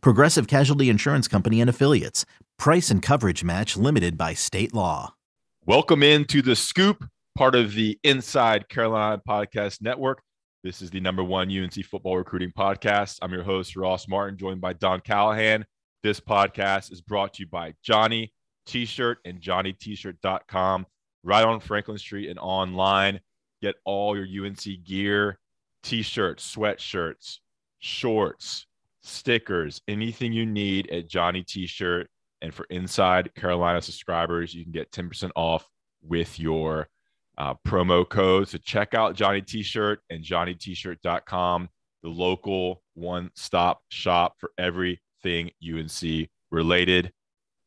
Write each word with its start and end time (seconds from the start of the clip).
Progressive 0.00 0.46
Casualty 0.46 0.88
Insurance 0.88 1.28
Company 1.28 1.60
and 1.60 1.70
Affiliates. 1.70 2.24
Price 2.58 2.90
and 2.90 3.02
coverage 3.02 3.44
match 3.44 3.76
limited 3.76 4.16
by 4.16 4.34
state 4.34 4.74
law. 4.74 5.14
Welcome 5.66 6.02
into 6.02 6.42
the 6.42 6.56
scoop, 6.56 7.04
part 7.34 7.54
of 7.54 7.74
the 7.74 7.98
Inside 8.04 8.68
Carolina 8.68 9.20
Podcast 9.26 9.82
Network. 9.82 10.22
This 10.62 10.80
is 10.80 10.90
the 10.90 11.00
number 11.00 11.22
one 11.22 11.50
UNC 11.50 11.84
football 11.84 12.16
recruiting 12.16 12.52
podcast. 12.56 13.18
I'm 13.20 13.32
your 13.32 13.42
host, 13.42 13.76
Ross 13.76 14.08
Martin, 14.08 14.38
joined 14.38 14.60
by 14.60 14.72
Don 14.72 15.00
Callahan. 15.00 15.64
This 16.02 16.20
podcast 16.20 16.92
is 16.92 17.00
brought 17.00 17.34
to 17.34 17.42
you 17.42 17.48
by 17.48 17.74
Johnny 17.82 18.32
T 18.66 18.86
shirt 18.86 19.18
and 19.24 19.40
JohnnyT-shirt.com, 19.40 20.86
right 21.22 21.44
on 21.44 21.60
Franklin 21.60 21.98
Street 21.98 22.30
and 22.30 22.38
online. 22.38 23.20
Get 23.62 23.76
all 23.84 24.16
your 24.16 24.46
UNC 24.46 24.62
gear, 24.84 25.38
t-shirts, 25.82 26.54
sweatshirts, 26.54 27.38
shorts, 27.78 28.66
stickers, 29.04 29.80
anything 29.86 30.32
you 30.32 30.46
need 30.46 30.90
at 30.90 31.08
Johnny 31.08 31.42
T-shirt. 31.42 32.08
And 32.42 32.52
for 32.52 32.66
Inside 32.70 33.34
Carolina 33.34 33.80
subscribers, 33.80 34.54
you 34.54 34.64
can 34.64 34.72
get 34.72 34.90
10% 34.90 35.30
off 35.36 35.66
with 36.02 36.38
your 36.38 36.88
uh, 37.38 37.54
promo 37.66 38.08
code. 38.08 38.48
So 38.48 38.58
check 38.58 38.94
out 38.94 39.14
Johnny 39.14 39.40
T-shirt 39.40 40.00
and 40.10 40.22
JohnnyT-shirt.com, 40.22 41.68
the 42.02 42.08
local 42.08 42.82
one-stop 42.94 43.82
shop 43.88 44.34
for 44.38 44.50
everything 44.58 45.50
UNC 45.62 46.28
related. 46.50 47.12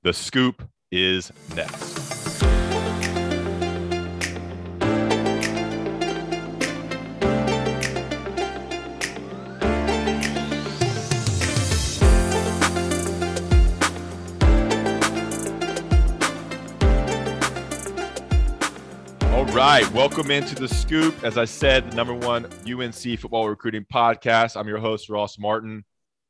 The 0.03 0.13
scoop 0.13 0.67
is 0.91 1.31
next. 1.55 1.96
Right, 19.57 19.91
welcome 19.91 20.29
into 20.29 20.53
the 20.53 20.67
scoop. 20.67 21.23
As 21.23 21.35
I 21.35 21.45
said, 21.45 21.89
the 21.89 21.95
number 21.95 22.13
one 22.13 22.45
UNC 22.71 23.19
football 23.19 23.49
recruiting 23.49 23.87
podcast. 23.91 24.55
I'm 24.55 24.67
your 24.67 24.77
host, 24.77 25.09
Ross 25.09 25.39
Martin, 25.39 25.83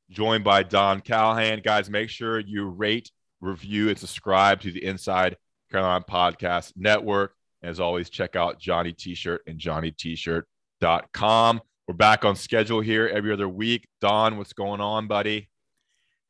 joined 0.09 0.45
by 0.45 0.63
Don 0.63 1.01
Callahan. 1.01 1.59
Guys, 1.61 1.89
make 1.89 2.09
sure 2.09 2.39
you 2.39 2.69
rate, 2.69 3.11
review, 3.41 3.89
and 3.89 3.99
subscribe 3.99 4.61
to 4.61 4.71
the 4.71 4.81
Inside 4.81 5.35
Carolina 5.69 6.05
Podcast 6.09 6.71
Network. 6.77 7.33
As 7.61 7.81
always, 7.81 8.09
check 8.09 8.37
out 8.37 8.61
Johnny 8.61 8.93
T-shirt 8.93 9.41
and 9.45 9.59
JohnnyT-shirt.com. 9.59 11.61
We're 11.85 11.95
back 11.95 12.23
on 12.23 12.37
schedule 12.37 12.79
here 12.79 13.11
every 13.13 13.33
other 13.33 13.49
week. 13.49 13.89
Don, 13.99 14.37
what's 14.37 14.53
going 14.53 14.79
on, 14.79 15.07
buddy? 15.07 15.49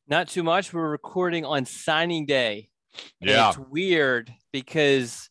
Not 0.08 0.26
too 0.26 0.42
much. 0.42 0.72
We're 0.72 0.90
recording 0.90 1.44
on 1.44 1.64
signing 1.64 2.26
day. 2.26 2.70
Yeah. 3.20 3.50
It's 3.50 3.58
weird 3.58 4.34
because 4.50 5.27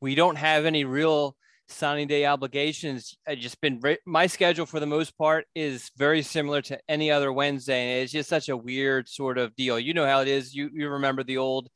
we 0.00 0.14
don't 0.14 0.36
have 0.36 0.64
any 0.64 0.84
real 0.84 1.36
signing 1.68 2.08
day 2.08 2.24
obligations. 2.24 3.16
I 3.26 3.34
just 3.34 3.60
been 3.60 3.80
my 4.06 4.26
schedule 4.26 4.66
for 4.66 4.80
the 4.80 4.86
most 4.86 5.16
part 5.18 5.46
is 5.54 5.90
very 5.96 6.22
similar 6.22 6.62
to 6.62 6.78
any 6.88 7.10
other 7.10 7.32
Wednesday. 7.32 7.92
And 7.92 8.02
it's 8.02 8.12
just 8.12 8.28
such 8.28 8.48
a 8.48 8.56
weird 8.56 9.08
sort 9.08 9.38
of 9.38 9.54
deal. 9.54 9.78
You 9.78 9.94
know 9.94 10.06
how 10.06 10.20
it 10.20 10.28
is. 10.28 10.54
You 10.54 10.70
you 10.72 10.88
remember 10.88 11.22
the 11.22 11.38
old 11.38 11.68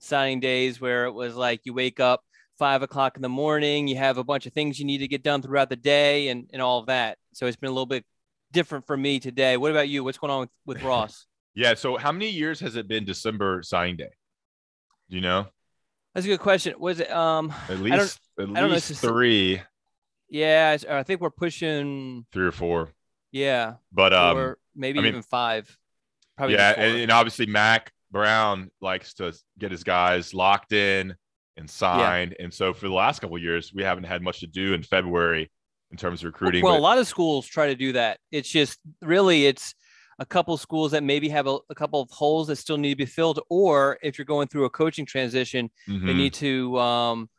signing 0.00 0.40
days 0.40 0.80
where 0.80 1.06
it 1.06 1.12
was 1.12 1.34
like 1.34 1.60
you 1.64 1.74
wake 1.74 2.00
up 2.00 2.22
five 2.58 2.82
o'clock 2.82 3.16
in 3.16 3.22
the 3.22 3.28
morning, 3.28 3.88
you 3.88 3.96
have 3.96 4.18
a 4.18 4.24
bunch 4.24 4.46
of 4.46 4.52
things 4.52 4.78
you 4.78 4.84
need 4.84 4.98
to 4.98 5.08
get 5.08 5.22
done 5.22 5.40
throughout 5.40 5.70
the 5.70 5.76
day 5.76 6.28
and, 6.28 6.48
and 6.52 6.60
all 6.60 6.78
of 6.78 6.86
that. 6.86 7.16
So 7.32 7.46
it's 7.46 7.56
been 7.56 7.70
a 7.70 7.72
little 7.72 7.86
bit 7.86 8.04
different 8.52 8.86
for 8.86 8.96
me 8.96 9.18
today. 9.18 9.56
What 9.56 9.70
about 9.70 9.88
you? 9.88 10.04
What's 10.04 10.18
going 10.18 10.30
on 10.30 10.40
with, 10.40 10.50
with 10.66 10.82
Ross? 10.84 11.26
Yeah. 11.54 11.74
So, 11.74 11.96
how 11.96 12.12
many 12.12 12.28
years 12.28 12.60
has 12.60 12.76
it 12.76 12.86
been 12.86 13.04
December 13.04 13.62
signing 13.62 13.96
day? 13.96 14.10
Do 15.08 15.16
you 15.16 15.22
know? 15.22 15.46
That's 16.14 16.26
a 16.26 16.28
good 16.28 16.40
question. 16.40 16.74
Was 16.78 17.00
it 17.00 17.10
um 17.10 17.52
At 17.68 17.78
least, 17.80 18.20
at 18.38 18.42
I 18.42 18.46
don't 18.46 18.52
know, 18.54 18.66
least 18.68 18.92
three, 19.00 19.62
yeah, 20.28 20.76
I 20.88 21.02
think 21.02 21.20
we're 21.20 21.30
pushing 21.30 22.26
three 22.32 22.46
or 22.46 22.52
four. 22.52 22.90
yeah, 23.32 23.74
But 23.92 24.12
um, 24.12 24.54
maybe 24.74 24.98
I 24.98 25.02
mean- 25.02 25.08
even 25.10 25.22
five. 25.22 25.76
Probably 26.36 26.56
yeah, 26.56 26.72
and, 26.76 27.00
and 27.02 27.12
obviously 27.12 27.44
Mack 27.46 27.92
Brown 28.10 28.70
likes 28.80 29.12
to 29.14 29.32
get 29.58 29.70
his 29.70 29.84
guys 29.84 30.32
locked 30.32 30.72
in 30.72 31.14
and 31.58 31.68
signed, 31.68 32.34
and 32.40 32.52
so 32.54 32.72
for 32.72 32.88
the 32.88 32.94
last 32.94 33.20
couple 33.20 33.36
of 33.36 33.42
years, 33.42 33.72
we 33.74 33.82
haven't 33.82 34.04
had 34.04 34.22
much 34.22 34.40
to 34.40 34.46
do 34.46 34.72
in 34.72 34.82
February 34.82 35.50
in 35.90 35.98
terms 35.98 36.20
of 36.20 36.26
recruiting. 36.26 36.64
well, 36.64 36.76
a 36.76 36.78
lot 36.80 36.96
of 36.96 37.06
schools 37.06 37.46
try 37.46 37.66
to 37.66 37.74
do 37.74 37.92
that. 37.92 38.18
It's 38.32 38.48
just 38.48 38.78
really 39.02 39.44
it's 39.46 39.74
a 40.20 40.26
couple 40.26 40.56
schools 40.58 40.92
that 40.92 41.02
maybe 41.02 41.28
have 41.30 41.46
a, 41.48 41.58
a 41.70 41.74
couple 41.74 42.00
of 42.00 42.08
holes 42.10 42.46
that 42.48 42.56
still 42.56 42.76
need 42.76 42.90
to 42.90 42.96
be 42.96 43.06
filled, 43.06 43.40
or 43.48 43.98
if 44.02 44.18
you're 44.18 44.26
going 44.26 44.46
through 44.46 44.66
a 44.66 44.70
coaching 44.70 45.06
transition, 45.06 45.70
they 45.88 45.92
Mhm. 45.94 46.16
need 46.16 46.34
to 46.34 46.78
um 46.78 47.30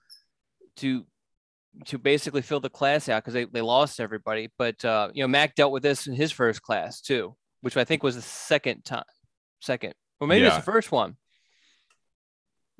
to 0.78 1.06
to 1.86 1.97
basically 1.97 2.41
fill 2.41 2.59
the 2.59 2.70
class 2.70 3.08
out 3.08 3.24
because 3.24 3.34
they, 3.34 3.46
they 3.46 3.62
lost 3.62 4.00
everybody. 4.02 4.50
But 4.58 4.84
uh, 4.84 5.09
you 5.14 5.24
know, 5.24 5.28
Mack 5.30 5.56
dealt 5.56 5.72
with 5.72 5.84
this 5.84 6.08
in 6.08 6.14
his 6.14 6.31
first 6.31 6.62
class 6.62 7.00
too, 7.02 7.36
which 7.62 7.78
I 7.78 7.86
think 7.86 8.03
was 8.03 8.16
the 8.16 8.22
second 8.22 8.84
time, 8.84 9.03
second, 9.62 9.94
or 10.20 10.28
maybe 10.28 10.46
it's 10.46 10.58
the 10.58 10.62
first 10.64 10.91
one. 10.91 11.16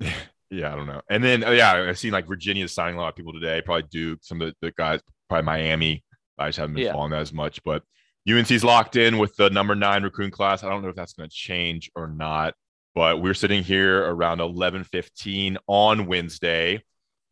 yeah, 0.50 0.72
I 0.72 0.76
don't 0.76 0.86
know. 0.86 1.00
And 1.08 1.22
then 1.22 1.44
oh, 1.44 1.52
yeah, 1.52 1.72
I've 1.88 1.98
seen 1.98 2.12
like 2.12 2.26
Virginia 2.26 2.66
signing 2.68 2.96
a 2.96 3.00
lot 3.00 3.08
of 3.08 3.16
people 3.16 3.32
today. 3.32 3.62
Probably 3.62 3.86
Duke, 3.90 4.18
some 4.22 4.42
of 4.42 4.48
the, 4.48 4.66
the 4.66 4.72
guys, 4.72 5.00
probably 5.28 5.44
Miami. 5.46 6.04
I 6.38 6.48
just 6.48 6.58
haven't 6.58 6.74
been 6.74 6.84
Yeah. 6.84 6.92
following 6.92 7.12
that 7.12 7.20
as 7.20 7.32
much, 7.32 7.62
but 7.62 7.82
UNC's 8.28 8.62
locked 8.62 8.96
in 8.96 9.18
with 9.18 9.34
the 9.36 9.50
number 9.50 9.74
nine 9.74 10.02
recruiting 10.02 10.30
class. 10.30 10.62
I 10.62 10.68
don't 10.68 10.82
know 10.82 10.88
if 10.88 10.94
that's 10.94 11.12
going 11.12 11.28
to 11.28 11.34
change 11.34 11.90
or 11.94 12.06
not, 12.06 12.54
but 12.94 13.20
we're 13.20 13.34
sitting 13.34 13.62
here 13.64 14.04
around 14.04 14.38
11:15 14.38 15.56
on 15.66 16.06
Wednesday, 16.06 16.82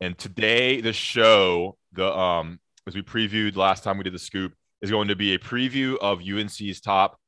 and 0.01 0.19
today 0.19 0.81
the 0.81 0.93
show, 0.93 1.77
the 1.93 2.13
um, 2.13 2.59
as 2.87 2.95
we 2.95 3.03
previewed 3.03 3.57
last 3.57 3.85
time 3.85 3.99
we 3.99 4.05
did 4.05 4.15
the 4.15 4.19
scoop, 4.19 4.53
is 4.83 4.91
going 4.91 5.09
to 5.09 5.17
be 5.17 5.35
a 5.35 5.39
preview 5.39 5.97
of 5.99 6.21
UNC's 6.21 6.81
top 6.81 7.19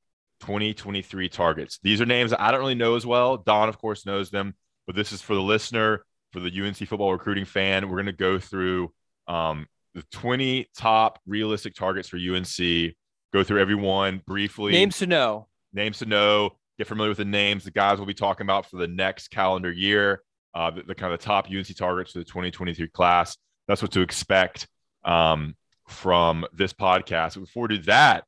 2023 0.41 1.29
targets. 1.29 1.79
These 1.83 2.01
are 2.01 2.07
names 2.07 2.33
I 2.37 2.51
don't 2.51 2.61
really 2.61 2.75
know 2.75 2.97
as 2.97 3.07
well. 3.07 3.37
Don, 3.37 3.69
of 3.69 3.79
course, 3.79 4.05
knows 4.05 4.31
them, 4.31 4.55
but 4.87 4.97
this 4.97 5.13
is 5.13 5.23
for 5.23 5.35
the 5.35 5.43
listener, 5.43 6.05
for 6.33 6.41
the 6.41 6.51
UNC 6.51 6.77
football 6.77 7.13
recruiting 7.13 7.45
fan. 7.45 7.89
We're 7.89 7.97
going 7.97 8.07
to 8.07 8.13
go 8.13 8.39
through 8.39 8.93
um, 9.29 9.67
the 9.95 10.03
20 10.11 10.69
top 10.77 11.21
realistic 11.27 11.75
targets 11.75 12.09
for 12.09 12.17
UNC. 12.17 12.95
Go 13.33 13.43
through 13.43 13.61
everyone 13.61 14.23
briefly. 14.27 14.73
Names 14.73 14.99
to 14.99 15.07
know. 15.07 15.49
names 15.73 15.99
to 15.99 16.07
know. 16.07 16.51
Get 16.79 16.87
familiar 16.87 17.11
with 17.11 17.19
the 17.19 17.25
names. 17.25 17.65
The 17.65 17.71
guys 17.71 17.99
we'll 17.99 18.07
be 18.07 18.15
talking 18.15 18.45
about 18.45 18.69
for 18.69 18.77
the 18.77 18.89
next 18.89 19.29
calendar 19.29 19.73
year. 19.73 20.23
Uh, 20.55 20.71
the, 20.71 20.83
the 20.83 20.95
kind 20.95 21.15
of 21.15 21.21
top 21.21 21.47
UNC 21.47 21.75
targets 21.77 22.13
for 22.13 22.19
the 22.19 22.25
2023 22.27 22.89
class. 22.89 23.39
That's 23.67 23.81
what 23.81 23.91
to 23.93 24.03
expect 24.03 24.69
um, 25.05 25.57
from 25.89 26.45
this 26.53 26.75
podcast. 26.75 27.41
Before 27.41 27.69
we 27.69 27.79
do 27.79 27.83
that, 27.85 28.25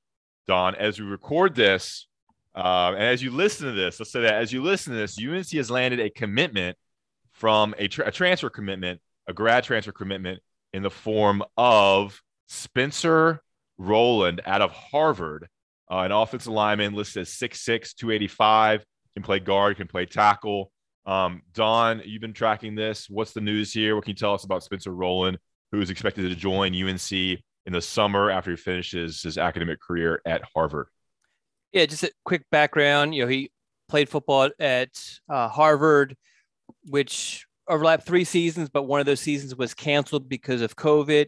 Don, 0.47 0.75
as 0.75 0.99
we 0.99 1.05
record 1.05 1.55
this, 1.55 2.07
uh, 2.55 2.93
and 2.95 3.03
as 3.03 3.23
you 3.23 3.31
listen 3.31 3.67
to 3.67 3.73
this, 3.73 4.01
let's 4.01 4.11
say 4.11 4.23
that 4.23 4.35
as 4.35 4.53
you 4.53 4.63
listen 4.63 4.95
to 4.95 4.99
this, 4.99 5.19
UNC 5.19 5.51
has 5.51 5.71
landed 5.71 6.01
a 6.01 6.09
commitment 6.09 6.79
from 7.33 7.75
a, 7.79 7.89
tra- 7.89 8.09
a 8.09 8.11
transfer 8.11 8.49
commitment, 8.49 9.00
a 9.27 9.35
grad 9.35 9.65
transfer 9.65 9.93
commitment 9.93 10.41
in 10.73 10.83
the 10.83 10.91
form 10.91 11.43
of 11.59 12.23
Spencer 12.49 13.43
Rolland 13.79 14.41
out 14.47 14.62
of 14.62 14.71
Harvard, 14.73 15.49
uh, 15.91 15.99
an 15.99 16.12
offensive 16.12 16.53
lineman 16.53 16.94
listed 16.94 17.23
as 17.23 17.31
6'6, 17.31 17.94
285, 17.94 18.85
can 19.15 19.23
play 19.23 19.38
guard, 19.38 19.76
can 19.76 19.88
play 19.88 20.06
tackle. 20.06 20.71
Um, 21.06 21.43
Don, 21.53 22.03
you've 22.05 22.23
been 22.23 22.32
tracking 22.32 22.75
this. 22.75 23.09
What's 23.11 23.32
the 23.32 23.41
news 23.41 23.73
here? 23.73 23.94
What 23.94 24.05
can 24.05 24.12
you 24.12 24.17
tell 24.17 24.35
us 24.35 24.44
about 24.44 24.62
Spencer 24.62 24.93
Rolland, 24.93 25.38
who 25.73 25.81
is 25.81 25.91
expected 25.91 26.29
to 26.29 26.37
join 26.37 26.75
UNC 26.75 27.12
in 27.12 27.73
the 27.73 27.82
summer 27.82 28.31
after 28.31 28.50
he 28.50 28.56
finishes 28.56 29.23
his 29.23 29.38
academic 29.38 29.81
career 29.81 30.21
at 30.25 30.43
Harvard? 30.55 30.87
Yeah, 31.73 31.87
just 31.87 32.05
a 32.05 32.12
quick 32.25 32.44
background. 32.50 33.15
You 33.15 33.23
know, 33.23 33.29
he 33.29 33.50
played 33.88 34.09
football 34.09 34.50
at 34.59 34.91
uh, 35.29 35.49
Harvard, 35.49 36.17
which 36.87 37.47
overlapped 37.69 38.06
three 38.06 38.25
seasons, 38.25 38.69
but 38.69 38.85
one 38.85 39.00
of 39.00 39.06
those 39.06 39.21
seasons 39.21 39.56
was 39.56 39.75
canceled 39.75 40.29
because 40.29 40.61
of 40.61 40.76
COVID. 40.76 41.26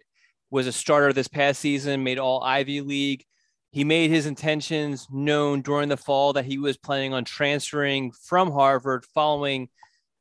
Was 0.51 0.67
a 0.67 0.73
starter 0.73 1.13
this 1.13 1.29
past 1.29 1.61
season, 1.61 2.05
made 2.05 2.19
all 2.19 2.43
Ivy 2.43 2.81
League. 2.81 3.25
he 3.73 3.85
made 3.85 4.11
his 4.11 4.27
intentions 4.27 5.07
known 5.11 5.61
during 5.61 5.89
the 5.89 5.97
fall 5.97 6.33
that 6.33 6.45
he 6.45 6.57
was 6.57 6.77
planning 6.79 7.13
on 7.13 7.25
transferring 7.25 8.13
from 8.13 8.51
Harvard 8.51 9.05
following 9.13 9.69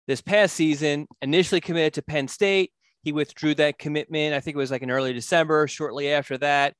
this 0.07 0.21
past 0.21 0.55
season. 0.55 1.07
Initially 1.21 1.61
committed 1.61 1.93
to 1.93 2.01
Penn 2.01 2.27
State. 2.27 2.71
He 3.03 3.11
withdrew 3.11 3.55
that 3.55 3.77
commitment. 3.77 4.33
I 4.33 4.39
think 4.39 4.55
it 4.55 4.57
was 4.57 4.71
like 4.71 4.81
in 4.81 4.91
early 4.91 5.13
December. 5.13 5.67
Shortly 5.67 6.11
after 6.11 6.37
that, 6.39 6.73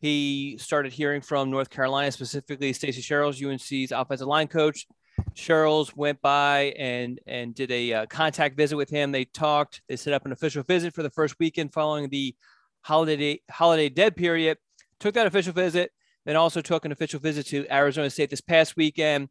he 0.00 0.56
started 0.58 0.92
hearing 0.92 1.20
from 1.20 1.50
North 1.50 1.68
Carolina, 1.68 2.12
specifically 2.12 2.72
Stacy 2.72 3.02
Searels, 3.02 3.42
UNC's 3.42 3.90
offensive 3.90 4.28
line 4.28 4.48
coach. 4.48 4.86
Searels 5.34 5.94
went 5.96 6.20
by 6.22 6.74
and 6.78 7.20
and 7.26 7.54
did 7.54 7.70
a 7.70 7.92
uh, 7.92 8.06
contact 8.06 8.56
visit 8.56 8.76
with 8.76 8.90
him. 8.90 9.12
They 9.12 9.24
talked. 9.24 9.82
They 9.88 9.96
set 9.96 10.12
up 10.12 10.26
an 10.26 10.32
official 10.32 10.62
visit 10.62 10.94
for 10.94 11.02
the 11.02 11.10
first 11.10 11.36
weekend 11.38 11.72
following 11.72 12.08
the 12.08 12.34
holiday 12.84 13.40
holiday 13.50 13.88
dead 13.88 14.16
period. 14.16 14.58
Took 15.00 15.14
that 15.14 15.26
official 15.26 15.52
visit, 15.52 15.90
then 16.24 16.36
also 16.36 16.60
took 16.60 16.84
an 16.84 16.92
official 16.92 17.18
visit 17.18 17.46
to 17.46 17.66
Arizona 17.72 18.08
State 18.10 18.30
this 18.30 18.40
past 18.40 18.76
weekend, 18.76 19.28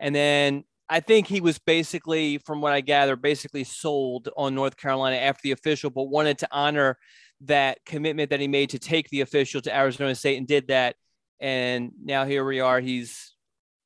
and 0.00 0.14
then 0.14 0.64
I 0.88 1.00
think 1.00 1.26
he 1.26 1.40
was 1.40 1.58
basically, 1.58 2.38
from 2.38 2.60
what 2.60 2.72
I 2.72 2.80
gather, 2.80 3.16
basically 3.16 3.64
sold 3.64 4.28
on 4.36 4.54
North 4.54 4.76
Carolina 4.76 5.16
after 5.16 5.40
the 5.42 5.52
official, 5.52 5.90
but 5.90 6.04
wanted 6.04 6.38
to 6.38 6.48
honor 6.50 6.98
that 7.42 7.78
commitment 7.86 8.30
that 8.30 8.40
he 8.40 8.48
made 8.48 8.70
to 8.70 8.78
take 8.78 9.08
the 9.08 9.22
official 9.22 9.60
to 9.62 9.74
Arizona 9.74 10.14
State 10.14 10.36
and 10.36 10.46
did 10.46 10.68
that. 10.68 10.96
And 11.40 11.92
now 12.02 12.26
here 12.26 12.44
we 12.44 12.60
are. 12.60 12.80
He's 12.80 13.34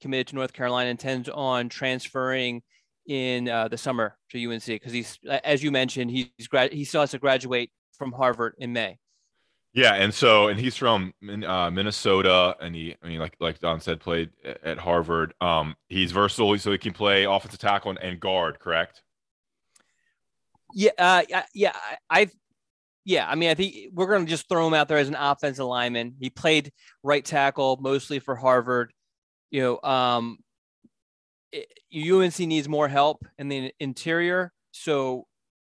committed 0.01 0.29
to 0.29 0.35
North 0.35 0.53
Carolina, 0.53 0.91
intends 0.91 1.29
on 1.29 1.69
transferring 1.69 2.63
in 3.07 3.49
uh, 3.49 3.69
the 3.69 3.79
summer 3.79 4.17
to 4.31 4.53
UNC 4.53 4.67
because 4.67 4.93
he's, 4.93 5.19
as 5.45 5.63
you 5.63 5.71
mentioned, 5.71 6.11
he's 6.11 6.49
grad- 6.49 6.73
he 6.73 6.85
still 6.85 7.01
has 7.01 7.13
to 7.13 7.19
graduate 7.19 7.71
from 7.97 8.13
Harvard 8.13 8.55
in 8.59 8.73
May. 8.73 8.99
Yeah, 9.79 9.95
and 9.95 10.13
so 10.13 10.49
and 10.49 10.59
he's 10.59 10.77
from 10.77 11.15
uh, 11.23 11.71
Minnesota, 11.71 12.57
and 12.61 12.75
he, 12.75 12.97
I 13.03 13.07
mean, 13.07 13.21
like 13.21 13.37
like 13.39 13.59
Don 13.61 13.81
said, 13.81 14.01
played 14.01 14.31
at 14.65 14.79
Harvard. 14.79 15.35
Um, 15.41 15.77
he's 15.89 16.13
versatile, 16.13 16.59
so 16.59 16.73
he 16.73 16.79
can 16.79 16.93
play 16.93 17.25
offensive 17.25 17.61
tackle 17.61 17.97
and, 18.01 18.19
guard. 18.19 18.59
Correct? 18.59 19.03
Yeah, 20.75 20.91
uh, 20.99 21.23
yeah. 21.55 21.73
I, 22.11 22.29
yeah. 23.05 23.29
I 23.29 23.35
mean, 23.37 23.51
I 23.51 23.55
think 23.55 23.93
we're 23.93 24.09
going 24.09 24.27
to 24.27 24.31
just 24.31 24.49
throw 24.49 24.67
him 24.67 24.75
out 24.75 24.89
there 24.89 24.99
as 24.99 25.09
an 25.09 25.15
offensive 25.15 25.65
lineman. 25.65 26.15
He 26.19 26.29
played 26.29 26.73
right 27.03 27.25
tackle 27.25 27.79
mostly 27.81 28.19
for 28.19 28.35
Harvard 28.35 28.93
you 29.51 29.63
know, 29.63 29.89
um, 29.89 30.39
it, 31.53 31.67
UNC 31.93 32.39
needs 32.41 32.69
more 32.69 32.89
help 32.89 33.25
in 33.39 33.49
the 33.49 33.73
interior. 33.81 34.53
So, 34.73 35.27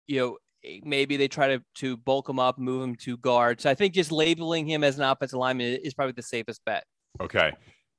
you 0.07 0.21
know, 0.21 0.39
maybe 0.85 1.17
they 1.17 1.29
try 1.29 1.49
to, 1.49 1.63
to 1.77 1.97
bulk 1.97 2.29
him 2.29 2.39
up, 2.39 2.59
move 2.59 2.83
him 2.83 2.95
to 2.97 3.17
guard. 3.19 3.61
So 3.61 3.71
I 3.71 3.75
think 3.75 3.95
just 3.95 4.13
labeling 4.13 4.67
him 4.67 4.85
as 4.85 4.99
an 4.99 5.05
offensive 5.05 5.39
lineman 5.39 5.79
is 5.83 5.95
probably 5.95 6.13
the 6.13 6.23
safest 6.23 6.63
bet. 6.65 6.85
Okay. 7.21 7.53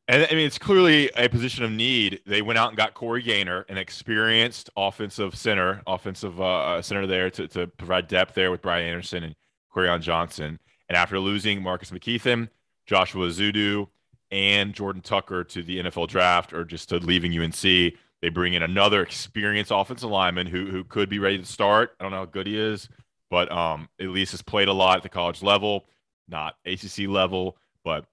And 0.07 0.27
I 0.29 0.33
mean, 0.33 0.47
it's 0.47 0.57
clearly 0.57 1.11
a 1.15 1.29
position 1.29 1.63
of 1.63 1.71
need. 1.71 2.21
They 2.25 2.41
went 2.41 2.57
out 2.57 2.69
and 2.69 2.77
got 2.77 2.95
Corey 2.95 3.21
Gaynor, 3.21 3.65
an 3.69 3.77
experienced 3.77 4.69
offensive 4.75 5.35
center, 5.35 5.81
offensive 5.85 6.41
uh, 6.41 6.43
uh 6.43 6.81
center 6.81 7.05
there 7.05 7.29
to, 7.29 7.47
to 7.49 7.67
provide 7.67 8.07
depth 8.07 8.33
there 8.33 8.49
with 8.49 8.61
Brian 8.61 8.87
Anderson 8.87 9.23
and 9.23 9.35
Quarion 9.75 10.01
Johnson. 10.01 10.59
And 10.87 10.97
after 10.97 11.19
losing 11.19 11.61
Marcus 11.61 11.91
McKethan, 11.91 12.49
Joshua 12.87 13.27
Ezeudu, 13.27 13.87
and 14.31 14.73
Jordan 14.73 15.01
Tucker 15.01 15.43
to 15.43 15.63
the 15.63 15.79
NFL 15.79 16.07
draft 16.07 16.53
or 16.53 16.63
just 16.63 16.89
to 16.89 16.97
leaving 16.97 17.37
UNC. 17.37 17.93
They 18.21 18.29
bring 18.29 18.53
in 18.53 18.63
another 18.63 19.01
experienced 19.01 19.71
offensive 19.73 20.09
lineman 20.09 20.47
who 20.47 20.65
who 20.65 20.83
could 20.83 21.09
be 21.09 21.19
ready 21.19 21.37
to 21.37 21.45
start. 21.45 21.95
I 21.99 22.03
don't 22.03 22.11
know 22.11 22.19
how 22.19 22.25
good 22.25 22.47
he 22.47 22.57
is, 22.57 22.89
but 23.29 23.51
um, 23.51 23.87
at 23.99 24.07
least 24.07 24.31
has 24.31 24.41
played 24.41 24.67
a 24.67 24.73
lot 24.73 24.97
at 24.97 25.03
the 25.03 25.09
college 25.09 25.41
level, 25.41 25.85
not 26.27 26.55
ACC 26.65 27.07
level, 27.07 27.57
but 27.83 28.05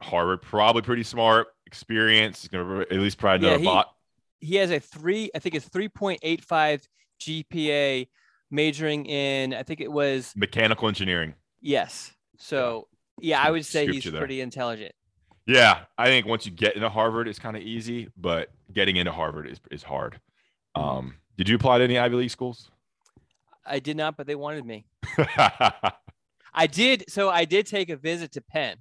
Harvard 0.00 0.42
probably 0.42 0.82
pretty 0.82 1.04
smart, 1.04 1.48
experienced. 1.66 2.42
He's 2.42 2.48
gonna 2.48 2.80
at 2.80 2.92
least 2.92 3.18
probably 3.18 3.46
another 3.46 3.62
yeah, 3.62 3.70
he, 3.70 3.74
bot. 3.74 3.94
He 4.40 4.56
has 4.56 4.70
a 4.70 4.80
three, 4.80 5.30
I 5.34 5.38
think 5.38 5.54
it's 5.54 5.68
three 5.68 5.88
point 5.88 6.20
eight 6.22 6.42
five 6.42 6.86
GPA, 7.20 8.08
majoring 8.50 9.06
in 9.06 9.54
I 9.54 9.62
think 9.62 9.80
it 9.80 9.90
was 9.90 10.32
mechanical 10.34 10.88
engineering. 10.88 11.34
Yes. 11.60 12.12
So 12.38 12.88
yeah, 13.20 13.40
I 13.40 13.50
would 13.50 13.64
say 13.64 13.86
he's 13.86 14.08
pretty 14.10 14.40
intelligent. 14.40 14.92
Yeah, 15.46 15.80
I 15.98 16.06
think 16.06 16.26
once 16.26 16.46
you 16.46 16.52
get 16.52 16.76
into 16.76 16.88
Harvard, 16.88 17.26
it's 17.26 17.38
kind 17.38 17.56
of 17.56 17.62
easy, 17.62 18.08
but 18.16 18.50
getting 18.72 18.96
into 18.96 19.12
Harvard 19.12 19.48
is, 19.48 19.60
is 19.70 19.82
hard. 19.82 20.20
Um, 20.74 21.14
did 21.36 21.48
you 21.48 21.56
apply 21.56 21.78
to 21.78 21.84
any 21.84 21.98
Ivy 21.98 22.16
League 22.16 22.30
schools? 22.30 22.70
I 23.66 23.78
did 23.78 23.96
not, 23.96 24.16
but 24.16 24.26
they 24.26 24.34
wanted 24.34 24.64
me. 24.64 24.86
I 26.54 26.66
did. 26.70 27.04
So 27.08 27.30
I 27.30 27.44
did 27.44 27.66
take 27.66 27.90
a 27.90 27.96
visit 27.96 28.32
to 28.32 28.40
Penn 28.40 28.76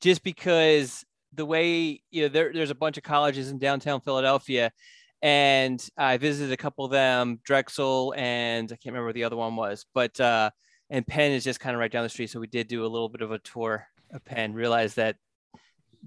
just 0.00 0.22
because 0.22 1.04
the 1.32 1.44
way, 1.44 2.02
you 2.10 2.22
know, 2.22 2.28
there, 2.28 2.52
there's 2.52 2.70
a 2.70 2.74
bunch 2.74 2.96
of 2.96 3.02
colleges 3.02 3.50
in 3.50 3.58
downtown 3.58 4.00
Philadelphia 4.00 4.72
and 5.20 5.84
I 5.96 6.16
visited 6.16 6.52
a 6.52 6.56
couple 6.56 6.84
of 6.84 6.90
them, 6.90 7.40
Drexel 7.44 8.14
and 8.16 8.70
I 8.70 8.76
can't 8.76 8.86
remember 8.86 9.06
what 9.06 9.14
the 9.14 9.24
other 9.24 9.36
one 9.36 9.56
was, 9.56 9.84
but, 9.94 10.18
uh, 10.20 10.50
and 10.90 11.06
Penn 11.06 11.32
is 11.32 11.44
just 11.44 11.60
kind 11.60 11.74
of 11.74 11.80
right 11.80 11.90
down 11.90 12.04
the 12.04 12.08
street. 12.08 12.30
So 12.30 12.40
we 12.40 12.46
did 12.46 12.68
do 12.68 12.84
a 12.84 12.88
little 12.88 13.08
bit 13.08 13.20
of 13.20 13.32
a 13.32 13.38
tour 13.40 13.86
of 14.12 14.24
Penn, 14.24 14.54
realized 14.54 14.96
that 14.96 15.16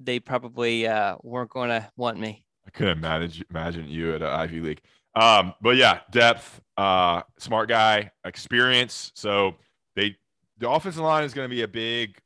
they 0.04 0.20
probably 0.20 0.88
uh, 0.88 1.16
weren't 1.24 1.50
going 1.50 1.70
to 1.70 1.90
want 1.98 2.20
me. 2.20 2.46
I 2.66 2.70
couldn't 2.70 2.98
imagine 2.98 3.44
imagine 3.50 3.88
you 3.88 4.16
at 4.16 4.24
Ivy 4.24 4.60
League. 4.60 4.82
Um, 5.16 5.54
but 5.62 5.76
yeah, 5.76 6.02
depth, 6.12 6.62
uh, 6.78 7.24
smart 7.38 7.70
guy, 7.70 8.12
experience. 8.24 9.12
So 9.16 9.56
they 9.96 10.16
the 10.58 10.70
offensive 10.70 11.04
line 11.04 11.24
is 11.24 11.34
going 11.34 11.50
to 11.50 11.54
be 11.54 11.64
a 11.64 11.68
big 11.68 12.18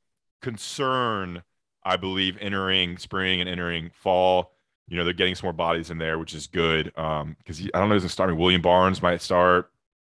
concern, 0.41 1.41
I 1.83 1.97
believe, 1.97 2.37
entering 2.39 2.97
spring 2.97 3.41
and 3.41 3.49
entering 3.49 3.91
fall. 3.93 4.51
You 4.87 4.97
know, 4.97 5.03
they're 5.03 5.13
getting 5.13 5.33
some 5.33 5.47
more 5.47 5.53
bodies 5.53 5.89
in 5.89 5.97
there, 5.97 6.19
which 6.19 6.35
is 6.35 6.45
good. 6.45 6.91
Um, 6.97 7.35
because 7.39 7.59
I 7.61 7.79
don't 7.79 7.89
know 7.89 7.95
who's 7.95 8.03
going 8.03 8.09
to 8.09 8.13
start. 8.13 8.37
William 8.37 8.61
Barnes 8.61 9.01
might 9.01 9.21
start. 9.21 9.71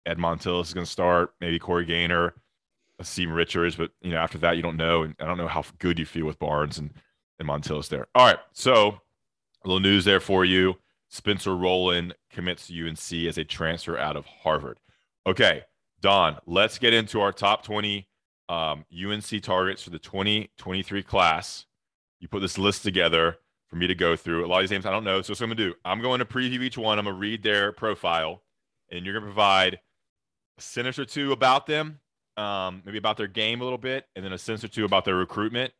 Ed 0.06 0.20
Montilus 0.20 0.68
is 0.68 0.74
going 0.74 0.86
to 0.86 0.92
start. 0.92 1.34
Maybe 1.42 1.58
Corey 1.58 1.86
Gaynor, 1.86 2.36
Asim 3.02 3.34
Richards, 3.34 3.76
but 3.76 3.92
you 4.02 4.12
know, 4.12 4.18
after 4.18 4.38
that, 4.40 4.58
you 4.58 4.62
don't 4.62 4.78
know. 4.78 5.04
And 5.04 5.16
I 5.20 5.26
don't 5.26 5.38
know 5.38 5.48
how 5.48 5.64
good 5.80 5.98
you 5.98 6.06
feel 6.06 6.26
with 6.26 6.38
Barnes 6.38 6.78
and 6.78 6.94
and 7.40 7.64
there. 7.90 8.08
All 8.16 8.26
right. 8.26 8.40
So 8.54 9.00
a 9.64 9.68
little 9.68 9.80
news 9.80 10.06
there 10.06 10.20
for 10.20 10.46
you. 10.46 10.76
Spencer 11.10 11.56
Rolland 11.56 12.14
commits 12.30 12.68
to 12.68 12.88
UNC 12.88 13.28
as 13.28 13.38
a 13.38 13.44
transfer 13.44 13.98
out 13.98 14.16
of 14.16 14.26
Harvard. 14.26 14.80
Okay, 15.26 15.64
Don, 16.02 16.38
let's 16.46 16.78
get 16.78 16.94
into 16.94 17.20
our 17.20 17.32
top 17.32 17.64
20 17.64 18.08
um, 18.48 18.86
UNC 18.94 19.42
targets 19.42 19.84
for 19.84 19.90
the 19.90 20.00
2023 20.00 21.04
class. 21.04 21.66
You 22.20 22.28
put 22.28 22.42
this 22.42 22.58
list 22.58 22.84
together 22.84 23.38
for 23.68 23.76
me 23.76 23.88
to 23.88 23.96
go 23.96 24.16
through. 24.16 24.46
A 24.46 24.48
lot 24.48 24.58
of 24.58 24.64
these 24.64 24.72
names 24.72 24.86
I 24.86 24.92
don't 24.92 25.04
know. 25.04 25.22
So, 25.22 25.32
what 25.32 25.42
I'm 25.42 25.50
going 25.50 25.58
to 25.58 25.70
do, 25.70 25.76
I'm 25.86 26.02
going 26.02 26.20
to 26.20 26.26
preview 26.26 26.62
each 26.62 26.78
one. 26.78 27.00
I'm 27.00 27.06
going 27.06 27.16
to 27.16 27.20
read 27.20 27.44
their 27.44 27.72
profile, 27.72 28.44
and 28.92 29.06
you're 29.06 29.14
going 29.14 29.24
to 29.24 29.28
provide 29.28 29.80
a 30.58 30.62
sentence 30.62 31.00
or 31.00 31.06
two 31.06 31.32
about 31.32 31.66
them, 31.66 32.00
um, 32.38 32.82
maybe 32.86 32.98
about 32.98 33.18
their 33.18 33.28
game 33.28 33.62
a 33.62 33.64
little 33.64 33.78
bit, 33.78 34.06
and 34.16 34.24
then 34.24 34.34
a 34.34 34.38
sentence 34.38 34.64
or 34.64 34.68
two 34.68 34.86
about 34.86 35.06
their 35.06 35.16
recruitment 35.16 35.74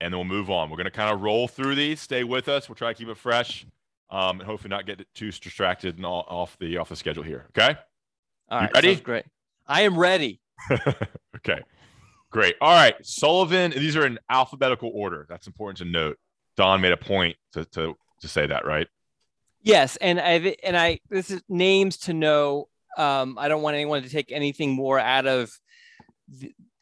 and 0.00 0.12
then 0.12 0.18
we'll 0.18 0.24
move 0.24 0.50
on. 0.50 0.70
We're 0.70 0.76
going 0.76 0.86
to 0.86 0.90
kind 0.90 1.12
of 1.12 1.20
roll 1.22 1.48
through 1.48 1.74
these. 1.74 2.00
Stay 2.00 2.24
with 2.24 2.48
us. 2.48 2.68
We'll 2.68 2.76
try 2.76 2.92
to 2.92 2.98
keep 2.98 3.08
it 3.08 3.16
fresh, 3.16 3.66
um, 4.10 4.40
and 4.40 4.42
hopefully 4.42 4.70
not 4.70 4.86
get 4.86 5.06
too 5.14 5.30
distracted 5.32 5.96
and 5.96 6.06
all, 6.06 6.24
off 6.28 6.56
the 6.58 6.78
off 6.78 6.88
the 6.88 6.96
schedule 6.96 7.22
here. 7.22 7.46
Okay. 7.50 7.76
All 8.48 8.60
right. 8.60 8.72
ready? 8.74 8.96
Great. 8.96 9.24
I 9.66 9.82
am 9.82 9.98
ready. 9.98 10.40
okay. 11.36 11.62
Great. 12.30 12.56
All 12.60 12.74
right. 12.74 12.94
Sullivan. 13.04 13.72
These 13.72 13.96
are 13.96 14.06
in 14.06 14.18
alphabetical 14.30 14.90
order. 14.94 15.26
That's 15.28 15.46
important 15.46 15.78
to 15.78 15.84
note. 15.84 16.18
Don 16.56 16.80
made 16.80 16.92
a 16.92 16.96
point 16.96 17.36
to 17.52 17.64
to 17.66 17.96
to 18.20 18.28
say 18.28 18.46
that, 18.46 18.66
right? 18.66 18.86
Yes, 19.62 19.96
and 19.96 20.20
I 20.20 20.56
and 20.62 20.76
I 20.76 21.00
this 21.08 21.30
is 21.30 21.42
names 21.48 21.98
to 21.98 22.12
know. 22.12 22.68
Um, 22.96 23.38
I 23.38 23.48
don't 23.48 23.62
want 23.62 23.74
anyone 23.74 24.02
to 24.02 24.08
take 24.08 24.32
anything 24.32 24.72
more 24.72 24.98
out 24.98 25.26
of 25.26 25.52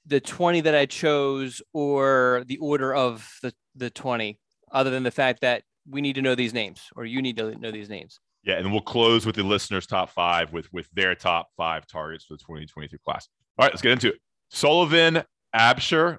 the, 0.06 0.16
the 0.16 0.20
20 0.20 0.62
that 0.62 0.74
I 0.74 0.86
chose 0.86 1.62
or 1.72 2.44
the 2.46 2.58
order 2.58 2.94
of 2.94 3.28
the, 3.42 3.52
the 3.74 3.90
20, 3.90 4.38
other 4.72 4.90
than 4.90 5.02
the 5.02 5.10
fact 5.10 5.40
that 5.42 5.62
we 5.88 6.00
need 6.00 6.14
to 6.14 6.22
know 6.22 6.34
these 6.34 6.54
names 6.54 6.82
or 6.96 7.04
you 7.04 7.22
need 7.22 7.36
to 7.36 7.56
know 7.58 7.70
these 7.70 7.88
names. 7.88 8.20
Yeah, 8.42 8.58
and 8.58 8.70
we'll 8.70 8.80
close 8.80 9.26
with 9.26 9.34
the 9.34 9.42
listeners' 9.42 9.86
top 9.86 10.10
five 10.10 10.52
with 10.52 10.72
with 10.72 10.88
their 10.92 11.16
top 11.16 11.48
five 11.56 11.84
targets 11.86 12.24
for 12.24 12.34
the 12.34 12.38
2023 12.38 12.98
class. 13.04 13.28
All 13.58 13.64
right, 13.64 13.72
let's 13.72 13.82
get 13.82 13.92
into 13.92 14.08
it. 14.10 14.20
Sullivan 14.50 15.24
Absher, 15.54 16.18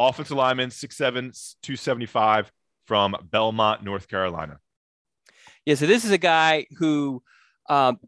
offensive 0.00 0.36
lineman, 0.36 0.70
6'7, 0.70 0.98
275 1.62 2.50
from 2.86 3.14
Belmont, 3.30 3.84
North 3.84 4.08
Carolina. 4.08 4.58
Yeah, 5.64 5.76
so 5.76 5.86
this 5.86 6.04
is 6.04 6.10
a 6.10 6.18
guy 6.18 6.66
who, 6.78 7.22
um, 7.68 8.00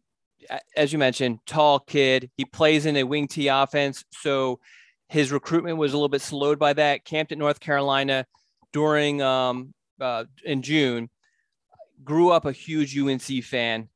as 0.76 0.92
you 0.92 0.98
mentioned, 0.98 1.38
tall 1.46 1.78
kid. 1.78 2.30
He 2.36 2.44
plays 2.44 2.86
in 2.86 2.96
a 2.96 3.04
wing 3.04 3.28
T 3.28 3.46
offense. 3.46 4.04
So 4.10 4.58
his 5.08 5.32
recruitment 5.32 5.76
was 5.76 5.92
a 5.92 5.96
little 5.96 6.08
bit 6.08 6.22
slowed 6.22 6.58
by 6.58 6.72
that. 6.72 7.04
Camped 7.04 7.32
at 7.32 7.38
North 7.38 7.60
Carolina 7.60 8.26
during 8.72 9.22
um, 9.22 9.74
uh, 10.00 10.24
in 10.44 10.62
June. 10.62 11.10
Grew 12.02 12.30
up 12.30 12.44
a 12.44 12.52
huge 12.52 12.96
UNC 12.98 13.44
fan. 13.44 13.88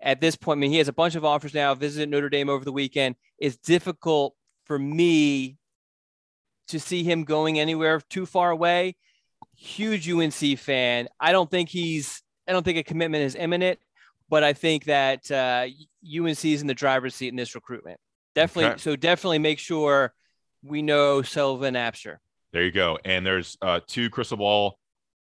At 0.00 0.20
this 0.20 0.34
point, 0.34 0.58
I 0.58 0.60
mean, 0.60 0.72
he 0.72 0.78
has 0.78 0.88
a 0.88 0.92
bunch 0.92 1.14
of 1.14 1.24
offers 1.24 1.54
now. 1.54 1.74
Visited 1.74 2.08
Notre 2.08 2.28
Dame 2.28 2.48
over 2.48 2.64
the 2.64 2.72
weekend. 2.72 3.14
It's 3.38 3.56
difficult 3.56 4.34
for 4.64 4.78
me 4.78 5.58
to 6.68 6.80
see 6.80 7.04
him 7.04 7.24
going 7.24 7.60
anywhere 7.60 8.00
too 8.08 8.26
far 8.26 8.50
away. 8.50 8.96
huge 9.56 10.08
UNC 10.08 10.58
fan. 10.58 11.08
I 11.20 11.32
don't 11.32 11.50
think 11.50 11.68
he's. 11.68 12.22
I 12.48 12.52
don't 12.52 12.64
think 12.64 12.78
a 12.78 12.82
commitment 12.82 13.22
is 13.22 13.36
imminent, 13.36 13.78
but 14.28 14.42
I 14.42 14.52
think 14.52 14.84
that 14.84 15.30
uh, 15.30 15.66
UNC 16.04 16.44
is 16.44 16.60
in 16.60 16.66
the 16.66 16.74
driver's 16.74 17.14
seat 17.14 17.28
in 17.28 17.36
this 17.36 17.54
recruitment. 17.54 18.00
Definitely. 18.34 18.72
Okay. 18.72 18.78
So 18.78 18.96
definitely 18.96 19.38
make 19.38 19.60
sure 19.60 20.12
we 20.62 20.82
know 20.82 21.22
Sullivan 21.22 21.74
Absher. 21.74 22.16
There 22.52 22.62
you 22.62 22.72
go. 22.72 22.98
And 23.04 23.26
there's 23.26 23.56
uh, 23.62 23.80
two 23.86 24.10
crystal 24.10 24.36
ball 24.36 24.78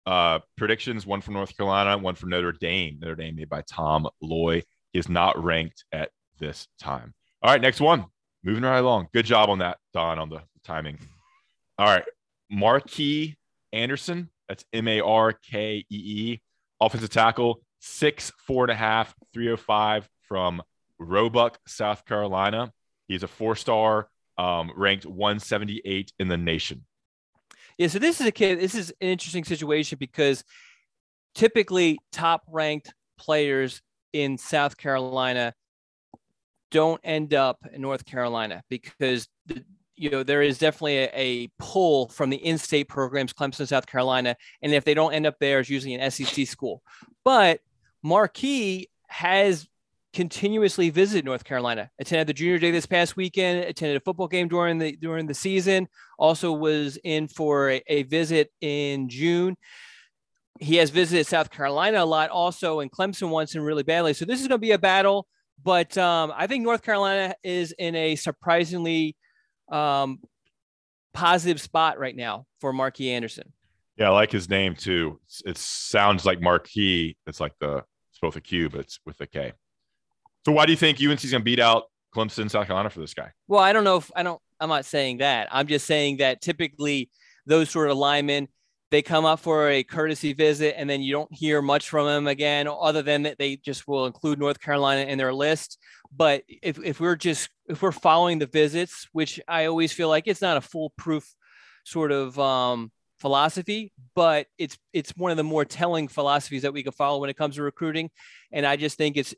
uh, 0.06 0.39
predictions, 0.58 1.06
one 1.06 1.22
from 1.22 1.34
North 1.34 1.56
Carolina, 1.58 1.98
one 1.98 2.15
from 2.15 2.30
Notre 2.30 2.51
Dame. 2.51 2.98
Notre 3.00 3.15
Dame 3.15 3.36
made 3.36 3.50
by 3.50 3.62
Tom 3.62 4.08
Loy. 4.22 4.63
Is 4.94 5.10
not 5.10 5.44
ranked 5.44 5.84
at 5.92 6.10
this 6.39 6.70
time. 6.80 7.13
All 7.42 7.51
right, 7.51 7.60
next 7.60 7.82
one. 7.82 8.06
Moving 8.46 8.63
right 8.63 8.77
along. 8.77 9.08
Good 9.13 9.25
job 9.25 9.50
on 9.50 9.60
that, 9.60 9.77
Don, 9.94 10.20
on 10.20 10.30
the 10.30 10.42
timing. 10.63 10.98
All 11.77 11.88
right. 11.88 12.06
Markee 12.50 13.36
Anderson. 13.74 14.30
That's 14.48 14.63
M 14.72 14.88
A 14.88 15.01
R 15.01 15.34
K 15.34 15.86
E 15.89 15.96
E. 15.96 16.42
Offensive 16.80 17.10
tackle, 17.10 17.62
six, 17.80 18.32
four 18.38 18.63
and 18.63 18.72
a 18.72 18.75
half, 18.75 19.13
305 19.34 20.08
from 20.27 20.62
Roebuck, 21.00 21.60
South 21.68 22.06
Carolina. 22.06 22.72
He's 23.08 23.24
a 23.24 23.27
four 23.27 23.56
star, 23.56 24.10
um, 24.38 24.72
ranked 24.75 25.06
178 25.06 26.13
in 26.20 26.27
the 26.27 26.38
nation. 26.38 26.86
Yeah, 27.77 27.88
so 27.88 28.00
this 28.00 28.22
is 28.22 28.27
a 28.27 28.32
kid. 28.32 28.60
This 28.60 28.75
is 28.75 28.89
an 29.01 29.10
interesting 29.10 29.44
situation 29.44 29.98
because 30.00 30.44
typically 31.34 32.00
top 32.12 32.44
ranked 32.50 32.94
players 33.18 33.82
in 34.13 34.38
South 34.38 34.77
Carolina 34.77 35.54
don't 36.72 37.01
end 37.04 37.34
up 37.34 37.60
in 37.72 37.82
North 37.82 38.06
Carolina 38.06 38.63
because 38.70 39.27
the, 39.46 39.63
you 39.96 40.10
know 40.10 40.24
there 40.24 40.42
is 40.42 40.58
definitely 40.58 40.98
a, 40.98 41.10
a, 41.13 41.48
pull 41.60 42.10
from 42.10 42.30
the 42.30 42.38
in-state 42.38 42.88
programs, 42.88 43.34
Clemson, 43.34 43.68
South 43.68 43.86
Carolina, 43.86 44.36
and 44.62 44.74
if 44.74 44.84
they 44.84 44.94
don't 44.94 45.13
end 45.13 45.25
up 45.25 45.36
there, 45.39 45.60
it's 45.60 45.70
usually 45.70 45.96
an 45.96 46.12
SEC 46.12 46.48
school. 46.48 46.82
But 47.24 47.60
Markee 48.04 48.86
has 49.08 49.68
continuously 50.15 50.89
visited 50.89 51.25
North 51.25 51.43
Carolina. 51.43 51.91
Attended 52.00 52.27
the 52.27 52.34
junior 52.34 52.57
day 52.57 52.72
this 52.72 52.86
past 52.86 53.17
weekend. 53.17 53.60
Attended 53.65 53.98
a 53.98 54.00
football 54.00 54.29
game 54.29 54.48
during 54.48 54.79
the 54.79 54.95
during 54.95 55.27
the 55.27 55.34
season. 55.34 55.88
Also 56.17 56.53
was 56.53 56.98
in 57.03 57.27
for 57.27 57.69
a, 57.69 57.84
a 57.88 58.03
visit 58.03 58.50
in 58.62 59.10
June. 59.10 59.57
He 60.60 60.77
has 60.77 60.89
visited 60.89 61.27
South 61.27 61.51
Carolina 61.51 62.01
a 62.01 62.05
lot, 62.05 62.29
also, 62.29 62.79
and 62.79 62.89
Clemson 62.89 63.29
once 63.29 63.55
and 63.55 63.65
really 63.65 63.84
badly. 63.84 64.13
So 64.13 64.24
this 64.24 64.39
is 64.39 64.48
going 64.48 64.57
to 64.57 64.65
be 64.65 64.72
a 64.72 64.79
battle. 64.79 65.27
But 65.62 65.98
um, 65.98 66.31
I 66.34 66.48
think 66.48 66.63
North 66.63 66.81
Carolina 66.81 67.36
is 67.43 67.74
in 67.77 67.93
a 67.95 68.15
surprisingly 68.15 69.17
um, 69.69 70.19
positive 71.13 71.60
spot 71.60 72.00
right 72.00 72.15
now 72.15 72.45
for 72.62 72.72
Markee 72.72 73.10
Anderson. 73.10 73.51
Yeah, 73.98 74.07
I 74.07 74.13
like 74.13 74.31
his 74.31 74.50
name 74.50 74.75
too. 74.75 75.19
It 75.45 75.57
sounds 75.57 76.25
like 76.25 76.39
Marquis. 76.39 77.17
It's 77.27 77.41
like 77.41 77.53
the 77.60 77.84
it's 78.12 78.19
both 78.22 78.38
a 78.38 78.41
Q, 78.41 78.69
but 78.69 78.79
it's 78.79 79.00
with 79.05 79.19
a 79.19 79.27
K. 79.27 79.51
So 80.46 80.52
why 80.52 80.66
do 80.66 80.72
you 80.72 80.78
think 80.78 81.02
UNC's 81.02 81.32
gonna 81.32 81.44
beat 81.44 81.60
out 81.60 81.86
Clemson, 82.16 82.50
South 82.50 82.68
Carolina 82.68 82.90
for 82.90 83.00
this 83.00 83.14
guy? 83.14 83.32
Well, 83.48 83.62
I 83.62 83.74
don't 83.74 83.84
know 83.84 83.98
if 83.98 84.12
I 84.16 84.24
don't. 84.24 84.42
I'm 84.60 84.70
not 84.70 84.86
saying 84.86 85.18
that. 85.18 85.50
I'm 85.52 85.68
just 85.68 85.86
saying 85.86 86.18
that 86.18 86.42
typically 86.42 87.10
those 87.46 87.70
sort 87.70 87.90
of 87.90 87.98
linemen 87.98 88.48
they 88.92 89.02
come 89.02 89.25
up 89.25 89.40
for 89.40 89.70
a 89.70 89.84
courtesy 89.84 90.34
visit 90.34 90.75
and 90.78 90.90
then 90.90 91.02
you 91.02 91.12
don't 91.12 91.34
hear 91.34 91.62
much 91.62 91.90
from 91.90 92.06
them 92.06 92.28
again 92.28 92.68
other 92.68 93.02
than 93.02 93.24
that 93.24 93.38
they 93.38 93.58
just 93.58 93.88
will 93.88 94.06
include 94.06 94.40
north 94.40 94.60
carolina 94.60 95.02
in 95.02 95.18
their 95.18 95.34
list 95.34 95.78
but 96.16 96.44
if, 96.48 96.80
if 96.84 97.00
we're 97.00 97.16
just 97.16 97.50
if 97.68 97.82
we're 97.82 97.92
following 97.92 98.40
the 98.40 98.46
visits 98.46 99.08
which 99.12 99.40
i 99.48 99.66
always 99.66 99.92
feel 99.92 100.10
like 100.10 100.28
it's 100.28 100.42
not 100.42 100.58
a 100.58 100.62
foolproof 100.62 101.34
sort 101.84 102.12
of 102.12 102.40
um, 102.40 102.92
philosophy 103.20 103.92
but 104.16 104.48
it's 104.58 104.78
it's 104.94 105.12
one 105.18 105.32
of 105.32 105.38
the 105.38 105.44
more 105.44 105.66
telling 105.66 106.08
philosophies 106.08 106.62
that 106.62 106.74
we 106.74 106.84
can 106.84 106.92
follow 106.92 107.20
when 107.20 107.30
it 107.30 107.38
comes 107.38 107.56
to 107.56 107.64
recruiting 107.64 108.10
and 108.52 108.66
i 108.66 108.75
just 108.75 108.98
think 108.98 109.18
it's 109.18 109.34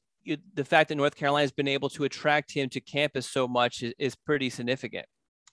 the 0.53 0.65
fact 0.65 0.89
that 0.89 0.95
north 0.95 1.15
carolina 1.15 1.43
has 1.43 1.51
been 1.51 1.67
able 1.67 1.89
to 1.89 2.03
attract 2.03 2.51
him 2.51 2.69
to 2.69 2.79
campus 2.79 3.29
so 3.29 3.47
much 3.47 3.83
is, 3.83 3.93
is 3.97 4.15
pretty 4.15 4.49
significant 4.49 5.05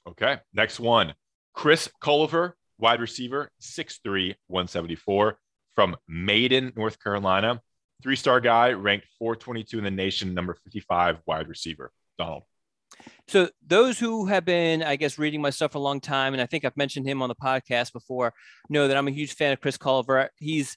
okay 0.06 0.38
next 0.52 0.80
one 0.80 1.14
chris 1.52 1.88
culliver 2.02 2.54
wide 2.78 3.00
receiver, 3.00 3.50
6'3, 3.60 4.34
174 4.48 5.38
from 5.74 5.96
Maiden, 6.08 6.72
North 6.76 7.02
Carolina. 7.02 7.60
Three 8.02 8.16
star 8.16 8.40
guy, 8.40 8.72
ranked 8.72 9.06
422 9.18 9.78
in 9.78 9.84
the 9.84 9.90
nation, 9.90 10.34
number 10.34 10.54
55 10.54 11.18
wide 11.26 11.48
receiver. 11.48 11.90
Donald. 12.18 12.42
So, 13.26 13.48
those 13.66 13.98
who 13.98 14.26
have 14.26 14.44
been, 14.44 14.82
I 14.82 14.96
guess, 14.96 15.18
reading 15.18 15.40
my 15.40 15.50
stuff 15.50 15.72
for 15.72 15.78
a 15.78 15.80
long 15.80 16.00
time, 16.00 16.32
and 16.32 16.40
I 16.40 16.46
think 16.46 16.64
I've 16.64 16.76
mentioned 16.76 17.08
him 17.08 17.22
on 17.22 17.28
the 17.28 17.34
podcast 17.34 17.92
before, 17.92 18.34
know 18.68 18.86
that 18.86 18.96
I'm 18.96 19.08
a 19.08 19.12
huge 19.12 19.34
fan 19.34 19.52
of 19.52 19.60
Chris 19.60 19.76
Culliver. 19.76 20.28
He's 20.38 20.76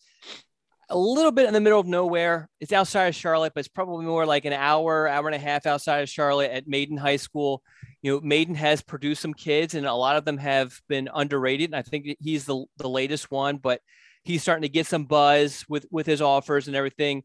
a 0.89 0.97
little 0.97 1.31
bit 1.31 1.47
in 1.47 1.53
the 1.53 1.59
middle 1.59 1.79
of 1.79 1.87
nowhere. 1.87 2.49
It's 2.59 2.71
outside 2.71 3.07
of 3.07 3.15
Charlotte, 3.15 3.53
but 3.53 3.59
it's 3.59 3.67
probably 3.67 4.05
more 4.05 4.25
like 4.25 4.45
an 4.45 4.53
hour, 4.53 5.07
hour 5.07 5.27
and 5.27 5.35
a 5.35 5.39
half 5.39 5.65
outside 5.65 5.99
of 5.99 6.09
Charlotte 6.09 6.51
at 6.51 6.67
Maiden 6.67 6.97
High 6.97 7.17
School. 7.17 7.61
You 8.01 8.13
know, 8.13 8.21
Maiden 8.21 8.55
has 8.55 8.81
produced 8.81 9.21
some 9.21 9.33
kids, 9.33 9.73
and 9.73 9.85
a 9.85 9.93
lot 9.93 10.15
of 10.15 10.25
them 10.25 10.37
have 10.37 10.79
been 10.87 11.09
underrated. 11.13 11.69
And 11.69 11.75
I 11.75 11.81
think 11.81 12.17
he's 12.19 12.45
the 12.45 12.65
the 12.77 12.89
latest 12.89 13.29
one, 13.31 13.57
but 13.57 13.81
he's 14.23 14.41
starting 14.41 14.61
to 14.61 14.69
get 14.69 14.87
some 14.87 15.05
buzz 15.05 15.65
with 15.67 15.85
with 15.91 16.05
his 16.05 16.21
offers 16.21 16.67
and 16.67 16.75
everything. 16.75 17.23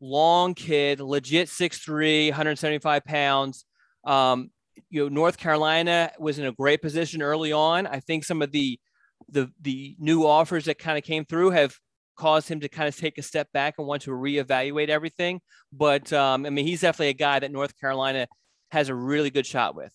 Long 0.00 0.54
kid, 0.54 1.00
legit 1.00 1.48
6'3", 1.48 2.30
175 2.30 3.04
pounds. 3.04 3.64
Um, 4.04 4.50
you 4.90 5.04
know, 5.04 5.08
North 5.08 5.38
Carolina 5.38 6.10
was 6.18 6.38
in 6.38 6.46
a 6.46 6.52
great 6.52 6.82
position 6.82 7.22
early 7.22 7.52
on. 7.52 7.86
I 7.86 8.00
think 8.00 8.24
some 8.24 8.42
of 8.42 8.50
the 8.50 8.78
the 9.28 9.50
the 9.60 9.96
new 10.00 10.26
offers 10.26 10.64
that 10.64 10.78
kind 10.78 10.98
of 10.98 11.04
came 11.04 11.24
through 11.24 11.50
have 11.50 11.78
caused 12.16 12.48
him 12.48 12.60
to 12.60 12.68
kind 12.68 12.88
of 12.88 12.96
take 12.96 13.18
a 13.18 13.22
step 13.22 13.48
back 13.52 13.74
and 13.78 13.86
want 13.86 14.02
to 14.02 14.10
reevaluate 14.10 14.88
everything. 14.88 15.40
But 15.72 16.12
um, 16.12 16.46
I 16.46 16.50
mean, 16.50 16.66
he's 16.66 16.80
definitely 16.80 17.08
a 17.08 17.14
guy 17.14 17.38
that 17.38 17.50
North 17.50 17.78
Carolina 17.78 18.26
has 18.70 18.88
a 18.88 18.94
really 18.94 19.30
good 19.30 19.46
shot 19.46 19.74
with. 19.74 19.92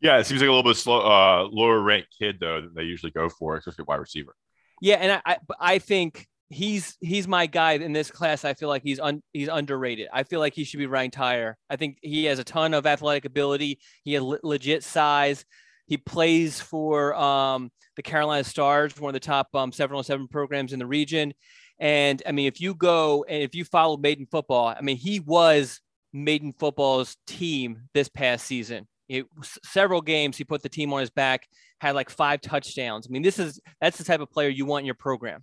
Yeah, 0.00 0.18
it 0.18 0.24
seems 0.24 0.40
like 0.40 0.48
a 0.48 0.52
little 0.52 0.68
bit 0.68 0.76
slow, 0.76 1.00
uh, 1.00 1.48
lower 1.50 1.80
ranked 1.80 2.08
kid 2.18 2.38
though 2.40 2.62
that 2.62 2.74
they 2.74 2.82
usually 2.82 3.12
go 3.12 3.28
for, 3.28 3.56
especially 3.56 3.84
wide 3.86 3.96
receiver. 3.96 4.34
Yeah, 4.80 4.96
and 4.96 5.12
I, 5.12 5.20
I, 5.26 5.36
I 5.60 5.78
think 5.78 6.26
he's 6.48 6.96
he's 7.00 7.28
my 7.28 7.46
guy 7.46 7.72
in 7.72 7.92
this 7.92 8.10
class. 8.10 8.44
I 8.44 8.54
feel 8.54 8.68
like 8.68 8.82
he's 8.82 8.98
un, 8.98 9.22
he's 9.32 9.48
underrated. 9.48 10.08
I 10.12 10.24
feel 10.24 10.40
like 10.40 10.54
he 10.54 10.64
should 10.64 10.78
be 10.78 10.86
ranked 10.86 11.16
higher. 11.16 11.56
I 11.68 11.76
think 11.76 11.98
he 12.02 12.24
has 12.24 12.38
a 12.38 12.44
ton 12.44 12.74
of 12.74 12.86
athletic 12.86 13.24
ability. 13.24 13.78
He 14.04 14.14
has 14.14 14.22
legit 14.22 14.84
size. 14.84 15.44
He 15.90 15.96
plays 15.96 16.60
for 16.60 17.16
um, 17.16 17.72
the 17.96 18.02
Carolina 18.02 18.44
Stars, 18.44 18.96
one 18.96 19.10
of 19.10 19.12
the 19.14 19.26
top 19.26 19.48
um, 19.54 19.72
7-on-7 19.72 20.30
programs 20.30 20.72
in 20.72 20.78
the 20.78 20.86
region. 20.86 21.34
And 21.80 22.22
I 22.24 22.30
mean, 22.30 22.46
if 22.46 22.60
you 22.60 22.74
go 22.74 23.24
and 23.28 23.42
if 23.42 23.56
you 23.56 23.64
follow 23.64 23.96
Maiden 23.96 24.28
football, 24.30 24.68
I 24.68 24.82
mean, 24.82 24.96
he 24.96 25.18
was 25.18 25.80
Maiden 26.12 26.52
football's 26.52 27.16
team 27.26 27.88
this 27.92 28.08
past 28.08 28.46
season. 28.46 28.86
It, 29.08 29.26
several 29.64 30.00
games 30.00 30.36
he 30.36 30.44
put 30.44 30.62
the 30.62 30.68
team 30.68 30.92
on 30.92 31.00
his 31.00 31.10
back, 31.10 31.48
had 31.80 31.96
like 31.96 32.08
five 32.08 32.40
touchdowns. 32.40 33.08
I 33.08 33.10
mean, 33.10 33.22
this 33.22 33.40
is 33.40 33.58
that's 33.80 33.98
the 33.98 34.04
type 34.04 34.20
of 34.20 34.30
player 34.30 34.48
you 34.48 34.66
want 34.66 34.82
in 34.82 34.86
your 34.86 34.94
program. 34.94 35.42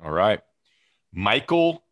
All 0.00 0.12
right. 0.12 0.38
Michael 1.12 1.82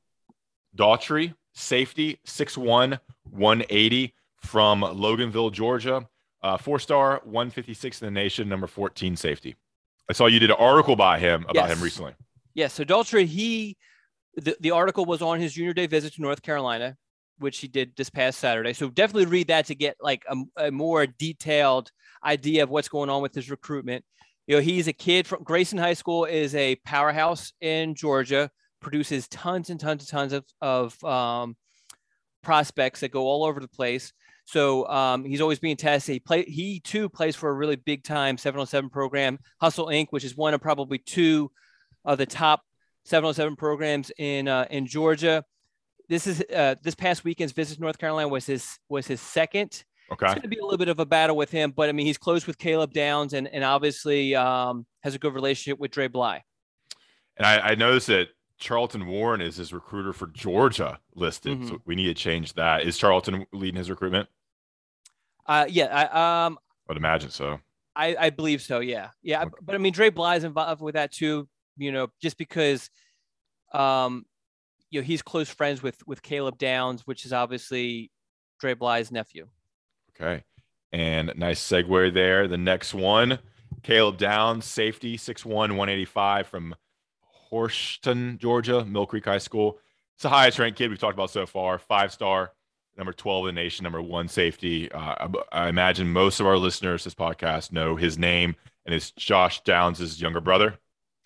Daughtry, 0.77 1.35
safety, 1.55 2.21
6'1, 2.25 3.01
180 3.31 4.15
from 4.43 4.83
Loganville, 4.83 5.51
Georgia. 5.51 6.07
Uh, 6.47 6.57
four 6.57 6.79
star, 6.79 7.21
156 7.25 8.03
in 8.03 8.07
the 8.07 8.11
nation, 8.13 8.49
number 8.49 8.69
14 8.69 9.17
safety. 9.17 9.57
I 10.09 10.13
saw 10.13 10.27
you 10.27 10.39
did 10.39 10.51
an 10.51 10.57
article 10.61 10.95
by 10.95 11.19
him 11.19 11.43
about 11.49 11.69
yes. 11.69 11.77
him 11.77 11.83
recently. 11.83 12.13
Yes. 12.55 12.73
So 12.73 12.85
Daughtry, 12.85 13.27
he, 13.27 13.77
the, 14.37 14.57
the 14.61 14.71
article 14.71 15.05
was 15.05 15.23
on 15.23 15.41
his 15.41 15.55
junior 15.55 15.75
day 15.75 15.89
visit 15.89 16.15
to 16.15 16.23
North 16.23 16.43
Carolina, 16.43 16.97
which 17.41 17.59
he 17.59 17.67
did 17.67 17.97
this 17.97 18.11
past 18.11 18.39
Saturday. 18.39 18.75
So 18.75 18.89
definitely 18.91 19.27
read 19.27 19.49
that 19.49 19.67
to 19.67 19.75
get 19.75 19.97
like 20.01 20.23
a, 20.29 20.67
a 20.69 20.71
more 20.71 21.09
detailed 21.09 21.91
idea 22.25 22.63
of 22.63 22.71
what's 22.71 22.89
going 22.89 23.11
on 23.11 23.23
with 23.23 23.35
his 23.35 23.51
recruitment. 23.51 24.05
You 24.47 24.55
know, 24.55 24.63
he's 24.63 24.87
a 24.87 24.93
kid 24.93 25.27
from 25.27 25.43
Grayson 25.43 25.79
High 25.79 25.95
School, 25.95 26.27
is 26.27 26.55
a 26.55 26.77
powerhouse 26.85 27.55
in 27.61 27.97
Georgia, 27.97 28.53
produces 28.81 29.27
tons 29.27 29.69
and 29.69 29.81
tons 29.81 30.03
and 30.03 30.09
tons 30.09 30.33
of, 30.33 30.45
of 30.61 31.03
um, 31.03 31.57
prospects 32.45 33.01
that 33.01 33.11
go 33.11 33.23
all 33.23 33.43
over 33.43 33.59
the 33.59 33.67
place. 33.67 34.13
So 34.47 34.87
um, 34.89 35.25
he's 35.25 35.41
always 35.41 35.59
being 35.59 35.77
tested. 35.77 36.13
He 36.15 36.21
play 36.21 36.45
he 36.45 36.81
too 36.81 37.09
plays 37.09 37.35
for 37.35 37.51
a 37.51 37.53
really 37.53 37.75
big 37.75 38.05
time 38.05 38.37
7-on-7 38.37 38.91
program, 38.91 39.41
Hustle 39.61 39.89
Inc., 39.89 40.07
which 40.11 40.25
is 40.25 40.37
one 40.37 40.55
of 40.55 40.61
probably 40.61 40.99
two 40.99 41.51
of 42.05 42.17
the 42.17 42.27
top 42.27 42.63
7-on-7 43.09 43.59
programs 43.59 44.13
in 44.19 44.47
uh, 44.47 44.67
in 44.71 44.87
Georgia. 44.87 45.45
This 46.09 46.29
is 46.29 46.45
uh, 46.55 46.77
this 46.81 46.95
past 46.95 47.25
weekend's 47.25 47.53
visit 47.53 47.75
to 47.75 47.81
North 47.81 47.99
Carolina 47.99 48.29
was 48.29 48.47
his 48.47 48.79
was 48.89 49.09
his 49.09 49.21
second. 49.21 49.83
Okay. 50.13 50.27
It's 50.27 50.35
going 50.35 50.43
to 50.43 50.49
be 50.49 50.59
a 50.59 50.63
little 50.63 50.79
bit 50.79 50.89
of 50.89 51.01
a 51.01 51.07
battle 51.07 51.37
with 51.37 51.51
him, 51.51 51.73
but 51.73 51.89
I 51.89 51.93
mean 51.93 52.07
he's 52.07 52.19
close 52.19 52.47
with 52.47 52.57
Caleb 52.57 52.93
Downs 52.93 53.33
and 53.33 53.49
and 53.49 53.65
obviously 53.65 54.37
um, 54.37 54.87
has 55.01 55.17
a 55.17 55.19
good 55.19 55.35
relationship 55.35 55.81
with 55.81 55.91
Dre 55.91 56.07
Bly. 56.07 56.45
And 57.37 57.45
I, 57.45 57.71
I 57.71 57.75
noticed 57.75 58.07
that 58.07 58.29
Charlton 58.59 59.07
Warren 59.07 59.41
is 59.41 59.57
his 59.57 59.73
recruiter 59.73 60.13
for 60.13 60.29
Georgia 60.29 61.01
listed. 61.17 61.59
Mm-hmm. 61.59 61.69
So 61.69 61.83
we 61.85 61.97
need 61.97 62.07
to 62.07 62.15
change 62.15 62.55
that. 62.55 62.85
Is 62.85 62.97
Charlton 62.97 63.45
leading 63.53 63.77
his 63.77 63.91
recruitment? 63.91 64.29
Uh, 65.47 65.67
yeah, 65.69 65.87
I 65.87 66.47
um, 66.47 66.59
I 66.61 66.93
would 66.93 66.97
imagine 66.97 67.31
so. 67.31 67.61
I, 67.95 68.17
I 68.19 68.31
believe 68.31 68.61
so. 68.61 68.81
Yeah, 68.81 69.11
yeah. 69.23 69.43
Okay. 69.43 69.51
But 69.63 69.75
I 69.75 69.79
mean, 69.79 69.93
Dre 69.93 70.11
Bly's 70.11 70.45
involved 70.45 70.83
with 70.83 70.95
that 70.95 71.13
too. 71.13 71.49
you 71.77 71.93
know, 71.93 72.09
just 72.21 72.37
because, 72.37 72.91
um, 73.73 74.27
you 74.91 75.01
know, 75.01 75.05
he's 75.05 75.23
close 75.23 75.49
friends 75.49 75.83
with 75.83 76.07
with 76.07 76.23
Caleb 76.23 76.59
Downs, 76.59 77.07
which 77.07 77.25
is 77.25 77.33
obviously 77.33 78.11
Dre 78.61 78.75
Bly's 78.75 79.11
nephew. 79.11 79.47
Okay. 80.15 80.45
And 80.93 81.33
nice 81.37 81.61
segue 81.61 82.15
there. 82.15 82.49
The 82.49 82.57
next 82.57 82.95
one, 82.95 83.39
Caleb 83.83 84.17
Downs, 84.19 84.65
safety, 84.65 85.19
6'1, 85.19 85.47
185 85.51 86.47
from 86.47 86.75
Hoschton, 87.51 88.39
Georgia, 88.39 88.85
Mill 88.85 89.07
Creek 89.07 89.25
High 89.25 89.39
School. 89.39 89.79
It's 90.15 90.23
the 90.23 90.29
highest 90.31 90.59
ranked 90.59 90.79
kid 90.79 90.89
we've 90.89 90.99
talked 90.99 91.15
about 91.15 91.31
so 91.31 91.45
far, 91.45 91.79
five 91.79 92.13
star, 92.13 92.53
number 92.97 93.13
12 93.13 93.49
in 93.49 93.55
the 93.55 93.63
nation, 93.63 93.85
number 93.85 94.01
one 94.01 94.29
safety. 94.29 94.91
Uh, 94.91 95.29
I, 95.53 95.65
I, 95.65 95.69
imagine 95.69 96.09
most 96.09 96.41
of 96.41 96.47
our 96.47 96.57
listeners 96.57 97.05
this 97.05 97.15
podcast 97.15 97.73
know 97.73 97.97
his 97.97 98.19
name 98.19 98.57
and 98.85 98.95
it's 98.95 99.11
Josh 99.11 99.63
Downs' 99.63 99.99
his 99.99 100.21
younger 100.21 100.41
brother. 100.41 100.79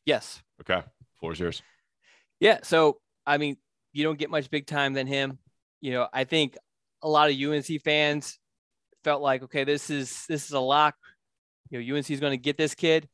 Yes. 0.04 0.42
Okay. 0.60 0.82
Floor 1.20 1.32
is 1.32 1.40
yours. 1.40 1.62
Yeah. 2.40 2.58
So, 2.62 2.98
I 3.26 3.38
mean, 3.38 3.56
you 3.92 4.04
don't 4.04 4.18
get 4.18 4.30
much 4.30 4.50
big 4.50 4.66
time 4.66 4.94
than 4.94 5.06
him. 5.06 5.38
You 5.80 5.92
know, 5.92 6.08
I 6.12 6.24
think 6.24 6.56
a 7.02 7.08
lot 7.08 7.30
of 7.30 7.36
UNC 7.36 7.82
fans 7.82 8.38
felt 9.04 9.22
like, 9.22 9.42
okay, 9.44 9.64
this 9.64 9.90
is 9.90 10.26
this 10.28 10.46
is 10.46 10.52
a 10.52 10.60
lock. 10.60 10.94
You 11.70 11.80
know, 11.80 11.96
UNC 11.96 12.10
is 12.10 12.20
going 12.20 12.32
to 12.32 12.42
get 12.42 12.56
this 12.56 12.74
kid, 12.74 13.08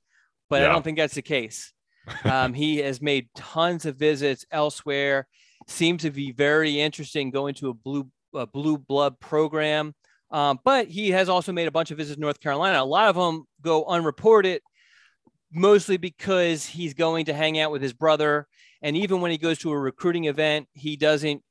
but 0.48 0.62
yeah. 0.62 0.68
I 0.68 0.72
don't 0.72 0.82
think 0.82 0.98
that's 0.98 1.14
the 1.14 1.22
case. 1.22 1.72
Um, 2.25 2.54
he 2.54 2.78
has 2.78 3.02
made 3.02 3.28
tons 3.34 3.84
of 3.84 3.96
visits 3.96 4.46
elsewhere. 4.50 5.26
Seems 5.66 6.02
to 6.02 6.10
be 6.10 6.32
very 6.32 6.80
interested 6.80 7.20
in 7.20 7.30
going 7.30 7.54
to 7.54 7.70
a 7.70 7.75
blue 7.75 8.08
a 8.37 8.47
blue 8.47 8.78
blood 8.78 9.19
program. 9.21 9.95
Um, 10.31 10.59
but 10.64 10.88
he 10.88 11.11
has 11.11 11.28
also 11.28 11.52
made 11.52 11.69
a 11.69 11.73
bunch 11.73 11.90
of 11.90 11.99
visits 11.99 12.16
to 12.16 12.21
North 12.21 12.40
Carolina. 12.40 12.83
A 12.83 12.85
lot 12.85 13.09
of 13.09 13.16
them 13.16 13.45
go 13.62 13.85
unreported, 13.85 14.61
mostly 15.52 15.97
because 15.97 16.66
he's 16.66 16.95
going 16.95 17.26
to 17.26 17.35
hang 17.35 17.59
out 17.59 17.71
with 17.71 17.83
his 17.83 17.93
brother. 17.93 18.47
And 18.83 18.97
even 18.97 19.21
when 19.21 19.31
he 19.31 19.38
goes 19.38 19.59
to 19.59 19.73
a 19.73 19.78
recruiting 19.78 20.25
event, 20.25 20.69
he 20.73 20.97
doesn't 20.97 21.43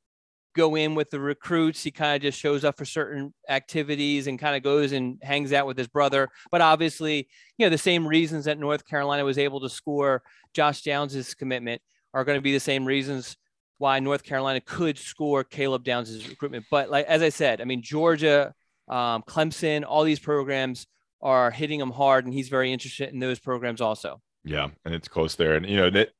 go 0.54 0.74
in 0.74 0.94
with 0.94 1.10
the 1.10 1.20
recruits. 1.20 1.82
He 1.82 1.90
kind 1.90 2.16
of 2.16 2.22
just 2.22 2.38
shows 2.38 2.64
up 2.64 2.76
for 2.76 2.84
certain 2.84 3.32
activities 3.48 4.26
and 4.26 4.38
kind 4.38 4.56
of 4.56 4.62
goes 4.62 4.92
and 4.92 5.18
hangs 5.22 5.52
out 5.52 5.66
with 5.66 5.76
his 5.78 5.88
brother. 5.88 6.28
But 6.50 6.60
obviously, 6.62 7.28
you 7.58 7.66
know, 7.66 7.70
the 7.70 7.78
same 7.78 8.06
reasons 8.06 8.46
that 8.46 8.58
North 8.58 8.84
Carolina 8.86 9.24
was 9.24 9.38
able 9.38 9.60
to 9.60 9.68
score 9.68 10.22
Josh 10.54 10.82
Downs' 10.82 11.34
commitment 11.34 11.82
are 12.14 12.24
going 12.24 12.38
to 12.38 12.42
be 12.42 12.52
the 12.52 12.60
same 12.60 12.84
reasons 12.84 13.36
why 13.78 14.00
North 14.00 14.22
Carolina 14.22 14.60
could 14.60 14.98
score 14.98 15.44
Caleb 15.44 15.84
Downs' 15.84 16.28
recruitment. 16.28 16.64
But 16.70 16.90
like 16.90 17.06
as 17.06 17.22
I 17.22 17.28
said, 17.28 17.60
I 17.60 17.64
mean 17.64 17.82
Georgia, 17.82 18.54
um, 18.88 19.22
Clemson, 19.22 19.84
all 19.86 20.04
these 20.04 20.18
programs 20.18 20.86
are 21.20 21.50
hitting 21.50 21.80
him 21.80 21.90
hard, 21.90 22.24
and 22.24 22.34
he's 22.34 22.48
very 22.48 22.72
interested 22.72 23.12
in 23.12 23.18
those 23.18 23.38
programs 23.38 23.80
also. 23.80 24.20
Yeah, 24.44 24.68
and 24.84 24.94
it's 24.94 25.08
close 25.08 25.34
there, 25.34 25.54
and 25.54 25.66
you 25.66 25.76
know 25.76 25.90
that 25.90 26.10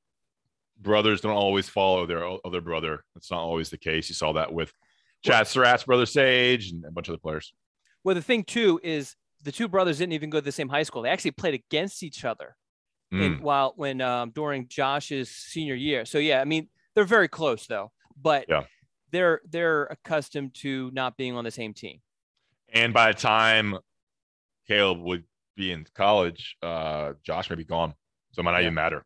brothers 0.81 1.21
don't 1.21 1.37
always 1.37 1.69
follow 1.69 2.07
their 2.07 2.27
other 2.45 2.61
brother. 2.61 3.05
That's 3.15 3.31
not 3.31 3.41
always 3.41 3.71
the 3.71 3.79
case. 3.79 4.09
You 4.09 4.15
saw 4.15 4.33
that 4.35 4.53
with 4.53 4.73
Chazz 5.25 5.47
Surratt's 5.47 5.85
brother 5.85 6.07
Sage 6.07 6.71
and 6.73 6.85
a 6.85 6.91
bunch 6.91 7.09
of 7.09 7.13
the 7.13 7.19
players. 7.19 7.55
Well, 8.05 8.15
the 8.15 8.23
thing 8.23 8.45
too 8.45 8.81
is 8.83 9.17
the 9.43 9.53
two 9.53 9.69
brothers 9.69 9.99
didn't 9.99 10.13
even 10.13 10.31
go 10.31 10.39
to 10.39 10.45
the 10.45 10.53
same 10.53 10.69
high 10.69 10.83
school. 10.83 11.03
They 11.03 11.09
actually 11.09 11.33
played 11.33 11.55
against 11.55 12.03
each 12.03 12.25
other. 12.25 12.57
Mm. 13.15 13.23
In, 13.23 13.41
while 13.41 13.73
when 13.77 14.01
um, 14.01 14.31
during 14.31 14.67
Josh's 14.67 15.31
senior 15.31 15.77
year. 15.77 16.05
So 16.05 16.19
yeah, 16.19 16.41
I 16.41 16.45
mean 16.45 16.69
they're 16.97 17.05
very 17.05 17.29
close 17.29 17.67
though, 17.67 17.93
but 18.21 18.47
yeah. 18.49 18.65
they're 19.13 19.41
they're 19.49 19.85
accustomed 19.85 20.55
to 20.63 20.91
not 20.93 21.17
being 21.17 21.37
on 21.37 21.45
the 21.45 21.51
same 21.53 21.73
team. 21.73 22.01
And 22.73 22.93
by 22.93 23.13
the 23.13 23.19
time 23.19 23.77
Caleb 24.67 24.99
would 25.01 25.25
be 25.57 25.71
in 25.71 25.87
college, 25.95 26.57
uh, 26.63 27.13
Josh 27.23 27.49
may 27.49 27.57
be 27.57 27.65
gone, 27.65 27.95
so 28.33 28.41
it 28.41 28.43
might 28.43 28.53
not 28.53 28.59
yeah. 28.59 28.65
even 28.65 28.75
matter. 28.75 29.05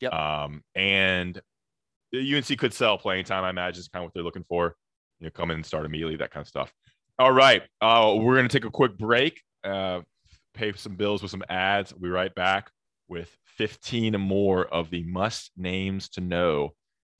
Yep. 0.00 0.12
Um, 0.12 0.62
and 0.74 1.40
UNC 2.14 2.58
could 2.58 2.74
sell 2.74 2.98
playing 2.98 3.24
time. 3.24 3.44
I 3.44 3.50
imagine 3.50 3.80
is 3.80 3.88
kind 3.88 4.04
of 4.04 4.08
what 4.08 4.14
they're 4.14 4.22
looking 4.22 4.44
for. 4.48 4.76
You 5.18 5.26
know, 5.26 5.30
come 5.30 5.50
in 5.50 5.56
and 5.56 5.66
start 5.66 5.86
immediately, 5.86 6.16
that 6.16 6.30
kind 6.30 6.42
of 6.42 6.48
stuff. 6.48 6.72
All 7.18 7.32
right, 7.32 7.62
uh, 7.80 8.14
we're 8.18 8.36
gonna 8.36 8.48
take 8.48 8.64
a 8.64 8.70
quick 8.70 8.96
break, 8.98 9.40
uh, 9.64 10.00
pay 10.54 10.72
some 10.72 10.96
bills 10.96 11.22
with 11.22 11.30
some 11.30 11.44
ads. 11.48 11.92
We'll 11.92 12.02
be 12.02 12.08
right 12.08 12.34
back 12.34 12.70
with 13.08 13.34
15 13.56 14.20
more 14.20 14.66
of 14.66 14.90
the 14.90 15.04
must 15.04 15.52
names 15.56 16.08
to 16.10 16.20
know 16.20 16.72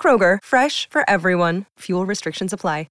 Kroger, 0.00 0.38
fresh 0.42 0.88
for 0.90 1.08
everyone. 1.08 1.66
Fuel 1.78 2.04
restrictions 2.04 2.52
apply. 2.52 2.88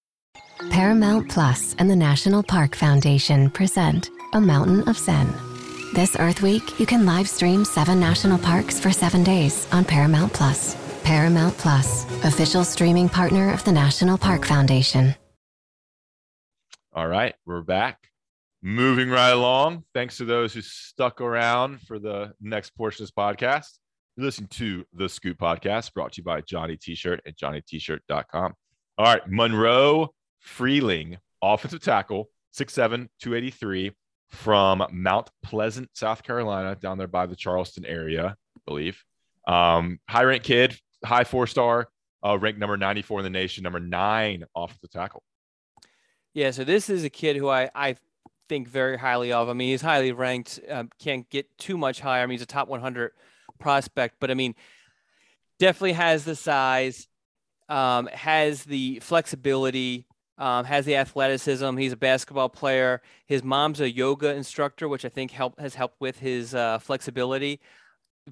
Paramount 0.69 1.27
Plus 1.27 1.75
and 1.79 1.89
the 1.89 1.95
National 1.95 2.43
Park 2.43 2.75
Foundation 2.75 3.49
present 3.49 4.11
A 4.33 4.39
Mountain 4.39 4.87
of 4.87 4.95
Zen. 4.95 5.33
This 5.95 6.15
Earth 6.19 6.43
Week, 6.43 6.79
you 6.79 6.85
can 6.85 7.03
live 7.03 7.27
stream 7.27 7.65
seven 7.65 7.99
national 7.99 8.37
parks 8.37 8.79
for 8.79 8.91
seven 8.91 9.23
days 9.23 9.67
on 9.71 9.83
Paramount 9.83 10.31
Plus. 10.33 10.77
Paramount 11.03 11.57
Plus, 11.57 12.05
official 12.23 12.63
streaming 12.63 13.09
partner 13.09 13.51
of 13.51 13.63
the 13.63 13.71
National 13.71 14.19
Park 14.19 14.45
Foundation. 14.45 15.15
All 16.93 17.07
right, 17.07 17.33
we're 17.45 17.61
back. 17.61 17.97
Moving 18.61 19.09
right 19.09 19.31
along. 19.31 19.83
Thanks 19.95 20.17
to 20.17 20.25
those 20.25 20.53
who 20.53 20.61
stuck 20.61 21.21
around 21.21 21.81
for 21.81 21.97
the 21.97 22.33
next 22.39 22.75
portion 22.75 23.03
of 23.03 23.07
this 23.07 23.15
podcast. 23.17 23.79
You're 24.17 24.25
listening 24.25 24.49
to 24.49 24.85
the 24.93 25.07
Scoop 25.07 25.37
Podcast 25.37 25.93
brought 25.93 26.11
to 26.13 26.17
you 26.17 26.25
by 26.25 26.41
Johnny 26.41 26.75
T-Shirt 26.75 27.21
at 27.25 27.37
johnnytshirt.com. 27.37 28.53
All 28.97 29.05
right, 29.05 29.21
Monroe 29.25 30.13
Freeling, 30.39 31.17
offensive 31.41 31.81
tackle, 31.81 32.29
6'7, 32.53 33.07
283 33.21 33.93
from 34.29 34.85
Mount 34.91 35.29
Pleasant, 35.41 35.89
South 35.93 36.23
Carolina, 36.23 36.75
down 36.75 36.97
there 36.97 37.07
by 37.07 37.25
the 37.25 37.37
Charleston 37.37 37.85
area, 37.85 38.35
I 38.57 38.59
believe. 38.65 39.01
Um, 39.47 40.01
high 40.09 40.25
ranked 40.25 40.45
kid, 40.45 40.77
high 41.05 41.23
four 41.23 41.47
star, 41.47 41.87
uh, 42.21 42.37
ranked 42.37 42.59
number 42.59 42.75
94 42.75 43.21
in 43.21 43.23
the 43.23 43.29
nation, 43.29 43.63
number 43.63 43.79
nine 43.79 44.43
offensive 44.53 44.91
tackle. 44.91 45.23
Yeah, 46.33 46.51
so 46.51 46.65
this 46.65 46.89
is 46.89 47.05
a 47.05 47.09
kid 47.09 47.37
who 47.37 47.47
I, 47.47 47.69
I 47.73 47.95
think 48.49 48.67
very 48.67 48.97
highly 48.97 49.31
of. 49.31 49.47
I 49.47 49.53
mean, 49.53 49.69
he's 49.69 49.81
highly 49.81 50.11
ranked, 50.11 50.59
um, 50.69 50.89
can't 50.99 51.29
get 51.29 51.57
too 51.57 51.77
much 51.77 52.01
higher. 52.01 52.23
I 52.23 52.25
mean, 52.25 52.33
he's 52.33 52.41
a 52.41 52.45
top 52.45 52.67
100 52.67 53.13
prospect, 53.61 54.15
but 54.19 54.29
I 54.29 54.33
mean, 54.33 54.55
definitely 55.59 55.93
has 55.93 56.25
the 56.25 56.35
size, 56.35 57.07
um, 57.69 58.07
has 58.07 58.63
the 58.63 58.99
flexibility, 58.99 60.07
um, 60.37 60.65
has 60.65 60.85
the 60.85 60.95
athleticism. 60.95 61.77
He's 61.77 61.93
a 61.93 61.97
basketball 61.97 62.49
player. 62.49 63.01
His 63.27 63.43
mom's 63.43 63.79
a 63.79 63.89
yoga 63.89 64.33
instructor, 64.33 64.87
which 64.87 65.05
I 65.05 65.09
think 65.09 65.31
help, 65.31 65.59
has 65.59 65.75
helped 65.75 66.01
with 66.01 66.19
his 66.19 66.55
uh, 66.55 66.79
flexibility. 66.79 67.59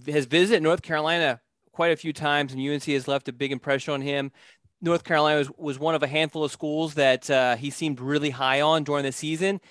Has 0.08 0.26
visited 0.26 0.64
North 0.64 0.82
Carolina 0.82 1.40
quite 1.72 1.92
a 1.92 1.98
few 1.98 2.12
times, 2.12 2.52
and 2.52 2.62
UNC 2.62 2.84
has 2.86 3.08
left 3.08 3.30
a 3.30 3.34
big 3.34 3.52
impression 3.52 3.94
on 3.94 4.02
him. 4.02 4.32
North 4.82 5.04
Carolina 5.04 5.38
was, 5.40 5.52
was 5.58 5.80
one 5.80 5.96
of 5.96 6.04
a 6.04 6.08
handful 6.08 6.44
of 6.44 6.52
schools 6.52 6.96
that 6.96 7.30
uh, 7.30 7.56
he 7.56 7.70
seemed 7.70 8.00
really 8.00 8.30
high 8.32 8.62
on 8.62 8.84
during 8.84 9.04
the 9.04 9.12
season. 9.12 9.62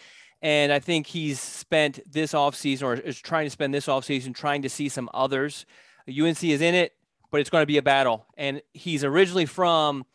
And 0.40 0.72
I 0.72 0.78
think 0.78 1.06
he's 1.06 1.40
spent 1.40 2.00
this 2.10 2.32
offseason 2.32 2.82
or 2.82 2.94
is 2.94 3.20
trying 3.20 3.46
to 3.46 3.50
spend 3.50 3.74
this 3.74 3.86
offseason 3.86 4.34
trying 4.34 4.62
to 4.62 4.68
see 4.68 4.88
some 4.88 5.08
others. 5.12 5.66
UNC 6.08 6.42
is 6.44 6.60
in 6.60 6.74
it, 6.74 6.94
but 7.30 7.40
it's 7.40 7.50
going 7.50 7.62
to 7.62 7.66
be 7.66 7.78
a 7.78 7.82
battle. 7.82 8.26
And 8.36 8.62
he's 8.72 9.02
originally 9.02 9.46
from 9.46 10.06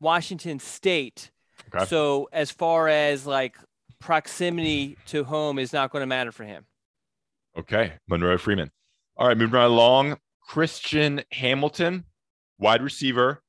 Washington 0.00 0.58
State, 0.58 1.30
Okay. 1.74 1.84
So 1.86 2.28
as 2.32 2.50
far 2.50 2.88
as 2.88 3.26
like 3.26 3.56
proximity 3.98 4.96
to 5.06 5.24
home 5.24 5.58
is 5.58 5.72
not 5.72 5.90
going 5.90 6.02
to 6.02 6.06
matter 6.06 6.32
for 6.32 6.44
him. 6.44 6.66
Okay, 7.58 7.94
Monroe 8.08 8.38
Freeling. 8.38 8.70
All 9.16 9.28
right, 9.28 9.36
moving 9.36 9.54
right 9.54 9.64
along. 9.64 10.18
Christian 10.46 11.22
Hamilton, 11.32 12.04
wide 12.58 12.82
receiver, 12.82 13.42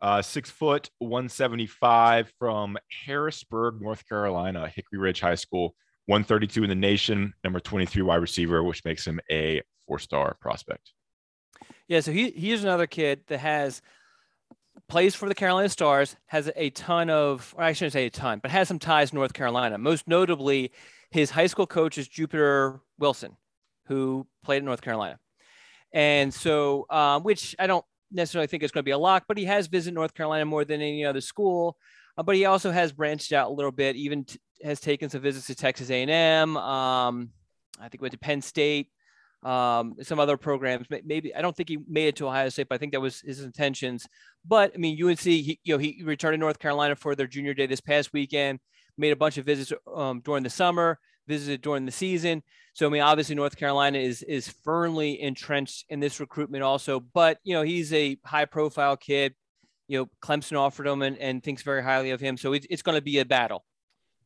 uh, 0.00 0.22
six 0.22 0.50
foot, 0.50 0.90
175 0.98 2.32
from 2.38 2.78
Harrisburg, 3.06 3.80
North 3.80 4.08
Carolina, 4.08 4.68
Hickory 4.68 4.98
Ridge 4.98 5.20
High 5.20 5.34
School, 5.34 5.74
132 6.06 6.62
in 6.64 6.68
the 6.68 6.74
nation, 6.74 7.34
number 7.44 7.60
23 7.60 8.02
wide 8.02 8.16
receiver, 8.16 8.62
which 8.62 8.84
makes 8.84 9.06
him 9.06 9.20
a 9.30 9.62
four 9.86 9.98
star 9.98 10.36
prospect. 10.40 10.92
Yeah, 11.88 12.00
so 12.00 12.12
he, 12.12 12.30
he's 12.30 12.62
another 12.62 12.86
kid 12.86 13.22
that 13.28 13.38
has 13.38 13.82
plays 14.88 15.14
for 15.14 15.28
the 15.28 15.34
Carolina 15.34 15.68
Stars, 15.68 16.16
has 16.26 16.50
a 16.56 16.70
ton 16.70 17.10
of, 17.10 17.54
I 17.58 17.72
shouldn't 17.72 17.92
say 17.92 18.06
a 18.06 18.10
ton, 18.10 18.38
but 18.40 18.50
has 18.50 18.68
some 18.68 18.78
ties 18.78 19.10
to 19.10 19.16
North 19.16 19.32
Carolina. 19.32 19.78
Most 19.78 20.06
notably, 20.06 20.72
his 21.10 21.30
high 21.30 21.46
school 21.46 21.66
coach 21.66 21.98
is 21.98 22.08
Jupiter 22.08 22.80
Wilson, 22.98 23.36
who 23.86 24.26
played 24.44 24.58
at 24.58 24.64
North 24.64 24.80
Carolina. 24.80 25.18
And 25.92 26.32
so, 26.32 26.86
um, 26.90 27.22
which 27.22 27.56
I 27.58 27.66
don't 27.66 27.84
necessarily 28.10 28.46
think 28.46 28.62
it's 28.62 28.72
going 28.72 28.82
to 28.82 28.88
be 28.88 28.92
a 28.92 28.98
lock, 28.98 29.24
but 29.28 29.38
he 29.38 29.44
has 29.44 29.66
visited 29.66 29.94
North 29.94 30.14
Carolina 30.14 30.44
more 30.44 30.64
than 30.64 30.80
any 30.80 31.04
other 31.04 31.20
school. 31.20 31.76
Uh, 32.16 32.22
but 32.22 32.34
he 32.34 32.44
also 32.44 32.70
has 32.70 32.92
branched 32.92 33.32
out 33.32 33.48
a 33.48 33.54
little 33.54 33.70
bit, 33.70 33.96
even 33.96 34.24
t- 34.24 34.40
has 34.64 34.80
taken 34.80 35.08
some 35.08 35.20
visits 35.20 35.46
to 35.46 35.54
Texas 35.54 35.90
A&M. 35.90 36.56
Um, 36.56 37.30
I 37.80 37.88
think 37.88 38.02
went 38.02 38.12
to 38.12 38.18
Penn 38.18 38.42
State, 38.42 38.88
um, 39.44 39.94
some 40.02 40.18
other 40.18 40.36
programs. 40.36 40.86
Maybe 41.04 41.34
I 41.34 41.40
don't 41.42 41.56
think 41.56 41.68
he 41.68 41.78
made 41.88 42.08
it 42.08 42.16
to 42.16 42.26
Ohio 42.26 42.48
State, 42.48 42.68
but 42.68 42.74
I 42.74 42.78
think 42.78 42.92
that 42.92 43.00
was 43.00 43.20
his 43.20 43.42
intentions. 43.44 44.06
But 44.44 44.72
I 44.74 44.78
mean, 44.78 45.02
UNC, 45.02 45.20
he, 45.20 45.60
you 45.62 45.74
know, 45.74 45.78
he 45.78 46.02
returned 46.04 46.34
to 46.34 46.38
North 46.38 46.58
Carolina 46.58 46.96
for 46.96 47.14
their 47.14 47.28
junior 47.28 47.54
day 47.54 47.66
this 47.66 47.80
past 47.80 48.12
weekend. 48.12 48.58
Made 48.96 49.12
a 49.12 49.16
bunch 49.16 49.38
of 49.38 49.46
visits 49.46 49.72
um, 49.94 50.20
during 50.24 50.42
the 50.42 50.50
summer, 50.50 50.98
visited 51.28 51.60
during 51.60 51.86
the 51.86 51.92
season. 51.92 52.42
So 52.72 52.86
I 52.86 52.90
mean, 52.90 53.02
obviously 53.02 53.34
North 53.34 53.56
Carolina 53.56 53.98
is 53.98 54.22
is 54.22 54.48
firmly 54.48 55.20
entrenched 55.20 55.84
in 55.88 56.00
this 56.00 56.18
recruitment 56.18 56.64
also. 56.64 56.98
But 57.00 57.38
you 57.44 57.54
know, 57.54 57.62
he's 57.62 57.92
a 57.92 58.18
high 58.24 58.46
profile 58.46 58.96
kid. 58.96 59.34
You 59.86 59.98
know, 59.98 60.10
Clemson 60.20 60.58
offered 60.58 60.86
him 60.86 61.02
and, 61.02 61.16
and 61.18 61.42
thinks 61.42 61.62
very 61.62 61.82
highly 61.82 62.10
of 62.10 62.20
him. 62.20 62.36
So 62.36 62.52
it's, 62.52 62.66
it's 62.68 62.82
going 62.82 62.96
to 62.96 63.02
be 63.02 63.20
a 63.20 63.24
battle. 63.24 63.64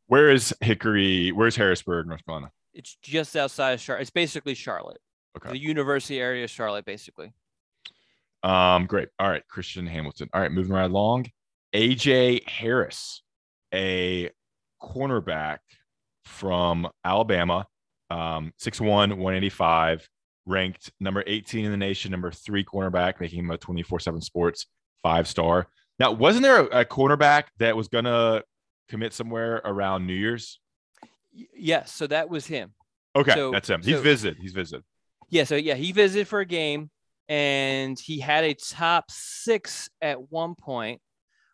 Where 0.07 0.31
is 0.31 0.55
Hickory? 0.61 1.31
Where's 1.31 1.55
Harrisburg, 1.55 2.09
North 2.09 2.25
Carolina? 2.27 2.51
It's 2.75 2.97
just 3.01 3.37
outside 3.37 3.73
of 3.73 3.81
Charlotte. 3.81 4.03
It's 4.03 4.11
basically 4.11 4.55
Charlotte. 4.55 4.99
Okay. 5.37 5.51
The 5.51 5.59
university 5.59 6.21
area 6.21 6.45
of 6.45 6.51
Charlotte, 6.51 6.85
basically. 6.85 7.33
Um, 8.43 8.87
great. 8.87 9.09
All 9.19 9.29
right, 9.29 9.47
Christian 9.49 9.87
Hamilton. 9.87 10.29
All 10.33 10.41
right, 10.41 10.51
moving 10.51 10.73
right 10.73 10.91
along. 10.91 11.27
AJ 11.75 12.49
Harris, 12.49 13.23
a 13.73 14.31
cornerback 14.83 15.59
from 16.25 16.89
Alabama, 17.05 17.67
um, 18.11 18.53
6'1, 18.61 18.87
185, 18.87 20.09
ranked 20.47 20.93
number 21.01 21.23
18 21.27 21.65
in 21.65 21.71
the 21.71 21.77
nation, 21.77 22.11
number 22.11 22.31
three 22.31 22.65
cornerback, 22.65 23.21
making 23.21 23.41
him 23.41 23.51
a 23.51 23.59
24 23.59 24.01
7 24.01 24.21
sports 24.21 24.67
five 25.03 25.27
star. 25.27 25.69
Now, 25.99 26.13
wasn't 26.13 26.43
there 26.43 26.61
a, 26.61 26.81
a 26.81 26.85
cornerback 26.85 27.45
that 27.59 27.77
was 27.77 27.89
going 27.89 28.05
to 28.05 28.45
commit 28.89 29.13
somewhere 29.13 29.61
around 29.65 30.07
New 30.07 30.15
Year's? 30.15 30.61
Yes. 31.33 31.93
So 31.93 32.07
that 32.07 32.29
was 32.29 32.47
him. 32.47 32.73
Okay. 33.15 33.35
So, 33.35 33.51
that's 33.51 33.69
him. 33.69 33.83
He's 33.83 33.97
so, 33.97 34.03
visited. 34.03 34.39
He's 34.41 34.53
visited. 34.53 34.85
Yeah. 35.29 35.45
So, 35.45 35.57
yeah, 35.57 35.75
he 35.75 35.93
visited 35.93 36.29
for 36.29 36.41
a 36.41 36.47
game 36.47 36.91
and 37.29 37.99
he 37.99 38.21
had 38.21 38.45
a 38.45 38.55
top 38.55 39.11
six 39.11 39.89
at 40.01 40.31
one 40.31 40.55
point 40.55 41.01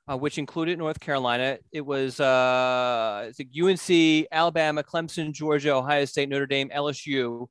uh, 0.08 0.16
which 0.16 0.38
included 0.38 0.78
North 0.78 1.00
Carolina. 1.00 1.58
It 1.72 1.84
was 1.84 2.18
uh, 2.18 3.30
UNC, 3.38 4.26
Alabama, 4.32 4.82
Clemson, 4.82 5.32
Georgia, 5.32 5.74
Ohio 5.74 6.04
State, 6.04 6.28
Notre 6.28 6.46
Dame, 6.46 6.70
LSU. 6.70 7.46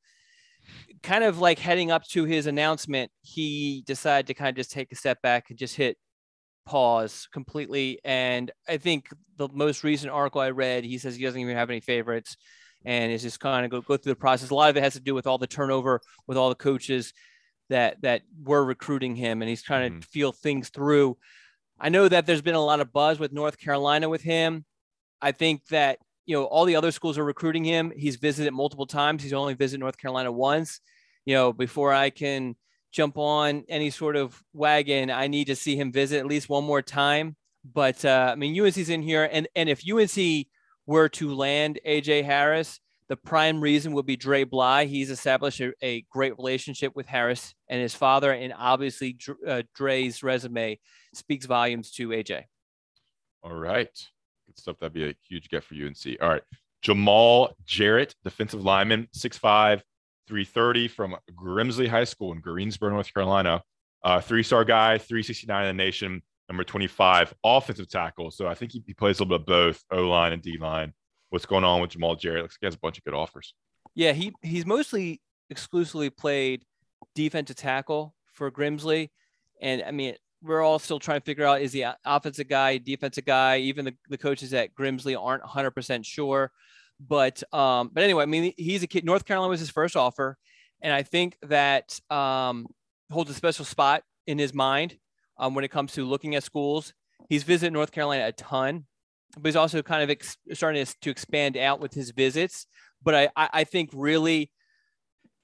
Kind 1.03 1.23
of 1.23 1.39
like 1.39 1.59
heading 1.59 1.91
up 1.91 2.03
to 2.09 2.25
his 2.25 2.47
announcement, 2.47 3.11
he 3.21 3.83
decided 3.85 4.27
to 4.27 4.33
kind 4.33 4.49
of 4.49 4.55
just 4.55 4.71
take 4.71 4.91
a 4.91 4.95
step 4.95 5.21
back 5.21 5.49
and 5.49 5.59
just 5.59 5.75
hit 5.75 5.97
pause 6.65 7.27
completely. 7.31 7.99
And 8.03 8.51
I 8.67 8.77
think 8.77 9.07
the 9.37 9.47
most 9.53 9.83
recent 9.83 10.11
article 10.11 10.41
I 10.41 10.49
read, 10.49 10.83
he 10.83 10.97
says 10.97 11.15
he 11.15 11.23
doesn't 11.23 11.39
even 11.39 11.55
have 11.55 11.69
any 11.69 11.79
favorites 11.79 12.35
and 12.83 13.11
is 13.11 13.21
just 13.21 13.39
kind 13.39 13.65
of 13.65 13.71
go, 13.71 13.81
go 13.81 13.97
through 13.97 14.13
the 14.13 14.19
process. 14.19 14.49
A 14.49 14.55
lot 14.55 14.69
of 14.69 14.77
it 14.77 14.83
has 14.83 14.93
to 14.93 14.99
do 14.99 15.13
with 15.13 15.27
all 15.27 15.37
the 15.37 15.47
turnover 15.47 16.01
with 16.25 16.37
all 16.37 16.49
the 16.49 16.55
coaches 16.55 17.13
that 17.69 18.01
that 18.01 18.21
were 18.43 18.63
recruiting 18.63 19.15
him 19.15 19.41
and 19.41 19.49
he's 19.49 19.61
trying 19.61 19.91
mm-hmm. 19.91 19.99
to 19.99 20.07
feel 20.07 20.31
things 20.31 20.69
through 20.69 21.17
I 21.79 21.89
know 21.89 22.07
that 22.07 22.25
there's 22.25 22.41
been 22.41 22.55
a 22.55 22.63
lot 22.63 22.79
of 22.79 22.91
buzz 22.91 23.19
with 23.19 23.31
North 23.31 23.57
Carolina 23.57 24.09
with 24.09 24.21
him. 24.21 24.65
I 25.21 25.31
think 25.31 25.65
that 25.67 25.99
you 26.25 26.35
know 26.35 26.45
all 26.45 26.65
the 26.65 26.75
other 26.75 26.91
schools 26.91 27.17
are 27.17 27.23
recruiting 27.23 27.63
him. 27.63 27.91
He's 27.95 28.15
visited 28.15 28.51
multiple 28.53 28.87
times. 28.87 29.23
He's 29.23 29.33
only 29.33 29.53
visited 29.53 29.79
North 29.79 29.97
Carolina 29.97 30.31
once. 30.31 30.79
You 31.25 31.35
know, 31.35 31.53
before 31.53 31.93
I 31.93 32.09
can 32.09 32.55
jump 32.91 33.17
on 33.17 33.63
any 33.69 33.89
sort 33.89 34.15
of 34.15 34.41
wagon, 34.53 35.11
I 35.11 35.27
need 35.27 35.45
to 35.45 35.55
see 35.55 35.75
him 35.75 35.91
visit 35.91 36.19
at 36.19 36.25
least 36.25 36.49
one 36.49 36.63
more 36.63 36.81
time. 36.81 37.35
But 37.73 38.03
uh, 38.05 38.29
I 38.31 38.35
mean, 38.35 38.59
UNC's 38.59 38.89
in 38.89 39.01
here, 39.01 39.29
and 39.31 39.47
and 39.55 39.69
if 39.69 39.83
UNC 39.87 40.47
were 40.85 41.09
to 41.09 41.33
land 41.33 41.79
AJ 41.85 42.23
Harris, 42.23 42.79
the 43.09 43.15
prime 43.15 43.61
reason 43.61 43.93
would 43.93 44.05
be 44.05 44.15
Dre 44.17 44.43
Bly. 44.43 44.85
He's 44.85 45.09
established 45.09 45.61
a, 45.61 45.73
a 45.81 46.01
great 46.09 46.37
relationship 46.37 46.95
with 46.95 47.05
Harris 47.05 47.53
and 47.69 47.81
his 47.81 47.95
father, 47.95 48.31
and 48.31 48.53
obviously 48.57 49.17
uh, 49.47 49.63
Dre's 49.73 50.23
resume 50.23 50.79
speaks 51.13 51.45
volumes 51.45 51.91
to 51.91 52.09
AJ. 52.09 52.43
All 53.43 53.53
right, 53.53 53.89
good 54.45 54.57
stuff. 54.57 54.77
That'd 54.79 54.93
be 54.93 55.09
a 55.09 55.15
huge 55.27 55.49
get 55.49 55.63
for 55.63 55.75
UNC. 55.75 56.17
All 56.21 56.29
right, 56.29 56.43
Jamal 56.81 57.55
Jarrett, 57.65 58.13
defensive 58.23 58.63
lineman, 58.63 59.07
6'5", 59.15 59.81
330 60.27 60.87
from 60.89 61.15
Grimsley 61.33 61.87
High 61.87 62.03
School 62.03 62.33
in 62.33 62.41
Greensboro, 62.41 62.91
North 62.91 63.13
Carolina. 63.13 63.63
Uh, 64.03 64.21
three-star 64.21 64.63
guy, 64.63 64.97
369 64.97 65.65
in 65.65 65.75
the 65.75 65.83
nation, 65.83 66.21
number 66.49 66.63
25, 66.63 67.33
offensive 67.43 67.89
tackle. 67.89 68.31
So 68.31 68.47
I 68.47 68.53
think 68.53 68.71
he, 68.71 68.83
he 68.85 68.93
plays 68.93 69.19
a 69.19 69.23
little 69.23 69.37
bit 69.37 69.41
of 69.41 69.45
both 69.47 69.83
O-line 69.91 70.33
and 70.33 70.41
D-line 70.41 70.93
what's 71.29 71.45
going 71.45 71.63
on 71.63 71.81
with 71.81 71.91
Jamal 71.91 72.15
Jarrett. 72.15 72.43
Looks 72.43 72.55
like 72.55 72.59
he 72.61 72.67
has 72.67 72.75
a 72.75 72.79
bunch 72.79 72.97
of 72.97 73.03
good 73.03 73.13
offers. 73.13 73.53
Yeah, 73.95 74.13
he 74.13 74.33
he's 74.41 74.65
mostly 74.65 75.21
exclusively 75.49 76.09
played 76.09 76.63
defensive 77.15 77.55
tackle 77.55 78.13
for 78.33 78.51
Grimsley, 78.51 79.09
and 79.61 79.83
I 79.83 79.91
mean 79.91 80.15
we're 80.43 80.61
all 80.61 80.77
still 80.77 80.99
trying 80.99 81.19
to 81.19 81.25
figure 81.25 81.45
out 81.45 81.61
is 81.61 81.73
he 81.73 81.85
offensive 82.05 82.47
guy, 82.47 82.77
defensive 82.77 83.25
guy. 83.25 83.57
Even 83.57 83.85
the, 83.85 83.95
the 84.09 84.17
coaches 84.17 84.53
at 84.53 84.75
Grimsley 84.75 85.19
aren't 85.19 85.43
100 85.43 85.71
percent 85.71 86.05
sure. 86.05 86.51
But 86.99 87.41
um, 87.53 87.91
but 87.93 88.03
anyway, 88.03 88.23
I 88.23 88.27
mean 88.27 88.53
he's 88.57 88.83
a 88.83 88.87
kid. 88.87 89.05
North 89.05 89.25
Carolina 89.25 89.49
was 89.49 89.59
his 89.59 89.69
first 89.69 89.95
offer, 89.95 90.37
and 90.81 90.93
I 90.93 91.03
think 91.03 91.37
that 91.43 91.99
um, 92.09 92.67
holds 93.11 93.29
a 93.29 93.33
special 93.33 93.65
spot 93.65 94.03
in 94.25 94.37
his 94.37 94.53
mind 94.53 94.97
um, 95.37 95.53
when 95.55 95.63
it 95.63 95.71
comes 95.71 95.93
to 95.93 96.05
looking 96.05 96.35
at 96.35 96.43
schools. 96.43 96.93
He's 97.29 97.43
visited 97.43 97.73
North 97.73 97.91
Carolina 97.91 98.27
a 98.27 98.31
ton 98.31 98.85
but 99.35 99.45
he's 99.45 99.55
also 99.55 99.81
kind 99.81 100.03
of 100.03 100.09
ex- 100.09 100.37
starting 100.53 100.85
to, 101.01 101.09
expand 101.09 101.57
out 101.57 101.79
with 101.79 101.93
his 101.93 102.11
visits. 102.11 102.67
But 103.03 103.15
I, 103.15 103.29
I, 103.35 103.49
I 103.53 103.63
think 103.63 103.89
really, 103.93 104.51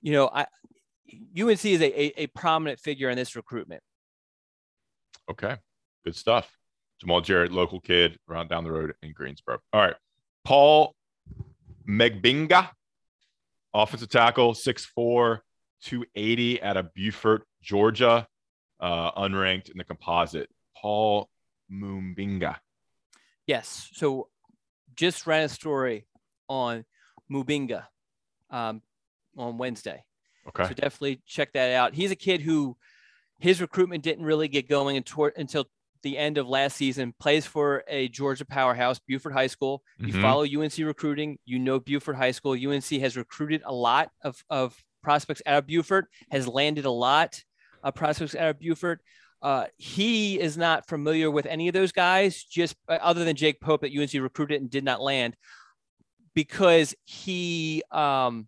you 0.02 0.14
know, 0.14 0.30
I, 0.34 0.46
UNC 1.40 1.66
is 1.66 1.82
a, 1.82 2.02
a, 2.02 2.24
a, 2.24 2.28
prominent 2.28 2.80
figure 2.80 3.10
in 3.10 3.16
this 3.16 3.36
recruitment. 3.36 3.84
Okay, 5.30 5.56
good 6.04 6.16
stuff. 6.16 6.50
Jamal 7.00 7.22
Jarrett, 7.22 7.52
local 7.52 7.80
kid, 7.80 8.18
around 8.30 8.50
down 8.50 8.64
the 8.64 8.72
road 8.72 8.94
in 9.04 9.14
Greensboro. 9.14 9.60
All 9.72 9.82
right, 9.82 9.96
Paul 10.44 10.96
Mubenga, 11.88 12.70
offensive 13.74 14.10
tackle, 14.10 14.54
6'4", 14.54 15.40
280 15.84 16.64
out 16.64 16.78
of 16.78 16.94
Buford, 16.94 17.44
Georgia, 17.62 18.28
uh, 18.80 19.12
unranked 19.12 19.70
in 19.70 19.78
the 19.78 19.84
composite. 19.84 20.50
Paul 20.76 21.30
Mubenga. 21.72 22.58
Yes. 23.54 23.92
So 23.94 24.30
just 24.96 25.28
ran 25.28 25.44
a 25.44 25.50
story 25.50 26.08
on 26.50 26.86
Mubenga 27.32 27.84
um, 28.50 28.82
on 29.38 29.60
Wednesday. 29.60 30.04
Okay. 30.48 30.64
So 30.64 30.74
definitely 30.74 31.22
check 31.28 31.54
that 31.54 31.72
out. 31.74 31.94
He's 31.94 32.10
a 32.10 32.16
kid 32.16 32.42
who 32.42 32.76
his 33.40 33.62
recruitment 33.62 34.04
didn't 34.04 34.26
really 34.26 34.48
get 34.48 34.68
going 34.68 34.98
until, 34.98 35.66
the 36.02 36.18
end 36.18 36.38
of 36.38 36.50
last 36.50 36.76
season. 36.76 37.14
Plays 37.18 37.46
for 37.46 37.84
a 37.88 38.10
Georgia 38.10 38.44
powerhouse, 38.44 39.00
Buford 39.00 39.32
High 39.32 39.48
School. 39.48 39.84
You 40.00 40.08
mm-hmm. 40.08 40.22
follow 40.22 40.44
UNC 40.44 40.78
recruiting, 40.80 41.38
you 41.46 41.60
know 41.60 41.80
Buford 41.80 42.18
High 42.18 42.32
School. 42.32 42.54
UNC 42.54 42.90
has 43.00 43.16
recruited 43.16 43.62
a 43.64 43.74
lot 43.74 44.10
of, 44.22 44.44
of 44.50 44.76
prospects 45.02 45.44
out 45.46 45.60
of 45.60 45.68
Buford, 45.68 46.08
has 46.30 46.46
landed 46.46 46.84
a 46.84 46.92
lot 46.92 47.42
of 47.84 47.96
prospects 47.96 48.36
out 48.36 48.50
of 48.50 48.60
Buford. 48.60 49.00
Uh, 49.44 49.66
he 49.76 50.40
is 50.40 50.58
not 50.58 50.88
familiar 50.88 51.30
with 51.30 51.46
any 51.46 51.68
of 51.68 51.74
those 51.74 51.92
guys, 51.92 52.44
just 52.46 52.78
uh, 52.88 52.98
other 53.02 53.26
than 53.26 53.36
Jake 53.36 53.60
Pope 53.60 53.82
that 53.82 53.92
UNC 53.96 54.14
recruited 54.14 54.62
and 54.62 54.70
did 54.70 54.86
not 54.86 55.02
land, 55.02 55.36
because 56.34 56.96
he 57.04 57.84
um, 57.92 58.48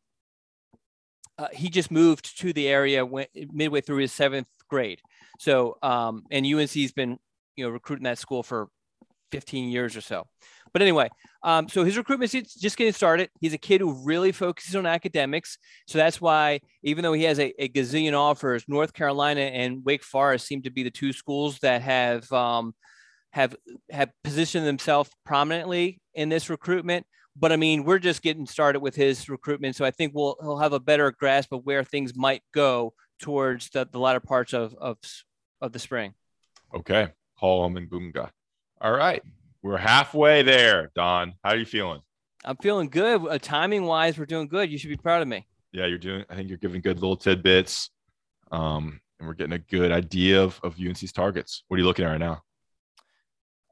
uh, 1.37 1.49
he 1.51 1.69
just 1.69 1.91
moved 1.91 2.39
to 2.39 2.53
the 2.53 2.69
area 2.69 3.05
when, 3.05 3.25
midway 3.51 3.81
through 3.81 3.97
his 3.97 4.13
seventh 4.13 4.47
grade. 4.69 5.01
So 5.37 5.77
um, 5.83 6.23
and 6.31 6.45
UNC's 6.45 6.93
been 6.93 7.19
you 7.57 7.65
know 7.65 7.71
recruiting 7.71 8.05
that 8.05 8.17
school 8.17 8.41
for 8.41 8.69
15 9.31 9.69
years 9.69 9.97
or 9.97 10.01
so. 10.01 10.27
But 10.75 10.81
anyway, 10.81 11.07
um, 11.41 11.69
so 11.69 11.85
his 11.85 11.95
recruitment 11.95 12.35
is 12.35 12.53
just 12.53 12.75
getting 12.75 12.91
started. 12.91 13.29
He's 13.39 13.53
a 13.53 13.57
kid 13.57 13.79
who 13.79 14.03
really 14.03 14.33
focuses 14.33 14.75
on 14.75 14.85
academics. 14.85 15.57
So 15.87 15.97
that's 15.97 16.19
why, 16.19 16.59
even 16.83 17.01
though 17.01 17.13
he 17.13 17.23
has 17.23 17.39
a, 17.39 17.53
a 17.63 17.69
gazillion 17.69 18.11
offers, 18.11 18.65
North 18.67 18.91
Carolina 18.91 19.39
and 19.39 19.85
Wake 19.85 20.03
Forest 20.03 20.45
seem 20.45 20.63
to 20.63 20.69
be 20.69 20.83
the 20.83 20.91
two 20.91 21.13
schools 21.13 21.59
that 21.59 21.81
have 21.81 22.29
um, 22.33 22.75
have 23.31 23.55
have 23.89 24.09
positioned 24.25 24.67
themselves 24.67 25.09
prominently 25.25 26.01
in 26.13 26.27
this 26.27 26.49
recruitment. 26.49 27.05
But 27.37 27.53
I 27.53 27.55
mean, 27.55 27.85
we're 27.85 27.97
just 27.99 28.21
getting 28.21 28.45
started 28.45 28.81
with 28.81 28.97
his 28.97 29.29
recruitment, 29.29 29.77
so 29.77 29.85
I 29.85 29.91
think 29.91 30.11
we'll 30.13 30.35
he'll 30.41 30.59
have 30.59 30.73
a 30.73 30.79
better 30.81 31.09
grasp 31.09 31.53
of 31.53 31.65
where 31.65 31.85
things 31.85 32.17
might 32.17 32.43
go 32.53 32.93
towards 33.21 33.69
the, 33.69 33.87
the 33.89 33.99
latter 33.99 34.19
parts 34.19 34.51
of, 34.51 34.75
of 34.75 34.97
of 35.61 35.71
the 35.71 35.79
spring. 35.79 36.15
Okay, 36.73 37.13
Paul 37.39 37.69
Mubenga. 37.69 38.29
All 38.81 38.91
right. 38.91 39.23
We're 39.65 39.77
halfway 39.77 40.43
there, 40.43 40.91
Don. 40.93 41.33
How 41.43 41.49
are 41.49 41.57
you 41.57 41.65
feeling? 41.65 42.01
I'm 42.43 42.55
feeling 42.57 42.87
good. 42.87 43.25
Uh, 43.25 43.39
timing 43.39 43.85
wise, 43.85 44.15
we're 44.15 44.27
doing 44.27 44.47
good. 44.47 44.69
You 44.69 44.77
should 44.77 44.91
be 44.91 44.95
proud 44.95 45.23
of 45.23 45.27
me. 45.27 45.47
Yeah, 45.71 45.87
you're 45.87 45.97
doing. 45.97 46.23
I 46.29 46.35
think 46.35 46.49
you're 46.49 46.59
giving 46.59 46.81
good 46.81 46.99
little 46.99 47.17
tidbits. 47.17 47.89
Um, 48.51 49.01
and 49.17 49.27
we're 49.27 49.33
getting 49.33 49.53
a 49.53 49.57
good 49.57 49.91
idea 49.91 50.43
of, 50.43 50.59
of 50.61 50.75
UNC's 50.79 51.11
targets. 51.11 51.63
What 51.67 51.77
are 51.77 51.79
you 51.79 51.87
looking 51.87 52.05
at 52.05 52.09
right 52.09 52.19
now? 52.19 52.43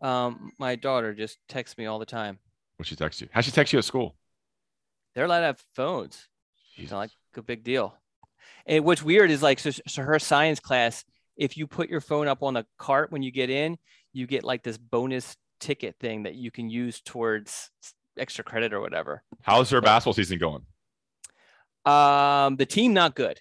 Um, 0.02 0.54
my 0.58 0.76
daughter 0.76 1.14
just 1.14 1.38
texts 1.48 1.78
me 1.78 1.86
all 1.86 2.00
the 2.00 2.08
time. 2.08 2.40
What 2.78 2.88
she 2.88 2.96
texts 2.96 3.22
you? 3.22 3.28
How 3.32 3.42
she 3.42 3.52
text 3.52 3.72
you 3.72 3.78
at 3.78 3.86
school? 3.86 4.16
They're 5.14 5.26
allowed 5.26 5.42
to 5.42 5.46
have 5.46 5.64
phones. 5.76 6.28
It's 6.76 6.90
not 6.90 6.98
like 6.98 7.12
a 7.38 7.44
big 7.44 7.64
deal. 7.64 7.96
And 8.66 8.84
what's 8.84 9.04
weird 9.04 9.30
is 9.30 9.44
like 9.44 9.60
so, 9.60 9.70
so 9.70 10.02
her 10.02 10.18
science 10.18 10.60
class, 10.60 11.06
if 11.38 11.56
you 11.56 11.68
put 11.68 11.88
your 11.88 12.02
phone 12.02 12.28
up 12.28 12.42
on 12.42 12.56
the 12.56 12.66
cart 12.80 13.12
when 13.12 13.22
you 13.22 13.30
get 13.30 13.52
in, 13.52 13.78
you 14.12 14.26
get 14.26 14.44
like 14.44 14.64
this 14.64 14.80
bonus 14.80 15.36
ticket 15.64 15.96
thing 16.00 16.24
that 16.24 16.36
you 16.36 16.52
can 16.52 16.70
use 16.70 17.00
towards 17.00 17.72
extra 18.18 18.44
credit 18.44 18.74
or 18.74 18.82
whatever. 18.82 19.24
How's 19.42 19.70
her 19.70 19.80
basketball 19.80 20.14
season 20.14 20.38
going? 20.38 20.62
Um, 21.86 22.58
the 22.58 22.66
team 22.66 22.94
not 22.94 23.16
good. 23.16 23.40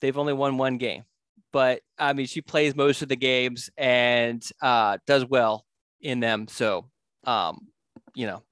They've 0.00 0.16
only 0.16 0.32
won 0.32 0.56
one 0.56 0.78
game, 0.78 1.04
but 1.52 1.82
I 1.98 2.14
mean 2.14 2.26
she 2.26 2.40
plays 2.40 2.74
most 2.74 3.02
of 3.02 3.08
the 3.08 3.16
games 3.16 3.70
and 3.76 4.42
uh, 4.62 4.96
does 5.06 5.26
well 5.26 5.66
in 6.00 6.20
them. 6.20 6.48
So, 6.48 6.86
um, 7.24 7.68
you 8.14 8.26
know, 8.26 8.42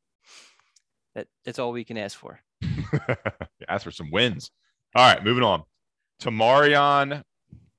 that 1.14 1.26
that's 1.44 1.58
all 1.58 1.72
we 1.72 1.84
can 1.84 1.96
ask 1.96 2.18
for. 2.18 2.40
Ask 3.68 3.84
for 3.84 3.90
some 3.90 4.10
wins. 4.10 4.50
All 4.94 5.06
right, 5.06 5.24
moving 5.24 5.44
on. 5.44 5.62
Tamarion 6.20 7.22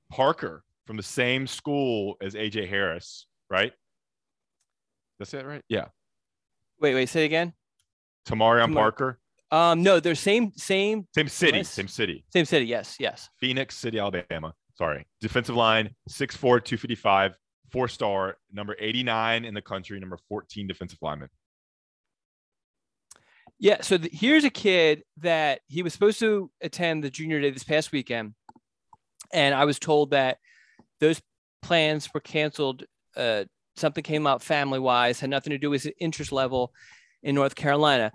Parker 0.09 0.63
from 0.87 0.97
the 0.97 1.03
same 1.03 1.45
school 1.45 2.15
as 2.21 2.33
AJ 2.33 2.69
Harris, 2.69 3.27
right? 3.49 3.73
That's 5.21 5.35
it, 5.35 5.45
right? 5.45 5.63
Yeah. 5.69 5.85
Wait, 6.79 6.95
wait, 6.95 7.07
say 7.07 7.21
it 7.21 7.25
again. 7.27 7.53
Tamarion 8.27 8.63
Tamar- 8.65 8.81
Parker, 8.81 9.19
Um, 9.51 9.83
no, 9.83 9.99
they're 9.99 10.15
same 10.15 10.51
same 10.55 11.07
same 11.13 11.27
city, 11.27 11.57
Yes. 11.59 11.69
same 11.69 11.87
city. 11.87 12.25
same 12.33 12.45
city. 12.45 12.65
Yes, 12.65 12.95
yes. 12.99 13.29
Phenix 13.39 13.77
City, 13.77 13.99
Alabama. 13.99 14.55
Sorry. 14.79 15.05
Defensive 15.19 15.55
line, 15.55 15.93
6'4, 16.09 16.59
255, 16.59 17.37
four 17.69 17.87
star, 17.87 18.37
number 18.51 18.75
89 18.79 19.45
in 19.45 19.53
the 19.53 19.61
country, 19.61 19.99
number 19.99 20.17
14 20.27 20.65
defensive 20.65 20.97
lineman. 21.03 21.29
Yeah. 23.59 23.81
So 23.81 23.99
th- 23.99 24.11
here's 24.11 24.43
a 24.43 24.49
kid 24.49 25.03
that 25.17 25.61
he 25.67 25.83
was 25.83 25.93
supposed 25.93 26.19
to 26.21 26.49
attend 26.61 27.03
the 27.03 27.11
junior 27.11 27.39
day 27.39 27.51
this 27.51 27.63
past 27.63 27.91
weekend. 27.91 28.33
And 29.31 29.53
I 29.53 29.65
was 29.65 29.77
told 29.77 30.11
that 30.11 30.39
those 30.99 31.21
plans 31.61 32.09
were 32.11 32.21
canceled. 32.21 32.85
Uh, 33.15 33.43
something 33.81 34.03
came 34.03 34.25
up 34.25 34.41
family 34.41 34.79
wise, 34.79 35.19
had 35.19 35.29
nothing 35.29 35.51
to 35.51 35.57
do 35.57 35.69
with 35.69 35.83
his 35.83 35.93
interest 35.99 36.31
level 36.31 36.71
in 37.23 37.35
North 37.35 37.55
Carolina. 37.55 38.11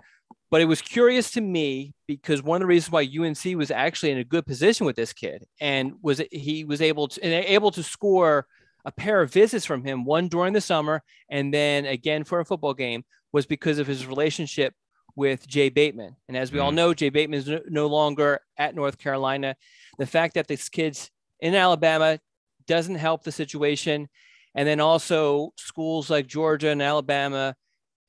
But 0.49 0.61
it 0.61 0.65
was 0.65 0.81
curious 0.81 1.31
to 1.31 1.41
me 1.41 1.93
because 2.07 2.41
one 2.41 2.57
of 2.57 2.61
the 2.61 2.67
reasons 2.67 2.91
why 2.91 3.03
UNC 3.03 3.57
was 3.57 3.69
actually 3.69 4.11
in 4.11 4.17
a 4.17 4.23
good 4.23 4.45
position 4.45 4.85
with 4.85 4.95
this 4.95 5.11
kid 5.13 5.45
and 5.59 5.93
was 6.01 6.21
he 6.31 6.63
was 6.63 6.81
able 6.81 7.09
to 7.09 7.23
and 7.23 7.45
able 7.45 7.71
to 7.71 7.83
score 7.83 8.47
a 8.85 8.91
pair 8.91 9.21
of 9.21 9.31
visits 9.33 9.65
from 9.65 9.83
him, 9.83 10.05
one 10.05 10.29
during 10.29 10.53
the 10.53 10.61
summer 10.61 11.03
and 11.29 11.53
then 11.53 11.85
again 11.85 12.23
for 12.23 12.39
a 12.39 12.45
football 12.45 12.73
game, 12.73 13.03
was 13.33 13.45
because 13.45 13.77
of 13.77 13.87
his 13.87 14.07
relationship 14.07 14.73
with 15.17 15.45
Jay 15.47 15.67
Bateman. 15.67 16.15
And 16.29 16.37
as 16.37 16.51
we 16.51 16.59
all 16.59 16.71
Mm. 16.71 16.75
know, 16.75 16.93
Jay 16.93 17.09
Bateman 17.09 17.39
is 17.39 17.47
no, 17.47 17.61
no 17.67 17.87
longer 17.87 18.39
at 18.57 18.75
North 18.75 18.97
Carolina. 18.97 19.55
The 19.97 20.05
fact 20.05 20.35
that 20.35 20.47
this 20.47 20.69
kid's 20.69 21.11
in 21.41 21.55
Alabama 21.55 22.19
doesn't 22.67 22.95
help 22.95 23.23
the 23.23 23.31
situation. 23.31 24.07
And 24.57 24.67
then 24.67 24.79
also 24.79 25.53
schools 25.55 26.09
like 26.09 26.25
Georgia 26.25 26.69
and 26.69 26.81
Alabama 26.81 27.55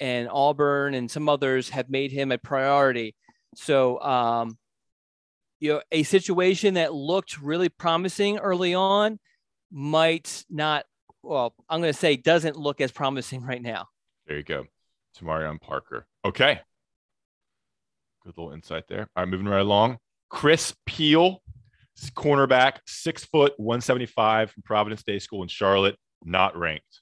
and 0.00 0.28
Auburn 0.30 0.94
and 0.94 1.10
some 1.10 1.28
others 1.28 1.68
have 1.68 1.90
made 1.90 2.10
him 2.10 2.32
a 2.32 2.38
priority. 2.38 3.14
So, 3.54 4.00
um, 4.00 4.56
you 5.60 5.74
know, 5.74 5.82
a 5.92 6.04
situation 6.04 6.74
that 6.74 6.94
looked 6.94 7.38
really 7.38 7.68
promising 7.68 8.38
early 8.38 8.74
on 8.74 9.18
might 9.70 10.44
not, 10.48 10.86
well, 11.22 11.54
I'm 11.68 11.80
going 11.80 11.92
to 11.92 11.98
say 11.98 12.16
doesn't 12.16 12.56
look 12.56 12.80
as 12.80 12.92
promising 12.92 13.42
right 13.42 13.60
now. 13.60 13.88
There 14.26 14.38
you 14.38 14.42
go. 14.42 14.64
Tamarion 15.18 15.60
Parker. 15.60 16.06
Okay. 16.24 16.60
Good 18.24 18.38
little 18.38 18.52
insight 18.52 18.84
there. 18.88 19.10
All 19.16 19.24
right, 19.24 19.28
moving 19.28 19.48
right 19.48 19.60
along. 19.60 19.98
Chris 20.30 20.74
Peel, 20.86 21.42
cornerback, 22.16 22.78
six 22.86 23.24
foot, 23.24 23.52
175 23.58 24.50
from 24.50 24.62
Providence 24.62 25.02
Day 25.02 25.18
School 25.18 25.42
in 25.42 25.48
Charlotte, 25.48 25.96
not 26.24 26.56
ranked. 26.56 27.00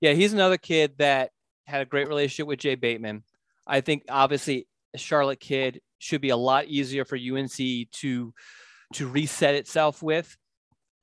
Yeah, 0.00 0.12
he's 0.12 0.32
another 0.32 0.56
kid 0.56 0.94
that 0.98 1.30
had 1.66 1.82
a 1.82 1.86
great 1.86 2.08
relationship 2.08 2.46
with 2.46 2.58
Jay 2.58 2.74
Bateman. 2.74 3.22
I 3.66 3.80
think 3.80 4.04
obviously 4.08 4.66
Charlotte 4.96 5.40
kid 5.40 5.80
should 5.98 6.20
be 6.20 6.30
a 6.30 6.36
lot 6.36 6.66
easier 6.66 7.04
for 7.04 7.16
UNC 7.16 7.56
to 7.92 8.34
to 8.94 9.06
reset 9.06 9.54
itself 9.54 10.02
with. 10.02 10.36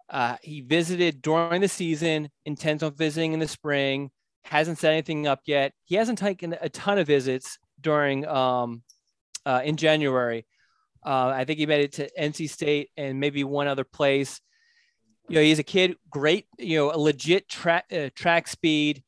Uh, 0.10 0.38
he 0.42 0.62
visited 0.62 1.22
during 1.22 1.62
the 1.62 1.68
season, 1.68 2.30
intends 2.46 2.84
on 2.84 2.94
visiting 2.94 3.34
in 3.34 3.40
the 3.40 3.48
spring. 3.48 4.10
Hasn't 4.44 4.78
set 4.78 4.94
anything 4.94 5.28
up 5.28 5.42
yet. 5.46 5.74
He 5.86 5.96
hasn't 5.96 6.20
taken 6.20 6.56
a 6.60 6.70
ton 6.70 6.98
of 6.98 7.08
visits 7.08 7.60
during 7.80 8.26
um, 8.26 8.84
uh, 9.46 9.62
in 9.64 9.76
January. 9.76 10.46
Uh, 11.06 11.28
I 11.28 11.46
think 11.46 11.60
he 11.60 11.66
made 11.66 11.84
it 11.84 11.94
to 11.94 12.10
NC 12.20 12.50
State 12.50 12.90
and 12.98 13.20
maybe 13.20 13.44
one 13.44 13.68
other 13.68 13.84
place. 13.84 14.42
You 15.30 15.36
know, 15.36 15.42
he's 15.42 15.60
a 15.60 15.64
kid, 15.64 15.96
great, 16.10 16.46
you 16.58 16.78
know, 16.78 16.94
a 16.94 16.98
legit 16.98 17.50
track 17.50 17.86
uh, 17.92 18.10
track 18.16 18.48
speed, 18.48 19.04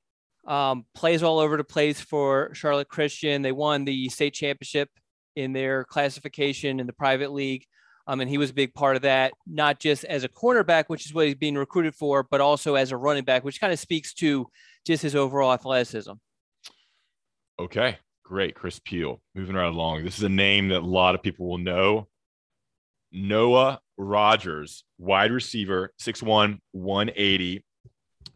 um, 0.45 0.85
plays 0.93 1.23
all 1.23 1.39
over 1.39 1.55
the 1.55 1.63
place 1.63 2.01
for 2.01 2.53
Charlotte 2.53 2.89
Christian. 2.89 3.41
They 3.41 3.53
won 3.53 3.85
the 3.85 4.09
state 4.09 4.33
championship 4.33 4.89
in 5.35 5.53
their 5.53 5.85
classification 5.85 6.79
in 6.79 6.87
the 6.87 6.93
private 6.93 7.31
league. 7.31 7.63
Um, 8.07 8.21
and 8.21 8.29
he 8.29 8.39
was 8.39 8.49
a 8.49 8.55
big 8.55 8.73
part 8.73 8.95
of 8.95 9.03
that, 9.03 9.33
not 9.45 9.79
just 9.79 10.03
as 10.05 10.23
a 10.23 10.29
cornerback, 10.29 10.85
which 10.87 11.05
is 11.05 11.13
what 11.13 11.27
he's 11.27 11.35
being 11.35 11.55
recruited 11.55 11.93
for, 11.93 12.23
but 12.23 12.41
also 12.41 12.73
as 12.73 12.91
a 12.91 12.97
running 12.97 13.23
back, 13.23 13.43
which 13.43 13.61
kind 13.61 13.71
of 13.71 13.79
speaks 13.79 14.13
to 14.15 14.47
just 14.85 15.03
his 15.03 15.15
overall 15.15 15.53
athleticism. 15.53 16.13
Okay, 17.59 17.97
great. 18.23 18.55
Chris 18.55 18.79
Peel. 18.79 19.21
Moving 19.35 19.55
right 19.55 19.67
along. 19.67 20.03
This 20.03 20.17
is 20.17 20.23
a 20.23 20.29
name 20.29 20.69
that 20.69 20.81
a 20.81 20.85
lot 20.85 21.13
of 21.13 21.21
people 21.21 21.47
will 21.47 21.59
know. 21.59 22.07
Noah 23.11 23.79
Rogers, 23.99 24.85
wide 24.97 25.31
receiver, 25.31 25.91
6'1, 26.01 26.59
180 26.71 27.65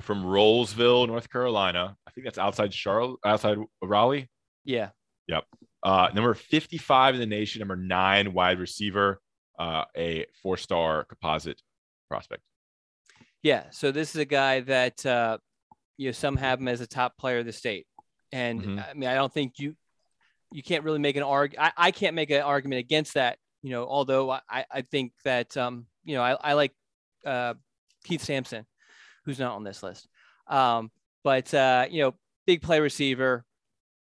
from 0.01 0.23
Rolesville, 0.23 1.07
North 1.07 1.29
Carolina. 1.31 1.95
I 2.05 2.11
think 2.11 2.25
that's 2.25 2.37
outside 2.37 2.73
Charlotte, 2.73 3.19
outside 3.25 3.57
Raleigh. 3.81 4.29
Yeah. 4.65 4.89
Yep. 5.27 5.45
Uh, 5.81 6.09
number 6.13 6.33
55 6.33 7.15
in 7.15 7.19
the 7.21 7.25
nation, 7.25 7.59
number 7.59 7.77
nine 7.77 8.33
wide 8.33 8.59
receiver, 8.59 9.21
uh, 9.57 9.85
a 9.95 10.25
four 10.41 10.57
star 10.57 11.05
composite 11.05 11.61
prospect. 12.09 12.41
Yeah. 13.41 13.63
So 13.71 13.91
this 13.91 14.09
is 14.09 14.17
a 14.17 14.25
guy 14.25 14.59
that 14.61 15.05
uh, 15.05 15.37
you 15.97 16.09
know 16.09 16.11
some 16.11 16.35
have 16.37 16.59
him 16.59 16.67
as 16.67 16.81
a 16.81 16.87
top 16.87 17.17
player 17.17 17.39
of 17.39 17.45
the 17.45 17.53
state, 17.53 17.87
and 18.31 18.61
Mhm. 18.61 18.89
I 18.89 18.93
mean 18.93 19.09
I 19.09 19.15
don't 19.15 19.33
think 19.33 19.59
you 19.59 19.75
you 20.51 20.61
can't 20.63 20.83
really 20.83 20.99
make 20.99 21.15
an 21.15 21.23
arg. 21.23 21.55
I, 21.57 21.71
I 21.77 21.91
can't 21.91 22.15
make 22.15 22.29
an 22.31 22.41
argument 22.41 22.79
against 22.79 23.13
that. 23.15 23.37
You 23.63 23.71
know, 23.71 23.87
although 23.87 24.29
I 24.31 24.65
I 24.69 24.81
think 24.81 25.13
that 25.23 25.57
um 25.57 25.87
you 26.03 26.15
know 26.15 26.21
I 26.21 26.33
I 26.33 26.53
like 26.53 26.73
uh, 27.25 27.55
Keith 28.03 28.21
Sampson, 28.21 28.65
who's 29.25 29.39
not 29.39 29.55
on 29.55 29.63
this 29.63 29.81
list, 29.81 30.07
um 30.47 30.91
but 31.23 31.51
uh, 31.53 31.87
you 31.89 32.03
know 32.03 32.13
big 32.45 32.61
play 32.61 32.79
receiver, 32.79 33.45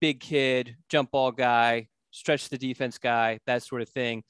big 0.02 0.20
kid, 0.20 0.76
jump 0.90 1.12
ball 1.12 1.32
guy, 1.32 1.88
stretch 2.12 2.50
the 2.50 2.58
defense 2.58 2.98
guy, 2.98 3.40
that 3.48 3.64
sort 3.64 3.82
of 3.82 3.90
thing. 3.90 4.24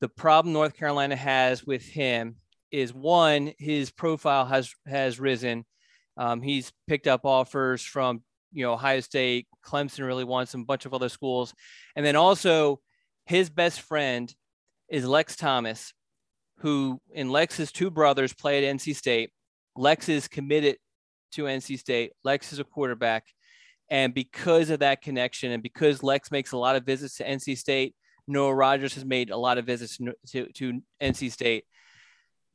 The 0.00 0.08
problem 0.08 0.52
North 0.52 0.76
Carolina 0.76 1.16
has 1.16 1.64
with 1.64 1.82
him 1.82 2.36
is 2.70 2.92
one, 2.92 3.52
his 3.58 3.90
profile 3.90 4.44
has 4.44 4.72
has 4.86 5.18
risen. 5.18 5.64
Um, 6.18 6.40
he's 6.42 6.72
picked 6.86 7.06
up 7.06 7.24
offers 7.24 7.82
from 7.82 8.22
you 8.52 8.64
know 8.64 8.74
Ohio 8.74 9.00
State, 9.00 9.46
Clemson 9.64 10.06
really 10.06 10.24
wants 10.24 10.54
him, 10.54 10.62
a 10.62 10.64
bunch 10.64 10.86
of 10.86 10.94
other 10.94 11.08
schools, 11.08 11.54
and 11.94 12.04
then 12.04 12.16
also 12.16 12.80
his 13.24 13.50
best 13.50 13.80
friend 13.80 14.34
is 14.88 15.06
Lex 15.06 15.36
Thomas, 15.36 15.92
who 16.58 17.00
in 17.12 17.30
Lex's 17.30 17.72
two 17.72 17.90
brothers 17.90 18.32
play 18.32 18.64
at 18.64 18.76
NC 18.76 18.96
State. 18.96 19.30
Lex 19.76 20.08
is 20.08 20.28
committed 20.28 20.76
to 21.32 21.44
NC 21.44 21.78
State. 21.78 22.12
Lex 22.24 22.52
is 22.52 22.58
a 22.58 22.64
quarterback, 22.64 23.24
and 23.90 24.14
because 24.14 24.70
of 24.70 24.80
that 24.80 25.02
connection, 25.02 25.52
and 25.52 25.62
because 25.62 26.02
Lex 26.02 26.30
makes 26.30 26.52
a 26.52 26.56
lot 26.56 26.76
of 26.76 26.84
visits 26.84 27.16
to 27.16 27.24
NC 27.24 27.58
State, 27.58 27.94
Noah 28.26 28.54
Rogers 28.54 28.94
has 28.94 29.04
made 29.04 29.30
a 29.30 29.36
lot 29.36 29.58
of 29.58 29.66
visits 29.66 29.98
to, 30.28 30.52
to, 30.52 30.80
NC 31.00 31.30
State. 31.30 31.64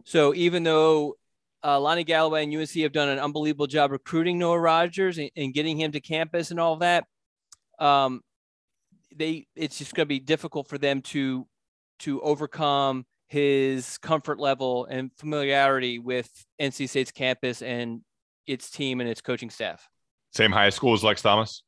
So 0.06 0.34
even 0.34 0.64
though 0.64 1.16
uh, 1.64 1.80
Lonnie 1.80 2.04
Galloway 2.04 2.44
and 2.44 2.56
UNC 2.56 2.72
have 2.72 2.92
done 2.92 3.10
an 3.10 3.20
unbelievable 3.20 3.68
job 3.68 3.92
recruiting 3.92 4.38
Noah 4.38 4.60
Rogers 4.60 5.18
and, 5.18 5.30
and 5.36 5.54
getting 5.54 5.80
him 5.80 5.92
to 5.92 6.02
campus 6.02 6.52
and 6.52 6.60
all 6.60 6.78
that, 6.78 7.06
um, 7.80 8.22
they 9.16 9.46
it's 9.56 9.78
just 9.78 9.94
going 9.94 10.06
to 10.06 10.10
be 10.10 10.20
difficult 10.20 10.68
for 10.68 10.78
them 10.78 11.02
to 11.02 11.48
to 12.02 12.22
overcome 12.22 13.06
his 13.28 13.98
comfort 14.00 14.40
level 14.40 14.86
and 14.86 15.12
familiarity 15.18 16.00
with 16.00 16.30
NC 16.62 16.90
State's 16.90 17.12
campus 17.12 17.62
and 17.62 18.02
its 18.46 18.70
team 18.70 19.00
and 19.00 19.10
its 19.10 19.22
coaching 19.22 19.50
staff. 19.50 19.88
Same 20.34 20.52
high 20.52 20.70
school 20.70 20.94
as 20.94 21.04
Lex 21.04 21.22
Thomas. 21.22 21.64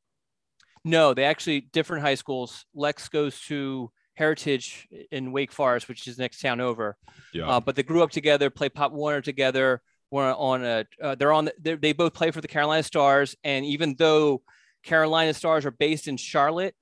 No, 0.84 1.14
they 1.14 1.24
actually 1.24 1.62
different 1.62 2.02
high 2.02 2.16
schools. 2.16 2.66
Lex 2.74 3.08
goes 3.08 3.40
to 3.42 3.90
Heritage 4.14 4.86
in 5.10 5.32
Wake 5.32 5.52
Forest, 5.52 5.88
which 5.88 6.06
is 6.06 6.18
next 6.18 6.40
town 6.40 6.60
over. 6.60 6.96
Yeah. 7.32 7.48
Uh, 7.48 7.60
but 7.60 7.76
they 7.76 7.82
grew 7.82 8.02
up 8.02 8.10
together, 8.10 8.50
play 8.50 8.68
Pop 8.68 8.92
Warner 8.92 9.20
together. 9.20 9.80
Were 10.10 10.34
on 10.34 10.64
a, 10.64 10.84
uh, 11.02 11.14
they're 11.16 11.32
on, 11.32 11.46
the, 11.60 11.76
they 11.76 11.92
both 11.92 12.14
play 12.14 12.30
for 12.30 12.40
the 12.40 12.46
Carolina 12.46 12.82
Stars. 12.82 13.34
And 13.42 13.64
even 13.64 13.96
though 13.98 14.42
Carolina 14.84 15.34
Stars 15.34 15.64
are 15.64 15.72
based 15.72 16.06
in 16.06 16.16
Charlotte, 16.16 16.74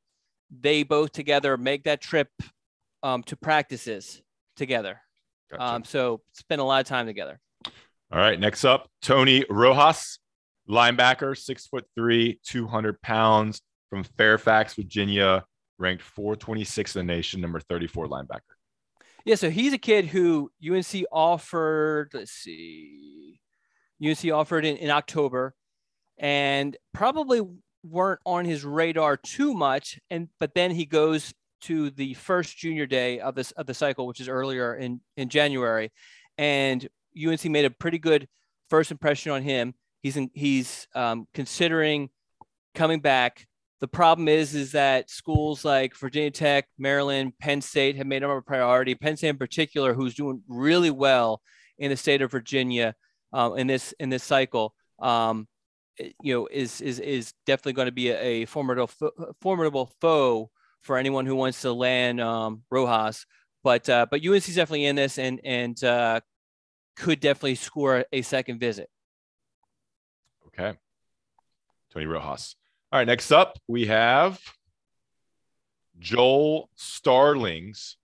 they 0.50 0.82
both 0.82 1.12
together 1.12 1.56
make 1.56 1.84
that 1.84 2.02
trip 2.02 2.28
um, 3.02 3.22
to 3.24 3.36
practices 3.36 4.22
together. 4.56 5.00
Gotcha. 5.50 5.62
Um, 5.62 5.84
so 5.84 6.22
spend 6.32 6.60
a 6.60 6.64
lot 6.64 6.80
of 6.80 6.86
time 6.86 7.06
together. 7.06 7.40
All 7.66 8.18
right. 8.18 8.38
Next 8.38 8.64
up, 8.64 8.88
Tony 9.00 9.44
Rojas, 9.48 10.18
linebacker, 10.68 11.36
six 11.36 11.66
foot 11.66 11.84
three, 11.94 12.40
200 12.46 13.00
pounds 13.02 13.60
from 13.90 14.04
Fairfax, 14.04 14.74
Virginia, 14.74 15.44
ranked 15.78 16.02
426 16.02 16.96
in 16.96 17.06
the 17.06 17.12
nation, 17.12 17.40
number 17.40 17.60
34 17.60 18.08
linebacker. 18.08 18.40
Yeah, 19.24 19.36
so 19.36 19.50
he's 19.50 19.72
a 19.72 19.78
kid 19.78 20.06
who 20.06 20.50
UNC 20.66 21.04
offered, 21.12 22.10
let's 22.12 22.32
see, 22.32 23.40
UNC 24.04 24.24
offered 24.32 24.64
in, 24.64 24.76
in 24.78 24.90
October 24.90 25.54
and 26.18 26.76
probably 26.92 27.40
weren't 27.84 28.20
on 28.26 28.44
his 28.44 28.64
radar 28.64 29.16
too 29.16 29.54
much. 29.54 30.00
And 30.10 30.28
but 30.40 30.54
then 30.54 30.70
he 30.70 30.86
goes 30.86 31.32
to 31.62 31.90
the 31.90 32.14
first 32.14 32.56
junior 32.56 32.86
day 32.86 33.20
of 33.20 33.34
this 33.34 33.50
of 33.52 33.66
the 33.66 33.74
cycle, 33.74 34.06
which 34.06 34.20
is 34.20 34.28
earlier 34.28 34.74
in, 34.74 35.00
in 35.16 35.28
January. 35.28 35.92
And 36.38 36.88
UNC 37.16 37.44
made 37.46 37.64
a 37.64 37.70
pretty 37.70 37.98
good 37.98 38.28
first 38.70 38.90
impression 38.90 39.32
on 39.32 39.42
him. 39.42 39.74
He's 40.02 40.16
in, 40.16 40.30
he's 40.34 40.86
um, 40.94 41.26
considering 41.34 42.10
coming 42.74 43.00
back. 43.00 43.46
The 43.80 43.88
problem 43.88 44.28
is, 44.28 44.54
is 44.54 44.72
that 44.72 45.10
schools 45.10 45.64
like 45.64 45.96
Virginia 45.96 46.30
Tech, 46.30 46.68
Maryland, 46.78 47.32
Penn 47.40 47.60
State 47.60 47.96
have 47.96 48.06
made 48.06 48.22
him 48.22 48.30
a 48.30 48.40
priority. 48.40 48.94
Penn 48.94 49.16
State, 49.16 49.30
in 49.30 49.38
particular, 49.38 49.92
who's 49.92 50.14
doing 50.14 50.42
really 50.48 50.90
well 50.90 51.42
in 51.78 51.90
the 51.90 51.96
state 51.96 52.22
of 52.22 52.30
Virginia 52.30 52.94
uh, 53.32 53.52
in 53.56 53.66
this 53.66 53.92
in 53.98 54.08
this 54.08 54.22
cycle, 54.22 54.74
um, 55.00 55.48
you 55.98 56.34
know, 56.34 56.48
is 56.50 56.80
is 56.80 57.00
is 57.00 57.32
definitely 57.44 57.72
going 57.72 57.86
to 57.86 57.92
be 57.92 58.10
a, 58.10 58.18
a 58.18 58.44
formidable 58.44 58.90
formidable 59.40 59.92
foe 60.00 60.50
for 60.82 60.96
anyone 60.98 61.26
who 61.26 61.34
wants 61.34 61.62
to 61.62 61.72
land 61.72 62.20
um, 62.20 62.62
Rojas. 62.70 63.26
But 63.64 63.88
uh, 63.88 64.06
but 64.10 64.24
UNC's 64.24 64.54
definitely 64.54 64.86
in 64.86 64.96
this 64.96 65.18
and 65.18 65.40
and 65.44 65.82
uh, 65.82 66.20
could 66.96 67.20
definitely 67.20 67.54
score 67.54 68.04
a 68.12 68.22
second 68.22 68.58
visit. 68.58 68.88
Okay. 70.48 70.76
Tony 71.92 72.06
Rojas. 72.06 72.56
All 72.90 72.98
right. 72.98 73.06
Next 73.06 73.30
up, 73.30 73.58
we 73.68 73.86
have 73.86 74.40
Joel 75.98 76.68
Starlings 76.74 77.96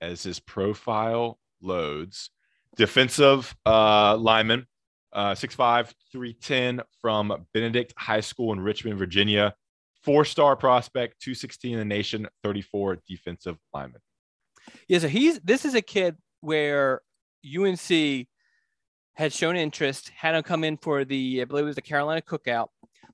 as 0.00 0.22
his 0.22 0.40
profile 0.40 1.38
loads. 1.60 2.30
Defensive 2.76 3.54
uh, 3.64 4.16
lineman, 4.16 4.66
uh, 5.12 5.32
6'5, 5.32 5.92
310 6.10 6.82
from 7.00 7.46
Benedict 7.52 7.94
High 7.96 8.20
School 8.20 8.52
in 8.52 8.60
Richmond, 8.60 8.98
Virginia. 8.98 9.54
Four 10.04 10.24
star 10.24 10.54
prospect, 10.54 11.20
216 11.20 11.72
in 11.72 11.78
the 11.78 11.84
nation, 11.84 12.28
34 12.42 12.98
defensive 13.08 13.56
lineman. 13.72 14.00
Yeah, 14.88 14.98
so 14.98 15.08
he's 15.08 15.40
this 15.40 15.64
is 15.64 15.74
a 15.74 15.82
kid 15.82 16.16
where 16.40 17.00
UNC 17.44 18.26
had 19.14 19.32
shown 19.32 19.56
interest, 19.56 20.10
had 20.10 20.34
him 20.34 20.42
come 20.42 20.64
in 20.64 20.76
for 20.76 21.04
the, 21.04 21.40
I 21.40 21.44
believe 21.44 21.64
it 21.64 21.68
was 21.68 21.76
the 21.76 21.82
Carolina 21.82 22.20
Cookout, 22.20 22.68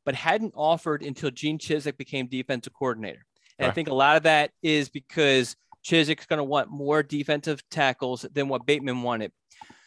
but 0.05 0.15
hadn't 0.15 0.55
offered 0.57 1.03
until 1.03 1.31
Gene 1.31 1.59
Chizik 1.59 1.97
became 1.97 2.27
defensive 2.27 2.73
coordinator. 2.73 3.25
And 3.59 3.69
I 3.69 3.73
think 3.73 3.89
a 3.89 3.95
lot 3.95 4.17
of 4.17 4.23
that 4.23 4.51
is 4.63 4.89
because 4.89 5.55
Chizik's 5.85 6.25
going 6.25 6.39
to 6.39 6.45
want 6.45 6.71
more 6.71 7.03
defensive 7.03 7.63
tackles 7.71 8.25
than 8.33 8.49
what 8.49 8.65
Bateman 8.65 9.03
wanted. 9.03 9.33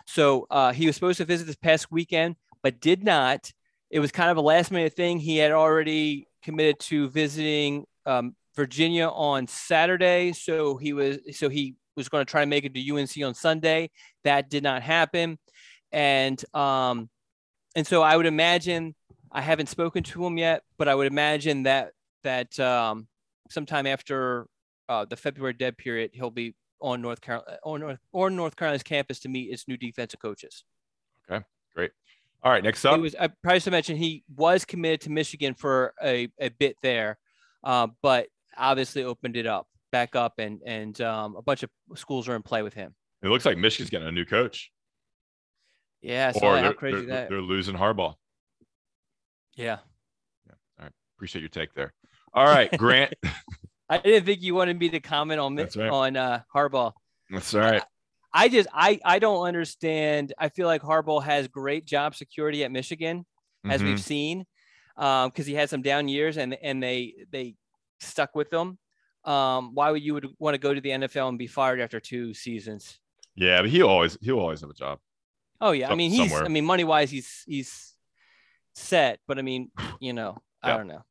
So 0.05 0.45
uh, 0.51 0.73
he 0.73 0.85
was 0.85 0.95
supposed 0.95 1.17
to 1.17 1.25
visit 1.25 1.47
this 1.47 1.55
past 1.55 1.91
weekend, 1.91 2.35
but 2.61 2.79
did 2.79 3.03
not. 3.03 3.51
It 3.89 3.99
was 3.99 4.11
kind 4.11 4.29
of 4.29 4.37
a 4.37 4.41
last 4.41 4.71
minute 4.71 4.93
thing. 4.93 5.17
He 5.17 5.37
had 5.37 5.51
already 5.51 6.27
committed 6.43 6.79
to 6.79 7.09
visiting 7.09 7.85
um, 8.05 8.35
Virginia 8.55 9.07
on 9.07 9.47
Saturday, 9.47 10.33
so 10.33 10.77
he 10.77 10.93
was 10.93 11.17
so 11.31 11.49
he 11.49 11.75
was 11.95 12.09
going 12.09 12.25
to 12.25 12.29
try 12.29 12.41
to 12.41 12.47
make 12.47 12.65
it 12.65 12.73
to 12.73 12.95
UNC 12.95 13.11
on 13.23 13.33
Sunday. 13.33 13.89
That 14.23 14.49
did 14.49 14.63
not 14.63 14.83
happen, 14.83 15.39
and 15.91 16.43
um, 16.55 17.09
and 17.75 17.85
so 17.87 18.01
I 18.01 18.15
would 18.15 18.25
imagine 18.25 18.95
I 19.31 19.41
haven't 19.41 19.67
spoken 19.67 20.03
to 20.03 20.25
him 20.25 20.37
yet, 20.37 20.63
but 20.77 20.87
I 20.87 20.95
would 20.95 21.07
imagine 21.07 21.63
that 21.63 21.91
that 22.23 22.59
um, 22.59 23.07
sometime 23.49 23.87
after 23.87 24.47
uh, 24.89 25.05
the 25.05 25.15
February 25.15 25.53
dead 25.53 25.77
period, 25.77 26.11
he'll 26.13 26.31
be 26.31 26.55
on 26.79 27.01
North 27.01 27.21
Carolina 27.21 27.57
or 27.63 27.79
North 27.79 27.99
or 28.11 28.29
North 28.29 28.55
Carolina's 28.55 28.83
campus 28.83 29.19
to 29.21 29.29
meet 29.29 29.51
its 29.51 29.67
new 29.67 29.77
defensive 29.77 30.19
coaches. 30.19 30.63
Okay, 31.29 31.43
great. 31.75 31.91
All 32.43 32.51
right, 32.51 32.63
next 32.63 32.83
up. 32.83 32.95
He 32.95 33.01
was 33.01 33.15
I 33.15 33.27
probably 33.27 33.61
should 33.61 33.71
mention 33.71 33.95
he 33.95 34.23
was 34.35 34.65
committed 34.65 35.01
to 35.01 35.09
Michigan 35.09 35.53
for 35.53 35.93
a, 36.03 36.29
a 36.39 36.49
bit 36.49 36.75
there, 36.83 37.17
uh, 37.63 37.87
but 38.01 38.27
obviously 38.57 39.03
opened 39.03 39.37
it 39.37 39.47
up 39.47 39.67
back 39.91 40.15
up 40.15 40.33
and 40.39 40.59
and 40.65 40.99
um, 40.99 41.35
a 41.37 41.41
bunch 41.41 41.63
of 41.63 41.69
schools 41.95 42.27
are 42.27 42.35
in 42.35 42.41
play 42.41 42.61
with 42.61 42.73
him. 42.73 42.93
It 43.21 43.29
looks 43.29 43.45
like 43.45 43.57
Michigan's 43.57 43.89
getting 43.89 44.07
a 44.09 44.11
new 44.11 44.25
coach. 44.25 44.71
Yeah, 46.01 46.33
so 46.33 46.47
or 46.47 46.55
they're, 46.55 46.73
crazy 46.73 46.97
they're, 46.97 47.05
that. 47.05 47.29
they're 47.29 47.41
losing 47.41 47.75
Harbaugh. 47.75 48.15
Yeah, 49.55 49.77
yeah. 50.45 50.53
All 50.79 50.83
right, 50.83 50.91
appreciate 51.15 51.41
your 51.41 51.49
take 51.49 51.73
there. 51.73 51.93
All 52.33 52.45
right, 52.45 52.75
Grant. 52.77 53.13
I 53.89 53.99
didn't 53.99 54.25
think 54.25 54.41
you 54.41 54.55
wanted 54.55 54.77
me 54.77 54.89
to 54.89 54.99
comment 54.99 55.39
on 55.39 55.55
right. 55.55 55.77
on 55.77 56.17
uh, 56.17 56.41
Harbaugh. 56.53 56.91
That's 57.29 57.53
all 57.53 57.61
right. 57.61 57.83
I 58.33 58.49
just 58.49 58.67
I 58.73 58.99
I 59.05 59.19
don't 59.19 59.45
understand. 59.45 60.33
I 60.37 60.49
feel 60.49 60.67
like 60.67 60.81
Harbaugh 60.81 61.23
has 61.23 61.47
great 61.47 61.85
job 61.85 62.15
security 62.15 62.63
at 62.63 62.71
Michigan, 62.71 63.25
as 63.69 63.81
Mhm. 63.81 63.85
we've 63.85 64.01
seen, 64.01 64.45
because 64.95 65.45
he 65.45 65.53
had 65.53 65.69
some 65.69 65.81
down 65.81 66.07
years 66.07 66.37
and 66.37 66.53
and 66.55 66.81
they 66.81 67.13
they 67.31 67.55
stuck 67.99 68.33
with 68.35 68.49
them. 68.49 68.79
Um, 69.23 69.73
why 69.73 69.91
would 69.91 70.01
you 70.03 70.15
would 70.15 70.27
want 70.39 70.55
to 70.55 70.57
go 70.57 70.73
to 70.73 70.81
the 70.81 70.89
NFL 70.89 71.29
and 71.29 71.37
be 71.37 71.47
fired 71.47 71.79
after 71.79 71.99
two 71.99 72.33
seasons? 72.33 72.99
Yeah, 73.35 73.61
but 73.61 73.69
he 73.69 73.81
always 73.81 74.17
he'll 74.21 74.39
always 74.39 74.61
have 74.61 74.69
a 74.69 74.73
job. 74.73 74.99
Oh 75.61 75.71
yeah, 75.71 75.91
I 75.91 75.95
mean 75.95 76.09
he's 76.11 76.19
somewhere. 76.29 76.43
I 76.43 76.49
mean 76.49 76.65
money 76.65 76.83
wise 76.83 77.09
he's 77.11 77.43
he's 77.47 77.93
set, 78.75 79.19
but 79.27 79.37
I 79.37 79.43
mean 79.43 79.71
you 79.99 80.13
know 80.13 80.41
I 80.61 80.75
don't 80.75 80.87
know. 80.87 81.03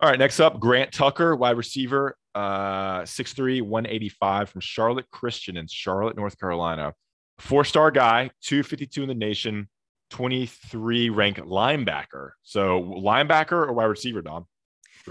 All 0.00 0.10
right, 0.10 0.18
next 0.18 0.40
up, 0.40 0.58
Grant 0.60 0.92
Tucker, 0.92 1.34
wide 1.36 1.56
receiver, 1.56 2.18
uh, 2.34 3.02
6'3, 3.02 3.62
185 3.62 4.48
from 4.50 4.60
Charlotte 4.60 5.10
Christian 5.10 5.56
in 5.56 5.66
Charlotte, 5.66 6.16
North 6.16 6.38
Carolina. 6.38 6.94
Four 7.38 7.64
star 7.64 7.90
guy, 7.90 8.30
252 8.42 9.02
in 9.02 9.08
the 9.08 9.14
nation, 9.14 9.68
23 10.10 11.10
ranked 11.10 11.40
linebacker. 11.40 12.30
So 12.42 12.80
linebacker 12.82 13.52
or 13.52 13.72
wide 13.72 13.86
receiver, 13.86 14.22
Dom? 14.22 14.46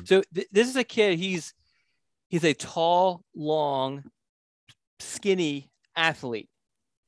So 0.05 0.23
th- 0.33 0.47
this 0.51 0.67
is 0.67 0.75
a 0.75 0.83
kid. 0.83 1.19
He's 1.19 1.53
he's 2.29 2.43
a 2.43 2.53
tall, 2.53 3.23
long, 3.35 4.03
skinny 4.99 5.69
athlete. 5.95 6.49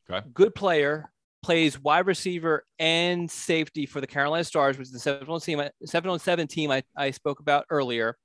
Okay. 0.10 0.25
Good 0.34 0.54
player. 0.54 1.12
Plays 1.41 1.80
wide 1.80 2.08
receiver 2.08 2.65
and 2.80 3.30
safety 3.30 3.86
for 3.86 4.01
the 4.01 4.08
Carolina 4.08 4.43
Stars, 4.43 4.78
which 4.78 4.88
is 4.88 4.91
the 4.91 4.99
seven 4.99 5.28
on 5.30 5.39
seven 5.86 6.12
on 6.12 6.19
seven 6.19 6.47
team 6.47 6.71
I, 6.71 6.84
I 6.97 7.12
spoke 7.12 7.39
about 7.39 7.65
earlier. 7.69 8.17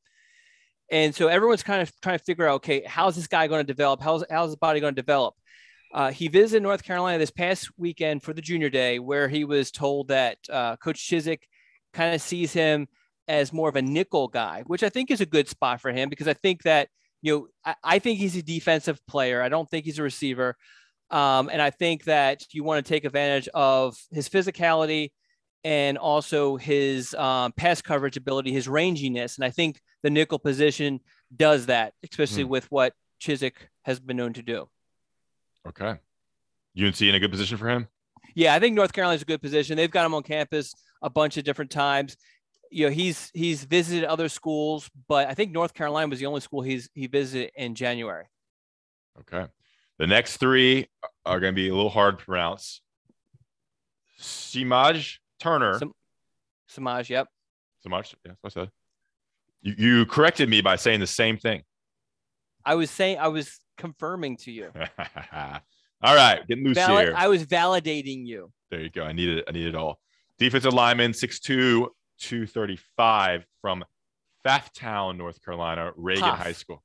And 0.91 1.15
so 1.15 1.29
everyone's 1.29 1.63
kind 1.63 1.83
of 1.83 1.93
trying 2.01 2.19
to 2.19 2.25
figure 2.25 2.49
out, 2.49 2.57
okay, 2.57 2.83
how's 2.85 3.15
this 3.15 3.29
guy 3.29 3.47
going 3.47 3.61
to 3.61 3.67
develop? 3.67 4.01
How's 4.01 4.25
how's 4.31 4.51
his 4.51 4.57
body 4.57 4.81
going 4.81 4.95
to 4.95 5.01
develop? 5.01 5.35
Uh, 5.93 6.11
he 6.11 6.29
visited 6.29 6.63
North 6.63 6.85
Carolina 6.85 7.19
this 7.19 7.31
past 7.31 7.69
weekend 7.77 8.23
for 8.23 8.33
the 8.33 8.43
junior 8.43 8.71
day, 8.71 8.99
where 8.99 9.29
he 9.29 9.45
was 9.45 9.71
told 9.71 10.09
that 10.09 10.39
uh, 10.49 10.77
Coach 10.77 11.01
Chizik 11.01 11.41
kind 11.93 12.15
of 12.15 12.21
sees 12.21 12.53
him 12.53 12.87
as 13.27 13.53
more 13.53 13.69
of 13.69 13.77
a 13.77 13.83
nickel 13.83 14.29
guy, 14.29 14.63
which 14.67 14.83
I 14.83 14.89
think 14.89 15.11
is 15.11 15.21
a 15.21 15.27
good 15.27 15.49
spot 15.49 15.81
for 15.81 15.93
him 15.93 16.09
because 16.09 16.29
I 16.29 16.35
think 16.35 16.63
that, 16.63 16.89
you 17.23 17.33
know, 17.33 17.47
I, 17.65 17.75
I 17.85 17.99
think 17.99 18.19
he's 18.19 18.37
a 18.37 18.43
defensive 18.43 19.05
player. 19.07 19.43
I 19.43 19.49
don't 19.49 19.69
think 19.69 19.85
he's 19.85 19.99
a 19.99 20.03
receiver. 20.03 20.57
Um, 21.11 21.49
and 21.49 21.61
I 21.61 21.71
think 21.71 22.05
that 22.05 22.45
you 22.53 22.63
want 22.63 22.85
to 22.85 22.89
take 22.89 23.05
advantage 23.05 23.49
of 23.49 23.97
his 24.13 24.29
physicality 24.29 25.11
and 25.65 25.99
also 25.99 26.57
his 26.57 27.15
um, 27.15 27.53
pass 27.53 27.83
coverage 27.83 28.17
ability, 28.17 28.53
his 28.53 28.67
ranginess. 28.67 29.37
And 29.37 29.45
I 29.45 29.51
think 29.51 29.81
the 30.03 30.11
nickel 30.11 30.39
position 30.39 31.01
does 31.35 31.67
that, 31.67 31.95
especially 32.09 32.45
Hmm. 32.45 32.49
with 32.51 32.71
what 32.71 32.95
Chizik 33.21 33.55
has 33.83 34.01
been 34.01 34.17
known 34.17 34.33
to 34.35 34.43
do. 34.43 34.69
Okay. 35.69 35.99
UNC 36.79 37.01
in 37.03 37.15
a 37.15 37.21
good 37.21 37.31
position 37.31 37.59
for 37.59 37.69
him? 37.69 37.89
Yeah, 38.35 38.55
I 38.55 38.61
think 38.61 38.75
North 38.75 38.93
Carolina's 38.93 39.23
a 39.23 39.27
good 39.27 39.43
position. 39.43 39.77
They've 39.77 39.91
got 39.91 40.07
him 40.07 40.15
on 40.15 40.23
campus 40.23 40.75
a 41.03 41.11
bunch 41.11 41.37
of 41.37 41.45
different 41.45 41.71
times. 41.71 42.17
You 42.71 42.87
know, 42.87 42.93
he's 42.93 43.31
he's 43.35 43.65
visited 43.65 44.05
other 44.05 44.29
schools, 44.29 44.89
but 45.09 45.29
I 45.29 45.35
think 45.35 45.51
North 45.51 45.75
Carolina 45.75 46.09
was 46.09 46.21
the 46.21 46.27
only 46.27 46.41
school 46.41 46.63
he's 46.63 46.89
he 46.95 47.09
visited 47.09 47.51
in 47.57 47.75
January. 47.75 48.27
Okay. 49.21 49.47
The 49.99 50.07
next 50.07 50.37
three 50.39 50.89
are 51.27 51.41
going 51.41 51.53
to 51.53 51.57
be 51.57 51.69
a 51.69 51.75
little 51.75 51.91
hard 51.91 52.19
to 52.21 52.25
pronounce. 52.25 52.81
Simaj 54.21 55.19
Turner. 55.41 55.79
Sam- 55.79 55.93
Samaj, 56.69 57.11
yep. 57.11 57.27
Samaj, 57.83 58.15
yeah, 58.25 58.33
that's 58.43 58.55
what 58.57 58.63
I 58.63 58.65
said. 58.65 58.71
You, 59.63 59.75
you 59.79 60.07
corrected 60.07 60.49
me 60.49 60.61
by 60.61 60.77
saying 60.77 61.01
the 61.01 61.07
same 61.07 61.37
thing. 61.37 61.63
I 62.65 62.75
was 62.77 62.91
saying 62.91 63.19
I 63.19 63.29
was 63.29 63.59
confirming 63.79 64.37
to 64.39 64.53
you. 64.53 64.71
all 65.33 66.15
right, 66.15 66.47
getting 66.47 66.65
loose 66.65 66.77
Valid- 66.77 67.09
here. 67.09 67.15
I 67.17 67.29
was 67.29 67.45
validating 67.47 68.27
you. 68.27 68.53
There 68.71 68.81
you 68.81 68.91
go. 68.91 69.03
I 69.03 69.13
needed 69.13 69.39
it. 69.39 69.45
I 69.49 69.53
need 69.53 69.67
it 69.67 69.75
all. 69.75 69.99
Defensive 70.39 70.73
lineman, 70.73 71.13
6'2, 71.13 71.89
235 72.19 73.45
from 73.61 73.85
Pfafftown, 74.47 75.17
North 75.19 75.43
Carolina, 75.45 75.93
Reagan 75.97 76.25
Puff. 76.25 76.39
High 76.39 76.53
School. 76.53 76.83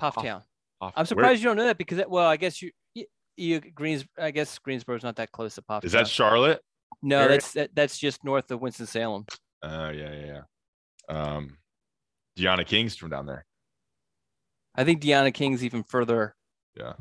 Pufftown. 0.00 0.42
Puff- 0.80 0.92
I'm 0.96 1.00
Where- 1.00 1.06
surprised 1.06 1.42
you 1.42 1.48
don't 1.48 1.56
know 1.56 1.64
that 1.64 1.78
because 1.78 1.98
it, 1.98 2.08
well, 2.08 2.26
I 2.28 2.36
guess 2.36 2.62
you, 2.62 2.70
you, 2.94 3.06
you 3.36 3.60
Greens. 3.60 4.04
I 4.18 4.30
guess 4.30 4.58
Greensboro's 4.58 5.02
not 5.02 5.16
that 5.16 5.32
close 5.32 5.54
to 5.56 5.62
Pufftown. 5.62 5.84
Is 5.84 5.92
that 5.92 6.06
Charlotte? 6.08 6.60
No? 7.04 7.18
area? 7.18 7.28
That's 7.30 7.52
that, 7.52 7.70
that's 7.74 7.98
just 7.98 8.24
north 8.24 8.50
of 8.50 8.60
Winston 8.60 8.86
Salem. 8.86 9.26
Oh, 9.62 9.90
yeah, 9.90 10.12
yeah, 10.12 10.26
yeah. 10.26 11.14
Um, 11.14 11.58
Deanna 12.38 12.66
King's 12.66 12.96
from 12.96 13.10
down 13.10 13.26
there. 13.26 13.44
I 14.74 14.84
think 14.84 15.00
Deanna 15.02 15.32
King's 15.32 15.64
even 15.64 15.84
further, 15.84 16.34
Yeah. 16.76 16.94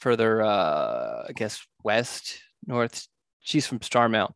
further. 0.00 0.42
uh 0.42 1.26
I 1.28 1.32
guess 1.34 1.64
west, 1.84 2.40
north. 2.66 3.06
She's 3.40 3.66
from 3.66 3.78
Starmount. 3.80 4.32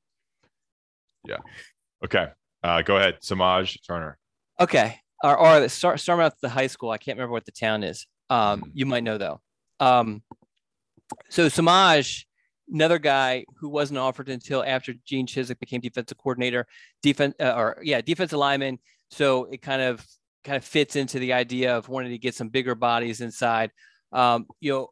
Yeah. 1.24 1.38
Okay. 2.04 2.28
Uh, 2.62 2.82
go 2.82 2.96
ahead. 2.96 3.18
Samaj 3.20 3.76
Turner. 3.86 4.18
Okay. 4.60 5.00
Or, 5.24 5.36
or 5.36 5.60
the 5.60 5.68
Star, 5.68 5.94
Starmouth, 5.94 6.32
the 6.42 6.48
high 6.48 6.66
school. 6.68 6.90
I 6.90 6.98
can't 6.98 7.16
remember 7.18 7.32
what 7.32 7.44
the 7.46 7.52
town 7.52 7.82
is. 7.82 8.06
Um, 8.30 8.60
Mhm. 8.62 8.70
you 8.74 8.86
might 8.86 9.02
know 9.04 9.18
though. 9.18 9.40
Um, 9.80 10.22
so 11.28 11.48
Samaj, 11.48 12.26
another 12.72 12.98
guy 12.98 13.44
who 13.56 13.68
wasn't 13.68 13.98
offered 13.98 14.28
until 14.28 14.64
after 14.64 14.94
Gene 15.04 15.26
Chizik 15.26 15.58
became 15.58 15.80
defensive 15.80 16.18
coordinator, 16.18 16.66
defense 17.02 17.34
uh, 17.40 17.54
or 17.56 17.78
yeah, 17.82 18.00
defensive 18.00 18.38
lineman. 18.38 18.78
So 19.10 19.44
it 19.44 19.62
kind 19.62 19.82
of 19.82 20.04
kind 20.44 20.56
of 20.56 20.64
fits 20.64 20.96
into 20.96 21.18
the 21.18 21.32
idea 21.32 21.76
of 21.76 21.88
wanting 21.88 22.12
to 22.12 22.18
get 22.18 22.34
some 22.34 22.48
bigger 22.48 22.74
bodies 22.74 23.20
inside. 23.20 23.70
Um, 24.12 24.46
you 24.60 24.72
know, 24.72 24.90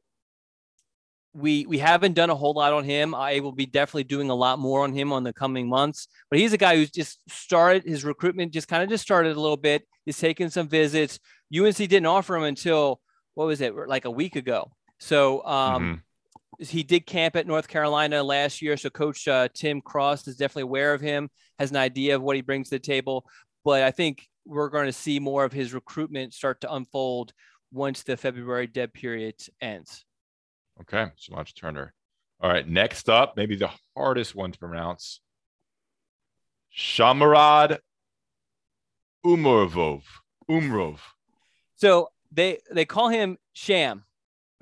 we 1.33 1.67
we 1.67 1.79
haven't 1.79 2.15
done 2.15 2.31
a 2.31 2.35
whole 2.35 2.55
lot 2.55 2.73
on 2.73 2.85
him. 2.85 3.15
I 3.15 3.41
will 3.41 3.53
be 3.53 3.67
definitely 3.67 4.05
doing 4.05 4.31
a 4.31 4.35
lot 4.35 4.59
more 4.59 4.85
on 4.85 4.93
him 4.93 5.13
on 5.13 5.25
the 5.25 5.33
coming 5.33 5.69
months. 5.69 6.09
But 6.31 6.39
he's 6.39 6.53
a 6.53 6.59
guy 6.59 6.77
who's 6.77 6.91
just 6.91 7.19
started 7.29 7.85
his 7.85 8.05
recruitment, 8.05 8.53
just 8.53 8.69
kind 8.69 8.83
of 8.83 8.89
just 8.89 9.03
started 9.03 9.37
a 9.37 9.41
little 9.41 9.57
bit. 9.57 9.87
He's 10.05 10.19
taken 10.19 10.51
some 10.51 10.69
visits. 10.69 11.19
UNC 11.57 11.77
didn't 11.77 12.07
offer 12.07 12.37
him 12.37 12.45
until 12.45 13.01
what 13.35 13.47
was 13.47 13.61
it, 13.61 13.75
like 13.75 14.05
a 14.05 14.11
week 14.11 14.37
ago. 14.37 14.71
So 15.01 15.45
um, 15.45 16.03
he 16.59 16.83
did 16.83 17.07
camp 17.07 17.37
at 17.37 17.47
North 17.47 17.69
Carolina 17.69 18.23
last 18.23 18.63
year. 18.63 18.77
So 18.77 18.91
Coach 18.91 19.27
uh, 19.29 19.49
Tim 19.55 19.81
Cross 19.81 20.29
is 20.29 20.37
definitely 20.37 20.63
aware 20.63 20.95
of 20.95 21.01
him, 21.01 21.31
has 21.59 21.71
an 21.71 21.77
idea 21.77 22.17
of 22.17 22.23
what 22.23 22.37
he 22.37 22.43
brings 22.43 22.69
to 22.69 22.77
the 22.77 22.81
table. 22.81 23.27
But 23.65 23.83
I 23.83 23.91
think 23.91 24.29
we're 24.45 24.69
going 24.69 24.87
to 24.87 24.93
see 24.93 25.19
more 25.19 25.45
of 25.45 25.53
his 25.53 25.73
recruitment 25.73 26.35
start 26.35 26.61
to 26.63 26.73
unfold 26.75 27.33
once 27.73 28.03
the 28.03 28.17
February 28.17 28.67
dead 28.67 28.93
period 28.93 29.35
ends. 29.61 30.05
Okay. 30.81 31.07
Samaj 31.17 31.55
Turner. 31.55 31.95
All 32.41 32.51
right. 32.51 32.69
Next 32.69 33.09
up, 33.09 33.37
maybe 33.37 33.57
the 33.57 33.71
hardest 33.97 34.35
one 34.35 34.53
to 34.53 34.59
pronounce 34.59 35.21
Shamarad 36.77 37.79
Umrovov. 39.25 40.03
Umrov. 40.51 40.99
So 41.77 42.09
they 42.33 42.59
they 42.71 42.85
call 42.85 43.09
him 43.09 43.39
Sham, 43.53 44.05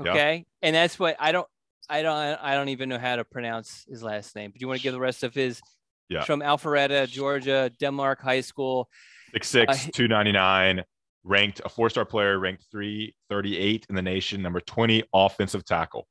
Yeah. 0.03 0.11
okay, 0.11 0.47
and 0.61 0.76
that's 0.76 0.99
what 0.99 1.16
I 1.18 1.32
don't 1.32 1.49
I 1.88 2.02
don't 2.02 2.14
I 2.16 2.54
don't 2.54 2.68
even 2.68 2.88
know 2.88 2.98
how 2.98 3.16
to 3.16 3.24
pronounce 3.24 3.84
his 3.88 4.02
last 4.02 4.34
name. 4.36 4.50
But 4.50 4.60
you 4.60 4.68
want 4.68 4.80
to 4.80 4.82
give 4.82 4.94
the 4.94 5.00
rest 5.00 5.22
of 5.22 5.34
his? 5.34 5.60
Yeah. 6.08 6.24
From 6.24 6.40
Alpharetta, 6.40 7.08
Georgia, 7.08 7.70
Denmark 7.80 8.20
High 8.20 8.42
School. 8.42 8.88
6'6, 9.34 9.68
Uh, 9.68 9.90
299, 9.92 10.84
ranked 11.24 11.62
a 11.64 11.68
four 11.68 11.88
star 11.88 12.04
player, 12.04 12.38
ranked 12.38 12.64
338 12.70 13.86
in 13.88 13.94
the 13.94 14.02
nation, 14.02 14.42
number 14.42 14.60
20 14.60 15.04
offensive 15.14 15.64
tackle. 15.64 16.06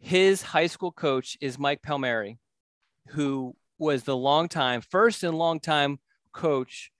His 0.00 0.42
high 0.42 0.66
school 0.66 0.90
coach 0.90 1.36
is 1.40 1.58
Mike 1.58 1.80
Palmieri, 1.82 2.38
who 3.08 3.54
was 3.78 4.02
the 4.02 4.16
longtime 4.16 4.80
first 4.80 5.22
and 5.22 5.38
longtime 5.38 5.98
coach 6.32 6.90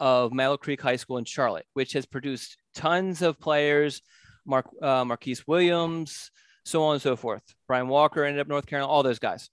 of 0.00 0.32
Mallard 0.32 0.60
Creek 0.60 0.80
High 0.80 0.96
School 0.96 1.18
in 1.18 1.24
Charlotte, 1.24 1.66
which 1.74 1.92
has 1.94 2.06
produced 2.06 2.56
tons 2.74 3.20
of 3.20 3.40
players, 3.40 4.00
Mark 4.46 4.66
uh, 4.80 5.04
Marquise 5.04 5.46
Williams, 5.46 6.30
so 6.64 6.82
on 6.84 6.94
and 6.94 7.02
so 7.02 7.16
forth. 7.16 7.42
Brian 7.66 7.88
Walker 7.88 8.24
ended 8.24 8.40
up 8.40 8.48
North 8.48 8.66
Carolina, 8.66 8.90
all 8.90 9.02
those 9.02 9.18
guys. 9.18 9.50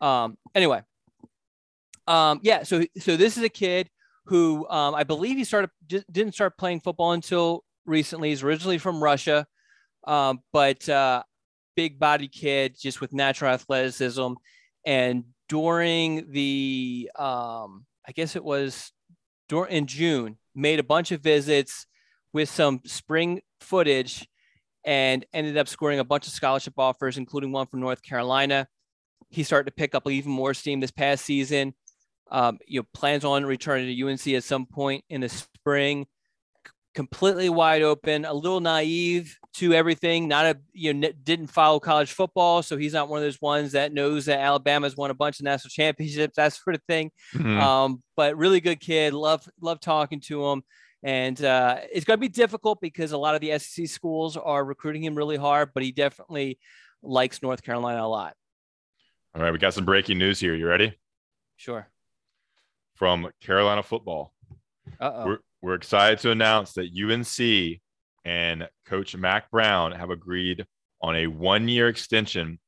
Um, 0.00 0.36
anyway, 0.54 0.82
um, 2.06 2.40
yeah. 2.42 2.62
So 2.62 2.84
so 2.98 3.16
this 3.16 3.36
is 3.36 3.42
a 3.42 3.48
kid 3.48 3.88
who 4.26 4.68
um, 4.68 4.94
I 4.94 5.04
believe 5.04 5.36
he 5.36 5.44
started 5.44 5.70
didn't 5.86 6.32
start 6.32 6.56
playing 6.56 6.80
football 6.80 7.12
until 7.12 7.64
recently. 7.86 8.30
He's 8.30 8.42
originally 8.42 8.78
from 8.78 9.02
Russia, 9.02 9.46
um, 10.06 10.40
but 10.52 10.88
uh, 10.88 11.22
big 11.76 11.98
body 11.98 12.28
kid, 12.28 12.76
just 12.78 13.00
with 13.00 13.12
natural 13.12 13.52
athleticism. 13.52 14.32
And 14.84 15.24
during 15.48 16.30
the, 16.32 17.10
um, 17.16 17.86
I 18.06 18.12
guess 18.14 18.36
it 18.36 18.44
was 18.44 18.92
during 19.48 19.72
in 19.72 19.86
June, 19.86 20.38
made 20.54 20.78
a 20.78 20.84
bunch 20.84 21.12
of 21.12 21.20
visits 21.20 21.86
with 22.32 22.48
some 22.48 22.80
spring 22.84 23.40
footage, 23.60 24.26
and 24.84 25.24
ended 25.32 25.56
up 25.56 25.68
scoring 25.68 25.98
a 25.98 26.04
bunch 26.04 26.26
of 26.26 26.32
scholarship 26.32 26.74
offers, 26.78 27.16
including 27.18 27.52
one 27.52 27.66
from 27.66 27.80
North 27.80 28.02
Carolina. 28.02 28.66
He 29.30 29.42
started 29.44 29.66
to 29.70 29.74
pick 29.74 29.94
up 29.94 30.08
even 30.10 30.30
more 30.32 30.54
steam 30.54 30.80
this 30.80 30.90
past 30.90 31.24
season. 31.24 31.74
Um, 32.30 32.58
you 32.66 32.80
know, 32.80 32.86
plans 32.94 33.24
on 33.24 33.44
returning 33.44 33.94
to 33.94 34.08
UNC 34.08 34.26
at 34.28 34.44
some 34.44 34.66
point 34.66 35.04
in 35.10 35.20
the 35.20 35.28
spring. 35.28 36.06
C- 36.66 36.72
Completely 36.94 37.48
wide 37.48 37.82
open, 37.82 38.24
a 38.24 38.32
little 38.34 38.60
naive 38.60 39.36
to 39.54 39.72
everything. 39.74 40.28
Not 40.28 40.46
a 40.46 40.58
you 40.72 40.92
know 40.94 41.08
n- 41.08 41.14
didn't 41.22 41.46
follow 41.48 41.78
college 41.80 42.12
football, 42.12 42.62
so 42.62 42.76
he's 42.76 42.92
not 42.94 43.08
one 43.08 43.18
of 43.18 43.24
those 43.24 43.40
ones 43.40 43.72
that 43.72 43.92
knows 43.92 44.26
that 44.26 44.40
Alabama's 44.40 44.96
won 44.96 45.10
a 45.10 45.14
bunch 45.14 45.40
of 45.40 45.44
national 45.44 45.70
championships, 45.70 46.36
that 46.36 46.52
sort 46.54 46.74
of 46.76 46.82
thing. 46.88 47.10
Mhm. 47.34 47.60
Um, 47.60 48.02
but 48.16 48.36
really 48.36 48.60
good 48.60 48.80
kid. 48.80 49.12
Love 49.14 49.46
love 49.60 49.80
talking 49.80 50.20
to 50.22 50.46
him. 50.46 50.62
And 51.02 51.42
uh, 51.42 51.78
it's 51.92 52.04
going 52.04 52.16
to 52.16 52.20
be 52.20 52.28
difficult 52.28 52.80
because 52.80 53.12
a 53.12 53.18
lot 53.18 53.34
of 53.34 53.40
the 53.40 53.58
SEC 53.58 53.88
schools 53.88 54.36
are 54.36 54.64
recruiting 54.64 55.02
him 55.02 55.14
really 55.14 55.36
hard, 55.36 55.70
but 55.74 55.82
he 55.82 55.90
definitely 55.90 56.58
likes 57.02 57.42
North 57.42 57.62
Carolina 57.62 58.04
a 58.04 58.06
lot. 58.06 58.34
All 59.34 59.42
right. 59.42 59.52
We 59.52 59.58
got 59.58 59.74
some 59.74 59.84
breaking 59.84 60.18
news 60.18 60.38
here. 60.38 60.54
You 60.54 60.68
ready? 60.68 60.96
Sure. 61.56 61.88
From 62.94 63.28
Carolina 63.40 63.82
football. 63.82 64.32
Uh 65.00 65.10
oh. 65.14 65.26
We're, 65.26 65.38
we're 65.60 65.74
excited 65.74 66.18
to 66.20 66.30
announce 66.30 66.74
that 66.74 66.90
UNC 66.92 67.80
and 68.24 68.68
Coach 68.86 69.16
Mack 69.16 69.50
Brown 69.50 69.92
have 69.92 70.10
agreed 70.10 70.64
on 71.00 71.16
a 71.16 71.26
one 71.26 71.68
year 71.68 71.88
extension, 71.88 72.60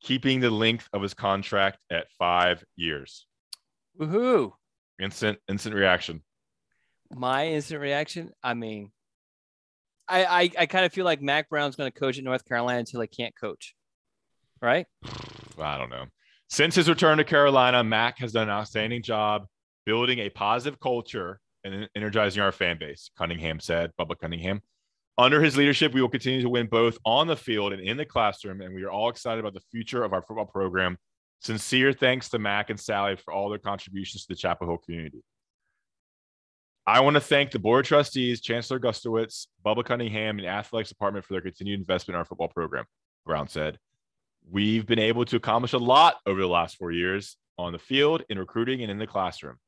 keeping 0.00 0.40
the 0.40 0.50
length 0.50 0.88
of 0.92 1.02
his 1.02 1.12
contract 1.14 1.78
at 1.90 2.10
five 2.18 2.64
years. 2.76 3.26
Woohoo. 4.00 4.52
Instant, 5.00 5.38
instant 5.48 5.74
reaction. 5.74 6.22
My 7.14 7.48
instant 7.48 7.80
reaction. 7.80 8.30
I 8.42 8.54
mean, 8.54 8.90
I 10.08 10.24
I, 10.24 10.50
I 10.60 10.66
kind 10.66 10.84
of 10.84 10.92
feel 10.92 11.04
like 11.04 11.22
Mack 11.22 11.48
Brown's 11.48 11.76
going 11.76 11.90
to 11.90 11.98
coach 11.98 12.18
at 12.18 12.24
North 12.24 12.44
Carolina 12.46 12.78
until 12.80 13.00
he 13.00 13.06
can't 13.06 13.34
coach. 13.38 13.74
Right. 14.60 14.86
I 15.58 15.78
don't 15.78 15.90
know. 15.90 16.06
Since 16.48 16.74
his 16.74 16.88
return 16.88 17.18
to 17.18 17.24
Carolina, 17.24 17.82
Mack 17.82 18.18
has 18.18 18.32
done 18.32 18.44
an 18.44 18.50
outstanding 18.50 19.02
job 19.02 19.46
building 19.86 20.18
a 20.20 20.30
positive 20.30 20.78
culture 20.80 21.40
and 21.64 21.88
energizing 21.94 22.42
our 22.42 22.52
fan 22.52 22.78
base, 22.78 23.10
Cunningham 23.16 23.60
said, 23.60 23.90
Bubba 23.98 24.18
Cunningham. 24.18 24.60
Under 25.18 25.42
his 25.42 25.56
leadership, 25.56 25.92
we 25.92 26.00
will 26.00 26.08
continue 26.08 26.42
to 26.42 26.48
win 26.48 26.66
both 26.66 26.98
on 27.04 27.26
the 27.26 27.36
field 27.36 27.72
and 27.72 27.82
in 27.82 27.96
the 27.96 28.04
classroom, 28.04 28.60
and 28.60 28.74
we 28.74 28.82
are 28.82 28.90
all 28.90 29.10
excited 29.10 29.40
about 29.40 29.54
the 29.54 29.62
future 29.70 30.02
of 30.04 30.12
our 30.12 30.22
football 30.22 30.46
program. 30.46 30.96
Sincere 31.40 31.92
thanks 31.92 32.28
to 32.30 32.38
Mack 32.38 32.70
and 32.70 32.80
Sally 32.80 33.16
for 33.16 33.32
all 33.32 33.48
their 33.48 33.58
contributions 33.58 34.22
to 34.22 34.28
the 34.28 34.36
Chapel 34.36 34.66
Hill 34.66 34.78
community. 34.78 35.22
I 36.86 37.00
want 37.00 37.14
to 37.14 37.20
thank 37.20 37.52
the 37.52 37.60
Board 37.60 37.84
of 37.84 37.88
Trustees, 37.88 38.40
Chancellor 38.40 38.80
Guskiewicz, 38.80 39.46
Bubba 39.64 39.84
Cunningham, 39.84 40.38
and 40.38 40.48
Athletics 40.48 40.88
Department 40.88 41.24
for 41.24 41.34
their 41.34 41.40
continued 41.40 41.78
investment 41.78 42.16
in 42.16 42.18
our 42.18 42.24
football 42.24 42.48
program, 42.48 42.84
Brown 43.24 43.46
said. 43.46 43.78
We've 44.50 44.84
been 44.84 44.98
able 44.98 45.24
to 45.26 45.36
accomplish 45.36 45.74
a 45.74 45.78
lot 45.78 46.16
over 46.26 46.40
the 46.40 46.48
last 46.48 46.76
four 46.76 46.90
years 46.90 47.36
on 47.56 47.72
the 47.72 47.78
field, 47.78 48.24
in 48.28 48.38
recruiting, 48.38 48.82
and 48.82 48.90
in 48.90 48.98
the 48.98 49.06
classroom. 49.06 49.58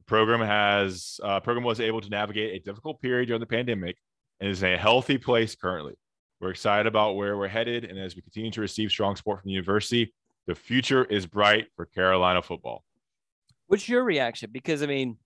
The 0.00 0.04
program 0.04 0.40
has 0.40 1.18
uh, 1.22 1.40
program 1.40 1.64
was 1.64 1.80
able 1.80 2.02
to 2.02 2.10
navigate 2.10 2.54
a 2.54 2.62
difficult 2.62 3.00
period 3.00 3.28
during 3.28 3.40
the 3.40 3.46
pandemic 3.46 3.96
and 4.40 4.50
is 4.50 4.62
in 4.62 4.74
a 4.74 4.76
healthy 4.78 5.16
place 5.16 5.54
currently. 5.54 5.94
We're 6.38 6.50
excited 6.50 6.86
about 6.86 7.16
where 7.16 7.38
we're 7.38 7.48
headed, 7.48 7.84
and 7.84 7.98
as 7.98 8.14
we 8.14 8.20
continue 8.20 8.50
to 8.50 8.60
receive 8.60 8.90
strong 8.90 9.16
support 9.16 9.40
from 9.40 9.48
the 9.48 9.52
university, 9.52 10.12
the 10.46 10.54
future 10.54 11.04
is 11.04 11.24
bright 11.24 11.68
for 11.76 11.86
Carolina 11.86 12.42
football. 12.42 12.84
What's 13.68 13.88
your 13.88 14.04
reaction? 14.04 14.50
Because 14.52 14.82
I 14.82 14.86
mean, 14.86 15.16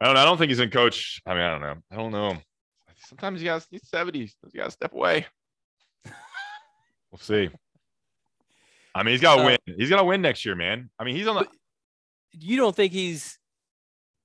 I 0.00 0.06
don't. 0.06 0.16
I 0.16 0.24
don't 0.24 0.38
think 0.38 0.50
he's 0.50 0.60
in 0.60 0.70
coach. 0.70 1.20
I 1.26 1.34
mean, 1.34 1.42
I 1.42 1.50
don't 1.50 1.60
know. 1.60 1.74
I 1.90 1.96
don't 1.96 2.12
know. 2.12 2.36
Sometimes 3.06 3.42
you 3.42 3.48
guys 3.48 3.66
he's 3.70 3.88
seventies. 3.88 4.34
You 4.52 4.60
got 4.60 4.66
to 4.66 4.70
step 4.70 4.92
away. 4.92 5.26
we'll 7.10 7.18
see. 7.18 7.50
I 8.94 9.02
mean, 9.02 9.12
he's 9.12 9.20
got 9.20 9.36
to 9.36 9.42
Uh, 9.42 9.46
win. 9.46 9.58
He's 9.76 9.88
got 9.90 9.98
to 9.98 10.04
win 10.04 10.22
next 10.22 10.44
year, 10.44 10.54
man. 10.54 10.90
I 10.98 11.04
mean, 11.04 11.16
he's 11.16 11.26
on 11.26 11.36
the. 11.36 11.48
you 12.32 12.56
don't 12.56 12.74
think 12.74 12.92
he's, 12.92 13.38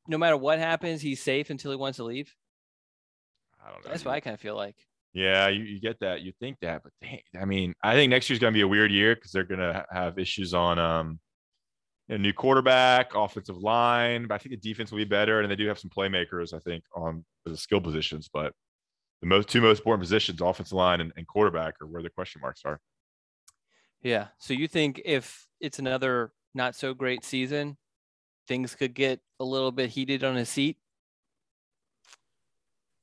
no 0.08 0.18
matter 0.18 0.38
what 0.38 0.60
happens, 0.60 1.02
he's 1.02 1.22
safe 1.22 1.50
until 1.50 1.72
he 1.72 1.78
wants 1.78 1.98
to 1.98 2.04
leave. 2.04 2.34
I 3.64 3.72
don't 3.72 3.84
know. 3.84 3.90
That's 3.92 4.06
what 4.06 4.14
I 4.14 4.20
kind 4.20 4.34
of 4.34 4.40
feel 4.40 4.56
like. 4.56 4.76
Yeah, 5.14 5.48
you, 5.48 5.64
you 5.64 5.80
get 5.80 6.00
that. 6.02 6.22
You 6.22 6.34
think 6.40 6.58
that, 6.62 6.84
but 6.84 6.92
dang, 7.02 7.22
I 7.40 7.46
mean, 7.46 7.74
I 7.82 7.94
think 7.94 8.10
next 8.10 8.30
year's 8.30 8.40
going 8.40 8.54
to 8.54 8.58
be 8.58 8.62
a 8.62 8.68
weird 8.68 8.92
year 8.92 9.16
because 9.16 9.32
they're 9.32 9.44
going 9.46 9.60
to 9.62 9.86
have 9.90 10.20
issues 10.20 10.54
on 10.54 10.78
um, 10.78 11.20
a 12.10 12.18
new 12.18 12.34
quarterback, 12.34 13.16
offensive 13.16 13.58
line. 13.58 14.28
But 14.28 14.36
I 14.36 14.38
think 14.38 14.52
the 14.52 14.70
defense 14.70 14.92
will 14.92 14.98
be 14.98 15.06
better, 15.06 15.42
and 15.42 15.52
they 15.52 15.56
do 15.56 15.68
have 15.68 15.80
some 15.80 15.90
playmakers. 15.90 16.54
I 16.54 16.60
think 16.60 16.84
on 16.96 17.26
the 17.46 17.58
skill 17.58 17.82
positions, 17.82 18.30
but 18.32 18.54
the 19.22 19.28
most 19.28 19.50
two 19.50 19.62
most 19.62 19.80
important 19.80 20.02
positions, 20.02 20.42
offensive 20.42 20.74
line 20.74 21.02
and, 21.02 21.12
and 21.18 21.28
quarterback, 21.28 21.82
are 21.82 21.88
where 21.88 22.04
the 22.04 22.10
question 22.10 22.42
marks 22.42 22.62
are. 22.66 22.80
Yeah. 24.02 24.28
So 24.38 24.54
you 24.54 24.68
think 24.68 25.02
if 25.04 25.48
it's 25.60 25.80
another 25.80 26.32
not 26.54 26.76
so 26.76 26.94
great 26.94 27.26
season, 27.26 27.78
things 28.48 28.76
could 28.76 28.94
get 28.94 29.20
a 29.40 29.44
little 29.44 29.72
bit 29.72 29.90
heated 29.90 30.24
on 30.24 30.36
his 30.36 30.50
seat? 30.50 30.78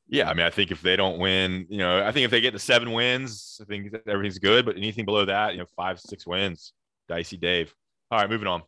Yeah, 0.09 0.29
I 0.29 0.35
mean, 0.35 0.47
I 0.47 0.51
think 0.51 0.71
if 0.71 0.83
they 0.83 0.95
don't 0.95 1.19
win, 1.19 1.67
you 1.71 1.79
know, 1.79 2.05
I 2.05 2.13
think 2.13 2.27
if 2.27 2.31
they 2.31 2.41
get 2.41 2.53
to 2.53 2.59
seven 2.59 2.93
wins, 2.93 3.59
I 3.63 3.65
think 3.65 3.95
everything's 4.07 4.39
good. 4.39 4.67
But 4.67 4.77
anything 4.77 5.07
below 5.07 5.25
that, 5.25 5.53
you 5.53 5.59
know, 5.59 5.67
five, 5.75 5.99
six 5.99 6.27
wins, 6.27 6.73
dicey 7.09 7.39
Dave. 7.39 7.75
All 8.11 8.19
right, 8.19 8.29
moving 8.29 8.47
on. 8.47 8.63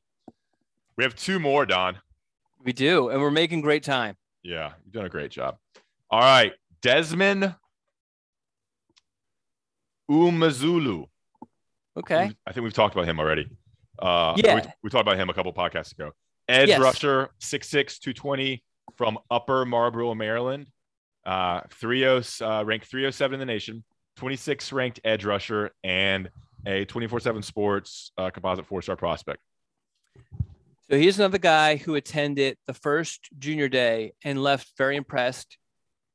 We 0.96 1.04
have 1.04 1.14
two 1.14 1.38
more, 1.40 1.66
Don. 1.66 1.98
We 2.62 2.72
do, 2.72 3.08
and 3.10 3.20
we're 3.20 3.30
making 3.30 3.60
great 3.60 3.82
time. 3.82 4.16
Yeah, 4.42 4.72
you've 4.84 4.92
done 4.94 5.04
a 5.06 5.10
great 5.10 5.30
job. 5.30 5.56
All 6.10 6.20
right, 6.20 6.52
Desmond 6.82 7.54
Umeozulu. 10.10 11.06
Okay. 11.96 12.32
I 12.46 12.52
think 12.52 12.64
we've 12.64 12.72
talked 12.72 12.94
about 12.94 13.06
him 13.06 13.18
already. 13.20 13.48
Uh, 13.98 14.34
Yeah. 14.36 14.56
We, 14.56 14.60
we 14.84 14.90
talked 14.90 15.02
about 15.02 15.16
him 15.16 15.30
a 15.30 15.34
couple 15.34 15.52
podcasts 15.52 15.92
ago. 15.92 16.10
Edge 16.48 16.68
Yes. 16.68 16.80
rusher, 16.80 17.30
6'6", 17.40 17.98
220 18.00 18.62
from 18.96 19.18
Upper 19.30 19.64
Marlboro, 19.64 20.14
Maryland. 20.14 20.68
Uh, 21.24 21.62
30, 21.70 22.04
uh, 22.42 22.64
ranked 22.66 22.86
307 22.86 23.34
in 23.34 23.40
the 23.40 23.46
nation, 23.46 23.82
26 24.16 24.72
ranked 24.72 25.00
edge 25.04 25.24
rusher, 25.24 25.70
and 25.82 26.28
a 26.66 26.84
24-7 26.84 27.42
sports 27.42 28.12
uh, 28.18 28.28
composite 28.30 28.66
four-star 28.66 28.96
prospect. 28.96 29.40
So 30.90 30.98
here's 30.98 31.18
another 31.18 31.38
guy 31.38 31.76
who 31.76 31.94
attended 31.94 32.58
the 32.66 32.74
first 32.74 33.30
junior 33.38 33.70
day 33.70 34.12
and 34.22 34.42
left 34.42 34.72
very 34.76 34.96
impressed. 34.96 35.56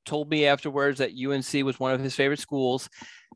Told 0.06 0.30
me 0.30 0.46
afterwards 0.46 1.00
that 1.00 1.12
UNC 1.12 1.66
was 1.66 1.80
one 1.80 1.92
of 1.92 2.00
his 2.00 2.16
favorite 2.16 2.40
schools. 2.40 2.88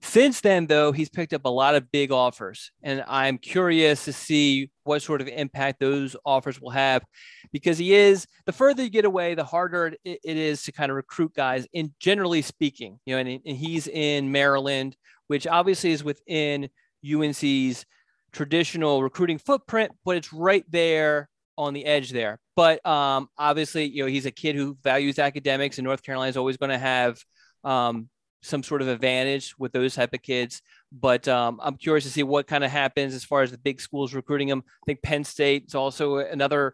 Since 0.04 0.42
then, 0.42 0.68
though, 0.68 0.92
he's 0.92 1.10
picked 1.10 1.34
up 1.34 1.46
a 1.46 1.50
lot 1.50 1.74
of 1.74 1.92
big 1.92 2.12
offers, 2.12 2.72
and 2.84 3.04
I'm 3.08 3.38
curious 3.38 4.06
to 4.06 4.14
see 4.14 4.70
what 4.84 5.02
sort 5.02 5.22
of 5.22 5.28
impact 5.28 5.80
those 5.80 6.16
offers 6.24 6.62
will 6.62 6.72
have, 6.72 7.04
because 7.52 7.78
he 7.78 7.94
is 7.94 8.28
the 8.46 8.52
further 8.52 8.84
you 8.84 8.90
get 8.90 9.06
away, 9.06 9.34
the 9.34 9.44
harder 9.44 9.94
it, 10.04 10.20
is 10.24 10.64
to 10.64 10.72
kind 10.72 10.92
of 10.92 10.96
recruit 10.96 11.34
guys. 11.34 11.68
In 11.74 11.94
generally 12.00 12.42
speaking, 12.42 13.00
you 13.06 13.16
know, 13.16 13.20
and, 13.20 13.42
and 13.46 13.58
he's 13.58 13.88
in 13.88 14.32
Maryland, 14.32 14.96
which 15.28 15.48
obviously 15.48 15.92
is 15.92 16.04
within 16.04 16.70
UNC's 17.04 17.86
traditional 18.34 19.02
recruiting 19.02 19.38
footprint, 19.38 19.92
but 20.04 20.18
it's 20.18 20.34
right 20.34 20.66
there 20.70 21.30
on 21.58 21.74
the 21.74 21.86
edge 21.86 22.10
there. 22.10 22.40
But 22.56 22.86
um, 22.86 23.30
obviously, 23.38 23.86
you 23.86 24.04
know, 24.04 24.10
he's 24.10 24.26
a 24.26 24.32
kid 24.32 24.56
who 24.56 24.78
values 24.84 25.20
academics, 25.20 25.78
and 25.78 25.86
North 25.86 26.04
Carolina 26.04 26.30
is 26.30 26.38
always 26.38 26.58
going 26.58 26.72
to 26.72 26.78
have 26.78 27.24
um, 27.64 28.10
some 28.42 28.64
sort 28.64 28.82
of 28.82 28.88
advantage 28.88 29.56
with 29.58 29.72
those 29.72 29.96
type 29.96 30.14
of 30.14 30.22
kids. 30.22 30.62
But 30.92 31.28
um, 31.28 31.60
I'm 31.64 31.78
curious 31.78 32.04
to 32.04 32.12
see 32.12 32.24
what 32.24 32.48
kind 32.48 32.64
of 32.64 32.72
happens 32.72 33.14
as 33.14 33.24
far 33.24 33.42
as 33.42 33.52
the 33.52 33.58
big 33.58 33.80
schools 33.80 34.14
recruiting 34.14 34.50
him. 34.50 34.64
I 34.68 34.86
think 34.86 35.02
Penn 35.02 35.24
State 35.24 35.66
is 35.68 35.76
also 35.76 36.18
another. 36.18 36.74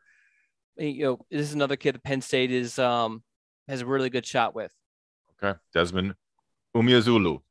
You 0.77 1.03
know, 1.03 1.19
this 1.29 1.41
is 1.41 1.53
another 1.53 1.75
kid 1.75 1.95
that 1.95 2.03
Penn 2.03 2.21
State 2.21 2.51
is 2.51 2.79
um, 2.79 3.21
has 3.67 3.81
a 3.81 3.85
really 3.85 4.09
good 4.09 4.25
shot 4.25 4.55
with. 4.55 4.73
Okay, 5.43 5.57
Desmond 5.73 6.15
Umeozulu. 6.75 7.41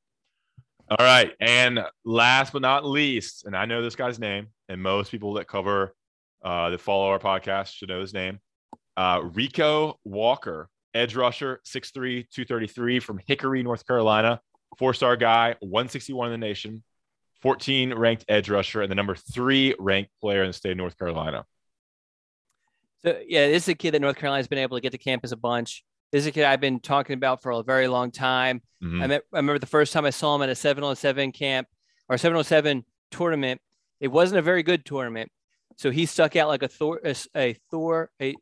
All 0.91 1.05
right, 1.05 1.32
and 1.39 1.84
last 2.07 2.55
but 2.55 2.62
not 2.62 2.82
least, 2.82 3.45
and 3.45 3.55
I 3.55 3.66
know 3.66 3.82
this 3.82 3.95
guy's 3.95 4.18
name, 4.18 4.47
and 4.70 4.82
most 4.82 5.11
people 5.11 5.34
that 5.34 5.47
cover 5.47 5.95
uh, 6.43 6.70
that 6.70 6.80
follow 6.80 7.09
our 7.09 7.18
podcast 7.18 7.74
should 7.74 7.91
know 7.91 8.01
his 8.01 8.14
name. 8.14 8.39
Uh, 8.97 9.20
Rico 9.34 9.99
Walker, 10.05 10.70
edge 10.95 11.14
rusher, 11.14 11.61
6'3", 11.66 12.24
233 12.30 13.01
from 13.01 13.20
Hickory, 13.26 13.62
North 13.62 13.86
Carolina, 13.86 14.41
four-star 14.78 15.16
guy, 15.16 15.57
161 15.61 16.32
in 16.32 16.41
the 16.41 16.47
nation, 16.47 16.82
14 17.43 17.93
ranked 17.93 18.24
edge 18.26 18.49
rusher, 18.49 18.80
and 18.80 18.91
the 18.91 18.97
number 18.97 19.14
three 19.14 19.74
ranked 19.78 20.11
player 20.22 20.43
in 20.43 20.49
the 20.49 20.55
state 20.55 20.72
of 20.72 20.78
North 20.78 20.99
Carolina. 20.99 21.45
So 23.03 23.20
yeah, 23.28 23.47
this 23.49 23.64
is 23.64 23.68
a 23.68 23.74
kid 23.74 23.93
that 23.93 24.01
North 24.01 24.16
Carolina's 24.16 24.49
been 24.49 24.59
able 24.59 24.78
to 24.78 24.80
get 24.80 24.93
to 24.93 24.99
campus 24.99 25.32
a 25.32 25.36
bunch. 25.36 25.84
This 26.12 26.22
is 26.22 26.26
a 26.28 26.32
kid 26.32 26.44
I've 26.44 26.61
been 26.61 26.80
talking 26.80 27.14
about 27.14 27.42
for 27.42 27.52
a 27.52 27.62
very 27.62 27.86
long 27.88 28.11
time. 28.11 28.62
Mhm. 28.82 29.02
I, 29.02 29.06
met, 29.06 29.22
I 29.32 29.36
remember 29.36 29.59
the 29.59 29.66
first 29.66 29.92
time 29.92 30.04
I 30.04 30.11
saw 30.11 30.34
him 30.34 30.42
at 30.42 30.48
a 30.48 30.52
7-on-7 30.52 31.34
camp 31.34 31.68
or 32.09 32.16
7-on-7 32.16 32.84
tournament. 33.11 33.61
It 34.00 34.09
wasn't 34.09 34.38
a 34.38 34.42
very 34.42 34.62
good 34.62 34.84
tournament. 34.86 35.30
So 35.76 35.90
he 35.90 36.06
stuck 36.06 36.34
out 36.36 36.48
like 36.48 36.62
a 36.62 36.68
Thor, 36.68 37.00
a, 37.04 37.14
a 37.36 37.56
Thor, 37.70 38.11
a 38.20 38.34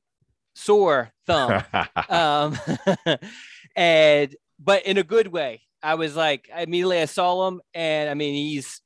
sore 0.55 1.11
thumb. 1.27 1.63
um, 2.09 2.57
and, 3.77 4.35
but 4.59 4.87
in 4.87 4.99
a 4.99 5.03
good 5.03 5.29
way. 5.29 5.63
I 5.83 5.95
was 5.95 6.17
like, 6.17 6.49
immediately 6.57 7.01
I 7.01 7.05
saw 7.05 7.47
him 7.47 7.61
and 7.75 8.09
I 8.11 8.15
mean, 8.15 8.35
he's 8.35 8.81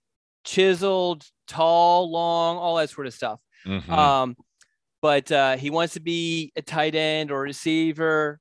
chiseled, 0.44 1.24
tall, 1.46 2.10
long, 2.10 2.56
all 2.58 2.76
that 2.76 2.90
sort 2.90 3.06
of 3.06 3.14
stuff. 3.14 3.40
Mhm. 3.66 3.88
Um, 3.88 4.36
but 5.00 5.30
uh, 5.32 5.56
he 5.56 5.70
wants 5.70 5.94
to 5.94 6.00
be 6.00 6.52
a 6.56 6.62
tight 6.62 6.94
end 6.94 7.30
or 7.30 7.40
receiver. 7.40 8.38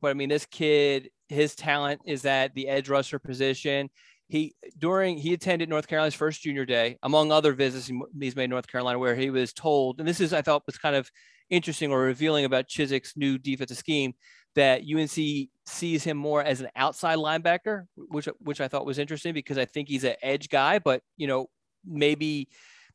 But 0.00 0.10
I 0.10 0.14
mean, 0.14 0.28
this 0.28 0.46
kid, 0.46 1.10
his 1.28 1.54
talent 1.54 2.02
is 2.06 2.24
at 2.24 2.54
the 2.54 2.68
edge 2.68 2.88
rusher 2.88 3.18
position. 3.18 3.90
He 4.28 4.54
during 4.78 5.18
he 5.18 5.34
attended 5.34 5.68
North 5.68 5.88
Carolina's 5.88 6.14
first 6.14 6.42
junior 6.42 6.64
day, 6.64 6.98
among 7.02 7.32
other 7.32 7.52
visits 7.52 7.90
he's 8.20 8.36
made 8.36 8.50
North 8.50 8.68
Carolina, 8.68 8.98
where 8.98 9.16
he 9.16 9.30
was 9.30 9.52
told, 9.52 9.98
and 9.98 10.08
this 10.08 10.20
is 10.20 10.32
I 10.32 10.42
thought 10.42 10.62
was 10.66 10.78
kind 10.78 10.94
of 10.94 11.10
interesting 11.50 11.90
or 11.90 12.00
revealing 12.00 12.44
about 12.44 12.68
Chizik's 12.68 13.14
new 13.16 13.38
defensive 13.38 13.76
scheme, 13.76 14.14
that 14.54 14.82
UNC 14.82 15.48
sees 15.66 16.04
him 16.04 16.16
more 16.16 16.42
as 16.42 16.60
an 16.60 16.68
outside 16.76 17.18
linebacker, 17.18 17.86
which 17.96 18.28
which 18.38 18.60
I 18.60 18.68
thought 18.68 18.86
was 18.86 18.98
interesting 18.98 19.34
because 19.34 19.58
I 19.58 19.64
think 19.64 19.88
he's 19.88 20.04
an 20.04 20.14
edge 20.22 20.48
guy, 20.48 20.78
but 20.78 21.02
you 21.16 21.26
know 21.26 21.48
maybe 21.84 22.48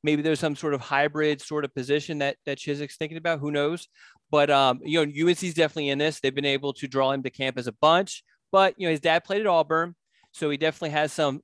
maybe 0.06 0.22
there's 0.22 0.40
some 0.40 0.56
sort 0.56 0.76
of 0.76 0.82
hybrid 0.82 1.42
sort 1.42 1.66
of 1.66 1.74
position 1.74 2.20
that 2.20 2.38
that 2.46 2.60
Chizik's 2.60 2.96
thinking 2.96 3.18
about. 3.18 3.40
Who 3.40 3.52
knows? 3.52 3.88
But 4.32 4.50
um, 4.50 4.80
you 4.84 5.04
know, 5.04 5.28
UNC's 5.28 5.54
definitely 5.54 5.90
in 5.90 5.98
this. 5.98 6.20
They've 6.20 6.34
been 6.34 6.46
able 6.46 6.74
to 6.74 6.88
draw 6.88 7.12
him 7.12 7.24
to 7.24 7.30
campus 7.30 7.68
a 7.68 7.74
bunch. 7.74 8.24
But 8.52 8.76
you 8.78 8.88
know, 8.88 8.92
his 8.92 9.02
dad 9.02 9.26
played 9.26 9.42
at 9.42 9.48
Auburn, 9.48 9.96
so 10.32 10.50
he 10.50 10.58
definitely 10.58 10.92
has 10.92 11.12
some 11.12 11.42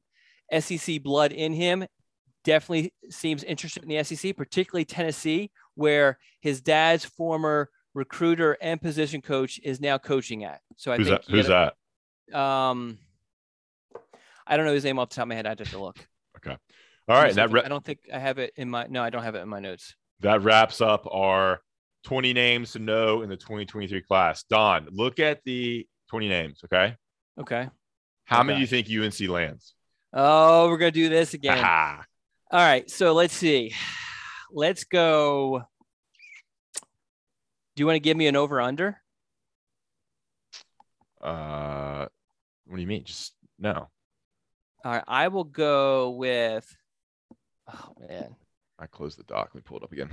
SEC 0.58 1.04
blood 1.04 1.32
in 1.32 1.54
him. 1.54 1.86
Definitely 2.44 2.94
seems 3.10 3.44
interested 3.44 3.84
in 3.84 3.90
the 3.90 4.04
SEC, 4.04 4.36
particularly 4.38 4.86
Tennessee, 4.86 5.52
where 5.76 6.18
his 6.40 6.62
dad's 6.62 7.06
former 7.06 7.70
recruiter 7.94 8.58
and 8.62 8.82
position 8.82 9.22
coach 9.22 9.60
is 9.64 9.82
now 9.82 9.98
coaching 9.98 10.44
at. 10.44 10.62
So 10.78 10.92
I 10.92 10.98
Who's 10.98 11.08
think 11.08 11.26
that? 11.26 11.32
Who's 11.32 11.48
that? 11.48 11.74
that? 12.30 12.40
Um, 12.40 12.98
I 14.48 14.58
don't 14.58 14.66
know 14.66 14.74
his 14.74 14.84
name 14.84 15.00
off 15.00 15.10
the 15.10 15.16
top 15.16 15.24
of 15.24 15.30
my 15.30 15.36
head. 15.36 15.46
I 15.46 15.50
would 15.50 15.60
have 15.60 15.70
to 15.72 15.80
look. 15.80 15.98
All 17.12 17.22
right, 17.22 17.34
that 17.36 17.52
ra- 17.52 17.62
I 17.66 17.68
don't 17.68 17.84
think 17.84 18.00
I 18.14 18.20
have 18.20 18.38
it 18.38 18.54
in 18.56 18.70
my. 18.70 18.88
No, 18.88 19.04
I 19.04 19.10
don't 19.10 19.24
have 19.24 19.36
it 19.36 19.40
in 19.42 19.50
my 19.50 19.60
notes. 19.60 19.96
that 20.22 20.42
wraps 20.44 20.82
up 20.82 21.06
our 21.12 21.62
20 22.06 22.34
names 22.34 22.72
to 22.74 22.80
know 22.80 23.22
in 23.22 23.30
the 23.30 23.38
2023 23.38 24.02
class. 24.02 24.44
Don, 24.44 24.88
look 24.92 25.20
at 25.20 25.42
the 25.44 25.88
20 26.10 26.30
names, 26.30 26.62
okay? 26.66 26.96
Okay. 27.40 27.70
How 28.26 28.44
many 28.44 28.58
do 28.58 28.62
you 28.62 28.68
think 28.68 28.88
UNC 28.90 29.30
lands? 29.30 29.74
Oh, 30.14 30.70
we're 30.70 30.78
gonna 30.78 30.92
do 30.92 31.10
this 31.10 31.34
again. 31.40 31.58
All 31.58 32.04
right. 32.52 32.90
So 32.90 33.14
let's 33.14 33.34
see. 33.34 33.74
Let's 34.52 34.84
go. 34.86 35.64
Do 37.76 37.82
you 37.82 37.86
want 37.86 37.96
to 37.96 38.02
give 38.02 38.18
me 38.18 38.28
an 38.28 38.36
over 38.36 38.60
under? 38.62 38.98
uh, 41.22 42.08
what 42.66 42.76
do 42.78 42.82
you 42.82 42.88
mean? 42.88 43.04
Just 43.04 43.34
no. 43.60 43.90
All 44.84 44.92
right. 44.92 45.04
I 45.08 45.28
will 45.28 45.44
go 45.44 46.12
with. 46.12 46.66
Oh 47.74 47.94
man. 48.08 48.36
I 48.80 48.88
closed 48.88 49.18
the 49.20 49.24
doc. 49.24 49.50
Let 49.54 49.56
me 49.56 49.62
pull 49.62 49.78
it 49.78 49.84
up 49.84 49.92
again. 49.92 50.10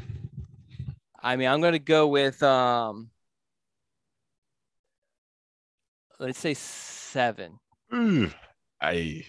I 1.21 1.37
mean, 1.37 1.49
I'm 1.49 1.61
gonna 1.61 1.79
go 1.79 2.07
with 2.07 2.43
um. 2.43 3.11
Let's 6.21 6.39
say 6.41 6.55
seven, 6.55 7.61
I 7.93 9.25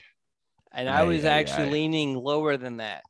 and 0.72 0.90
I 0.90 1.04
Aye, 1.04 1.04
was 1.04 1.24
aye, 1.24 1.28
actually 1.28 1.68
aye. 1.68 1.72
leaning 1.72 2.16
lower 2.16 2.58
than 2.58 2.78
that. 2.78 3.04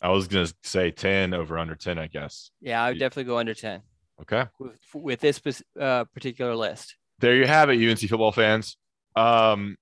I 0.00 0.08
was 0.10 0.26
gonna 0.28 0.48
say 0.62 0.90
10 0.90 1.34
over 1.34 1.58
under 1.58 1.74
10, 1.74 1.98
I 1.98 2.06
guess. 2.06 2.50
Yeah, 2.60 2.82
I 2.82 2.90
would 2.90 2.98
definitely 2.98 3.24
go 3.24 3.38
under 3.38 3.54
ten 3.54 3.82
Okay. 4.22 4.44
with 4.58 4.78
with 4.94 5.20
this 5.20 5.40
uh, 5.78 6.04
particular 6.04 6.54
list. 6.54 6.96
There 7.18 7.36
you 7.36 7.46
have 7.46 7.70
it, 7.70 7.76
UNC 7.78 8.00
football 8.00 8.32
fans. 8.32 8.76
Um, 9.14 9.76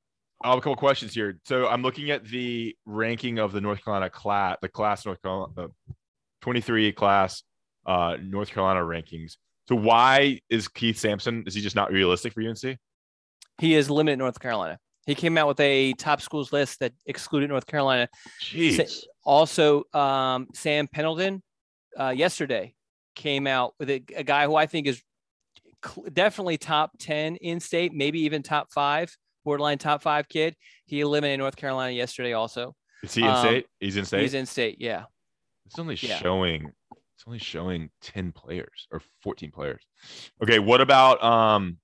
I 0.44 0.50
have 0.50 0.58
a 0.58 0.60
couple 0.60 0.76
questions 0.76 1.14
here. 1.14 1.38
So 1.46 1.66
I'm 1.68 1.80
looking 1.80 2.10
at 2.10 2.22
the 2.26 2.76
ranking 2.84 3.38
of 3.38 3.52
the 3.52 3.62
North 3.62 3.82
Carolina 3.82 4.10
class, 4.10 4.58
the 4.60 4.68
class 4.68 5.06
North 5.06 5.20
Carolina, 5.22 5.52
the 5.56 5.68
23 6.42 6.92
class, 6.92 7.42
uh, 7.86 8.18
North 8.22 8.50
Carolina 8.50 8.80
rankings. 8.80 9.38
So 9.68 9.74
why 9.74 10.40
is 10.50 10.68
Keith 10.68 10.98
Sampson? 10.98 11.44
Is 11.46 11.54
he 11.54 11.62
just 11.62 11.74
not 11.74 11.90
realistic 11.90 12.34
for 12.34 12.42
UNC? 12.42 12.78
He 13.58 13.74
is 13.74 13.88
limited 13.88 14.18
North 14.18 14.38
Carolina. 14.38 14.78
He 15.06 15.14
came 15.14 15.38
out 15.38 15.48
with 15.48 15.60
a 15.60 15.94
top 15.94 16.20
schools 16.20 16.52
list 16.52 16.80
that 16.80 16.92
excluded 17.06 17.48
North 17.48 17.66
Carolina. 17.66 18.08
Jeez. 18.42 19.02
Also, 19.24 19.84
um, 19.94 20.48
Sam 20.52 20.88
Pendleton 20.88 21.42
uh, 21.98 22.10
yesterday 22.10 22.74
came 23.14 23.46
out 23.46 23.72
with 23.78 23.88
a, 23.88 24.02
a, 24.14 24.24
guy 24.24 24.44
who 24.44 24.56
I 24.56 24.66
think 24.66 24.88
is 24.88 25.02
cl- 25.84 26.06
definitely 26.12 26.58
top 26.58 26.92
10 26.98 27.36
in 27.36 27.60
state, 27.60 27.94
maybe 27.94 28.20
even 28.20 28.42
top 28.42 28.72
five, 28.72 29.16
borderline 29.44 29.78
top 29.78 30.02
five 30.02 30.28
kid. 30.28 30.56
He 30.86 31.00
eliminated 31.00 31.38
North 31.38 31.56
Carolina 31.56 31.92
yesterday 31.92 32.32
also. 32.32 32.74
Is 33.02 33.14
he 33.14 33.22
in 33.22 33.28
um, 33.28 33.46
state? 33.46 33.66
He's 33.80 33.96
in 33.96 34.04
state? 34.04 34.22
He's 34.22 34.34
in 34.34 34.46
state, 34.46 34.76
yeah. 34.80 35.04
It's 35.66 35.78
only 35.78 35.96
yeah. 35.96 36.16
showing 36.18 36.72
it's 36.90 37.24
only 37.26 37.38
showing 37.38 37.90
10 38.02 38.32
players 38.32 38.88
or 38.90 39.00
14 39.22 39.50
players. 39.50 39.82
Okay, 40.42 40.58
what 40.58 40.80
about 40.80 41.22
um 41.22 41.78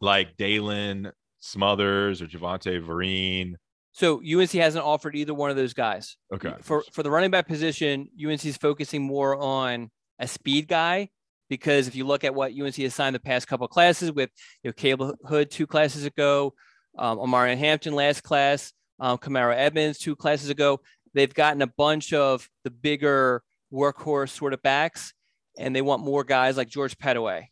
like 0.00 0.36
Daylan 0.36 1.12
Smothers 1.40 2.22
or 2.22 2.26
Javante 2.26 2.84
Vereen? 2.84 3.54
So 3.92 4.20
UNC 4.20 4.50
hasn't 4.50 4.84
offered 4.84 5.14
either 5.14 5.34
one 5.34 5.50
of 5.50 5.56
those 5.56 5.72
guys. 5.72 6.16
Okay. 6.32 6.54
For 6.62 6.82
for 6.92 7.02
the 7.02 7.10
running 7.10 7.30
back 7.30 7.46
position, 7.46 8.08
UNC 8.18 8.44
is 8.44 8.56
focusing 8.56 9.02
more 9.02 9.36
on 9.36 9.90
a 10.18 10.26
speed 10.26 10.68
guy 10.68 11.10
because 11.48 11.86
if 11.86 11.94
you 11.94 12.04
look 12.04 12.24
at 12.24 12.34
what 12.34 12.52
UNC 12.52 12.76
has 12.76 12.94
signed 12.94 13.14
the 13.14 13.20
past 13.20 13.46
couple 13.46 13.68
classes 13.68 14.10
with 14.10 14.30
you 14.62 14.68
know 14.68 14.72
Caleb 14.72 15.16
Hood 15.24 15.50
two 15.50 15.66
classes 15.66 16.04
ago, 16.04 16.54
um, 16.96 17.32
Hampton 17.32 17.94
last 17.94 18.22
class, 18.22 18.72
um, 19.00 19.18
Kamarro 19.18 19.54
Edmonds 19.56 19.98
two 19.98 20.16
classes 20.16 20.50
ago, 20.50 20.80
they've 21.14 21.32
gotten 21.32 21.62
a 21.62 21.66
bunch 21.66 22.12
of 22.12 22.48
the 22.64 22.70
bigger 22.70 23.42
workhorse 23.72 24.30
sort 24.30 24.52
of 24.52 24.62
backs, 24.62 25.12
and 25.58 25.74
they 25.74 25.82
want 25.82 26.02
more 26.02 26.24
guys 26.24 26.56
like 26.56 26.68
George 26.68 26.96
Pettaway. 26.98 27.46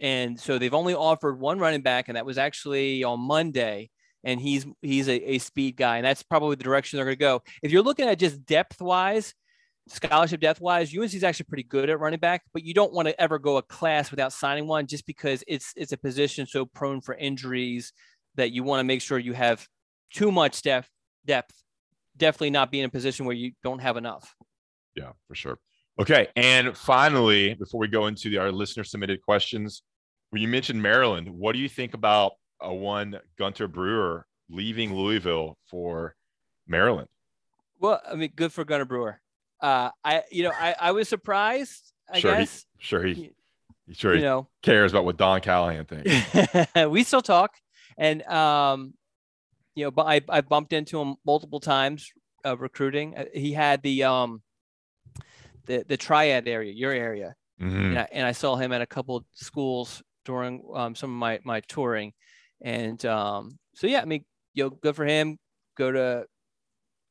And 0.00 0.38
so 0.38 0.58
they've 0.58 0.74
only 0.74 0.94
offered 0.94 1.38
one 1.38 1.58
running 1.58 1.82
back, 1.82 2.08
and 2.08 2.16
that 2.16 2.26
was 2.26 2.38
actually 2.38 3.04
on 3.04 3.20
Monday. 3.20 3.90
And 4.22 4.38
he's 4.38 4.66
he's 4.82 5.08
a, 5.08 5.32
a 5.32 5.38
speed 5.38 5.76
guy, 5.76 5.96
and 5.96 6.04
that's 6.04 6.22
probably 6.22 6.56
the 6.56 6.64
direction 6.64 6.96
they're 6.98 7.06
going 7.06 7.16
to 7.16 7.18
go. 7.18 7.42
If 7.62 7.72
you're 7.72 7.82
looking 7.82 8.06
at 8.06 8.18
just 8.18 8.44
depth 8.44 8.80
wise, 8.80 9.34
scholarship 9.88 10.40
depth 10.40 10.60
wise, 10.60 10.94
UNC 10.96 11.14
is 11.14 11.24
actually 11.24 11.46
pretty 11.46 11.62
good 11.62 11.88
at 11.88 11.98
running 11.98 12.20
back, 12.20 12.42
but 12.52 12.62
you 12.62 12.74
don't 12.74 12.92
want 12.92 13.08
to 13.08 13.18
ever 13.20 13.38
go 13.38 13.56
a 13.56 13.62
class 13.62 14.10
without 14.10 14.32
signing 14.34 14.66
one 14.66 14.86
just 14.86 15.06
because 15.06 15.42
it's 15.48 15.72
it's 15.74 15.92
a 15.92 15.96
position 15.96 16.46
so 16.46 16.66
prone 16.66 17.00
for 17.00 17.14
injuries 17.14 17.92
that 18.36 18.52
you 18.52 18.62
want 18.62 18.80
to 18.80 18.84
make 18.84 19.02
sure 19.02 19.18
you 19.18 19.32
have 19.32 19.66
too 20.12 20.30
much 20.30 20.62
depth 20.62 20.90
depth. 21.26 21.54
Definitely 22.16 22.50
not 22.50 22.70
be 22.70 22.80
in 22.80 22.86
a 22.86 22.88
position 22.88 23.24
where 23.24 23.36
you 23.36 23.52
don't 23.62 23.78
have 23.78 23.96
enough. 23.96 24.34
Yeah, 24.96 25.12
for 25.28 25.34
sure. 25.34 25.58
Okay. 25.98 26.28
And 26.36 26.76
finally, 26.76 27.54
before 27.54 27.80
we 27.80 27.88
go 27.88 28.06
into 28.06 28.30
the, 28.30 28.38
our 28.38 28.52
listener 28.52 28.84
submitted 28.84 29.22
questions, 29.22 29.82
when 30.30 30.42
you 30.42 30.48
mentioned 30.48 30.82
Maryland, 30.82 31.28
what 31.28 31.52
do 31.52 31.58
you 31.58 31.68
think 31.68 31.94
about 31.94 32.32
a 32.60 32.72
one 32.72 33.18
Gunter 33.38 33.68
Brewer 33.68 34.26
leaving 34.48 34.94
Louisville 34.94 35.56
for 35.70 36.14
Maryland? 36.66 37.08
Well, 37.78 38.00
I 38.10 38.14
mean, 38.14 38.32
good 38.34 38.52
for 38.52 38.64
Gunter 38.64 38.84
Brewer. 38.84 39.20
Uh, 39.60 39.90
I, 40.04 40.22
you 40.30 40.42
know, 40.42 40.52
I, 40.58 40.74
I 40.80 40.92
was 40.92 41.08
surprised. 41.08 41.92
I 42.10 42.20
sure 42.20 42.36
guess. 42.36 42.66
He, 42.78 42.84
sure, 42.84 43.04
he, 43.04 43.32
sure, 43.92 44.14
he 44.14 44.22
know, 44.22 44.48
cares 44.62 44.92
about 44.92 45.04
what 45.04 45.16
Don 45.16 45.40
Callahan 45.40 45.84
thinks. 45.84 46.76
we 46.88 47.04
still 47.04 47.22
talk, 47.22 47.52
and 47.98 48.22
um, 48.24 48.94
you 49.74 49.84
know, 49.84 49.90
but 49.90 50.06
I, 50.06 50.20
I 50.28 50.40
bumped 50.40 50.72
into 50.72 51.00
him 51.00 51.16
multiple 51.24 51.60
times 51.60 52.10
uh, 52.44 52.56
recruiting. 52.56 53.16
Uh, 53.16 53.24
he 53.32 53.52
had 53.52 53.82
the 53.82 54.04
um, 54.04 54.42
the 55.66 55.84
the 55.86 55.96
triad 55.96 56.48
area, 56.48 56.72
your 56.72 56.92
area, 56.92 57.34
mm-hmm. 57.60 57.76
and, 57.76 57.98
I, 57.98 58.08
and, 58.12 58.26
I, 58.26 58.32
saw 58.32 58.56
him 58.56 58.72
at 58.72 58.82
a 58.82 58.86
couple 58.86 59.24
schools 59.32 60.02
during 60.24 60.62
um, 60.74 60.94
some 60.94 61.10
of 61.10 61.16
my 61.16 61.40
my 61.44 61.60
touring, 61.60 62.12
and 62.60 63.04
um, 63.06 63.58
so 63.74 63.86
yeah, 63.86 64.00
I 64.00 64.04
mean, 64.04 64.24
you 64.54 64.64
know, 64.64 64.70
good 64.70 64.96
for 64.96 65.04
him. 65.04 65.38
Go 65.76 65.92
to 65.92 66.26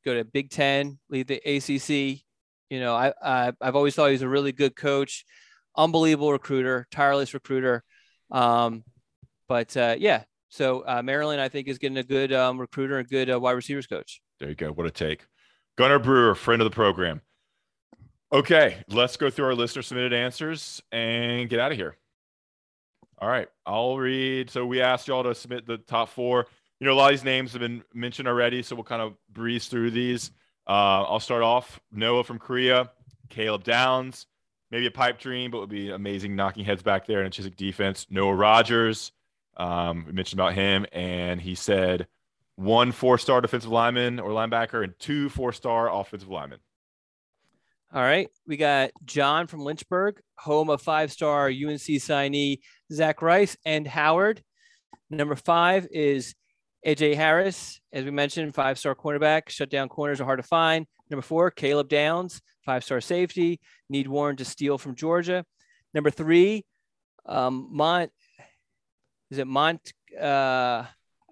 go 0.06 0.16
to 0.16 0.26
Big 0.26 0.50
Ten, 0.50 1.00
lead 1.10 1.28
the 1.28 1.42
ACC. 1.46 2.22
You 2.70 2.80
know, 2.80 2.96
I, 2.96 3.14
I 3.24 3.52
I've 3.62 3.76
always 3.76 3.96
thought 3.96 4.12
he's 4.12 4.22
a 4.22 4.30
really 4.30 4.52
good 4.52 4.76
coach, 4.76 5.26
unbelievable 5.76 6.32
recruiter, 6.32 6.88
tireless 6.92 7.34
recruiter. 7.34 7.84
Um, 8.32 8.84
but 9.48 9.76
uh, 9.76 9.96
yeah, 9.98 10.24
so 10.50 10.84
uh, 10.86 11.02
Maryland, 11.04 11.40
I 11.40 11.50
think, 11.50 11.68
is 11.68 11.78
getting 11.78 11.98
a 11.98 12.04
good 12.04 12.34
um, 12.34 12.60
recruiter, 12.60 12.98
a 12.98 13.04
good 13.04 13.32
uh, 13.32 13.40
wide 13.40 13.52
receivers 13.52 13.88
coach. 13.88 14.22
There 14.40 14.50
you 14.50 14.56
go. 14.56 14.72
What 14.72 14.86
a 14.86 14.92
take. 14.92 15.26
Gunter 15.78 16.00
Brewer, 16.00 16.36
friend 16.36 16.62
of 16.62 16.66
the 16.70 16.76
program. 16.76 17.22
Okay, 18.32 18.84
let's 18.90 19.18
go 19.18 19.30
through 19.30 19.46
our 19.46 19.56
listener 19.56 19.82
submitted 19.82 20.14
answers 20.14 20.82
and 20.92 21.50
get 21.50 21.60
out 21.60 21.72
of 21.72 21.78
here. 21.78 21.96
All 23.18 23.30
right, 23.30 23.48
I'll 23.66 23.98
read. 23.98 24.50
So 24.50 24.66
we 24.66 24.82
asked 24.82 25.08
y'all 25.08 25.24
to 25.24 25.34
submit 25.34 25.66
the 25.66 25.78
top 25.78 26.10
four. 26.10 26.48
You 26.80 26.88
know, 26.88 26.94
a 26.94 26.96
lot 26.96 27.12
of 27.12 27.20
these 27.20 27.26
names 27.26 27.54
have 27.54 27.62
been 27.62 27.84
mentioned 27.94 28.28
already, 28.28 28.62
so 28.62 28.76
we'll 28.76 28.84
kind 28.84 29.02
of 29.02 29.16
breeze 29.32 29.68
through 29.68 29.92
these. 29.92 30.32
Uh, 30.68 31.04
I'll 31.04 31.20
start 31.20 31.42
off 31.42 31.80
Noah 31.92 32.24
from 32.24 32.40
Korea, 32.40 32.92
Caleb 33.30 33.64
Downs, 33.64 34.28
maybe 34.72 34.86
a 34.86 34.92
pipe 34.92 35.20
dream, 35.20 35.52
but 35.52 35.60
would 35.60 35.70
be 35.70 35.90
amazing 35.90 36.36
knocking 36.36 36.64
heads 36.64 36.84
back 36.84 37.08
there 37.08 37.22
in 37.22 37.28
a 37.28 37.30
Chizik 37.30 37.56
defense. 37.56 38.06
Noah 38.10 38.36
Rogers, 38.36 39.12
um, 39.60 40.06
we 40.08 40.14
mentioned 40.14 40.40
about 40.40 40.54
him, 40.54 40.86
and 40.92 41.40
he 41.40 41.54
said 41.54 42.08
one 42.56 42.92
four-star 42.92 43.42
defensive 43.42 43.70
lineman 43.70 44.20
or 44.20 44.32
linebacker 44.32 44.84
and 44.84 44.94
two 45.00 45.30
four-star 45.30 45.94
offensive 45.94 46.30
linemen. 46.30 46.60
All 47.94 48.02
right. 48.02 48.30
We 48.46 48.56
got 48.56 48.92
John 49.06 49.48
from 49.48 49.62
Lynchburg, 49.62 50.22
home 50.38 50.70
of 50.70 50.82
five 50.82 51.12
star 51.12 51.48
UNC 51.48 51.82
signee 51.82 52.60
Zach 52.92 53.22
Rice 53.22 53.58
and 53.66 53.88
Howard. 53.88 54.44
Number 55.10 55.36
five 55.36 55.88
is 55.92 56.36
AJ 56.86 57.16
Harris, 57.16 57.82
as 57.92 58.06
we 58.06 58.12
mentioned, 58.12 58.54
five 58.54 58.78
star 58.78 58.94
cornerback. 58.94 59.50
Shutdown 59.50 59.90
corners 59.90 60.22
are 60.22 60.26
hard 60.26 60.40
to 60.40 60.48
find. 60.48 60.86
Number 61.10 61.24
four, 61.24 61.50
Caleb 61.50 61.90
Downs, 61.90 62.42
five 62.64 62.84
star 62.84 63.02
safety. 63.02 63.60
Need 63.90 64.08
Warren 64.08 64.36
to 64.38 64.46
steal 64.46 64.78
from 64.78 64.96
Georgia. 64.96 65.44
Number 65.94 66.12
three, 66.12 66.66
um, 67.26 67.70
Mont. 67.72 68.12
Is 69.32 69.38
it 69.38 69.48
Mont? 69.48 69.94
Uh, 70.20 70.84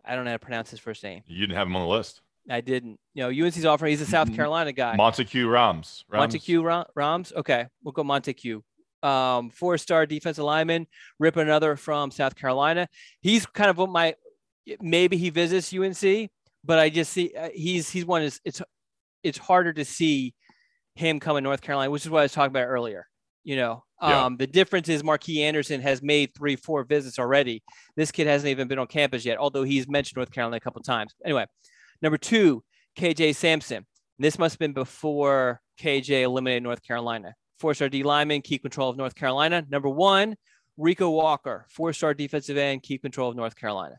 I 0.06 0.16
don't 0.16 0.24
know 0.24 0.32
how 0.32 0.38
to 0.38 0.39
pronounce 0.39 0.70
his 0.70 0.80
first 0.80 1.04
name. 1.04 1.24
You 1.28 1.39
didn't 1.41 1.58
have 1.58 1.68
him 1.68 1.76
on 1.76 1.82
the 1.82 1.88
list. 1.88 2.22
I 2.50 2.62
didn't. 2.62 3.00
You 3.14 3.24
know, 3.24 3.45
UNC's 3.45 3.66
offering. 3.66 3.91
He's 3.91 4.02
a 4.02 4.06
South 4.06 4.34
Carolina 4.36 4.72
guy. 4.72 4.95
Montague 4.95 5.48
Rams. 5.48 6.06
Rams. 6.08 6.34
Montague 6.34 6.84
Rams. 6.95 7.34
Okay, 7.36 7.68
we'll 7.84 7.91
go 7.91 8.04
Montague. 8.04 8.62
Um, 9.04 9.52
four-star 9.52 10.06
defensive 10.06 10.43
lineman. 10.43 10.88
Rip 11.20 11.38
another 11.38 11.76
from 11.76 12.10
South 12.12 12.36
Carolina. 12.36 12.88
He's 13.22 13.45
kind 13.45 13.70
of 13.70 13.78
what 13.78 13.89
my 13.89 14.16
maybe 14.82 15.18
he 15.18 15.30
visits 15.30 15.74
UNC, 15.74 16.30
but 16.64 16.80
I 16.80 16.89
just 16.89 17.12
see 17.14 17.34
uh, 17.38 17.50
he's 17.54 17.89
he's 17.89 18.06
one 18.06 18.24
is 18.24 18.39
it's 18.43 18.62
it's 19.24 19.38
harder 19.38 19.74
to 19.74 19.86
see 19.86 20.34
him 20.95 21.20
come 21.20 21.38
in 21.38 21.43
North 21.43 21.62
Carolina, 21.62 21.91
which 21.91 22.06
is 22.06 22.10
what 22.10 22.20
I 22.20 22.24
was 22.24 22.32
talking 22.34 22.50
about 22.50 22.68
earlier. 22.68 23.08
You 23.48 23.56
know, 23.56 23.84
yeah. 24.02 24.26
um, 24.26 24.38
the 24.38 24.45
difference 24.45 24.89
is 24.89 25.04
Markee 25.04 25.39
Anderson 25.39 25.82
has 25.82 26.02
made 26.02 26.36
three, 26.36 26.56
four 26.56 26.84
visits 26.84 27.18
already. 27.18 27.64
This 27.95 28.12
kid 28.12 28.28
hasn't 28.28 28.50
even 28.50 28.68
been 28.68 28.78
on 28.78 28.88
campus 28.88 29.24
yet, 29.24 29.38
although 29.38 29.64
he's 29.64 29.88
mentioned 29.88 30.18
North 30.18 30.32
Carolina 30.32 30.58
a 30.58 30.60
couple 30.60 30.82
times. 30.82 31.16
Anyway, 31.24 31.45
Number 32.02 32.18
two, 32.18 32.64
KJ 32.98 33.36
Sampson. 33.36 33.86
This 34.20 34.38
must 34.39 34.54
have 34.54 34.60
been 34.60 34.74
before 34.74 35.62
KJ 35.80 36.24
eliminated 36.24 36.64
North 36.64 36.84
Carolina. 36.84 37.36
Four 37.60 37.74
star 37.74 37.89
D 37.89 38.04
lineman, 38.04 38.41
keep 38.41 38.62
control 38.62 38.89
of 38.89 38.98
North 38.98 39.16
Carolina. 39.16 39.66
Number 39.70 39.89
one, 39.89 40.36
Rico 40.78 41.10
Walker, 41.10 41.66
four 41.70 41.93
star 41.93 42.14
defensive 42.14 42.58
end, 42.58 42.84
keep 42.84 43.02
control 43.02 43.30
of 43.30 43.36
North 43.36 43.56
Carolina. 43.56 43.95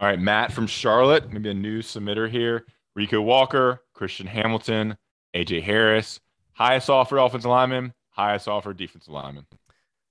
All 0.00 0.08
right, 0.08 0.20
Matt 0.20 0.52
from 0.52 0.66
Charlotte, 0.66 1.32
maybe 1.32 1.50
a 1.50 1.54
new 1.54 1.80
submitter 1.80 2.30
here. 2.30 2.66
Rico 2.94 3.20
Walker, 3.20 3.82
Christian 3.94 4.26
Hamilton, 4.26 4.96
AJ 5.34 5.62
Harris, 5.62 6.20
highest 6.52 6.90
offered 6.90 7.18
offensive 7.18 7.50
lineman, 7.50 7.94
highest 8.18 8.48
offer 8.48 8.74
defensive 8.74 9.12
lineman. 9.12 9.46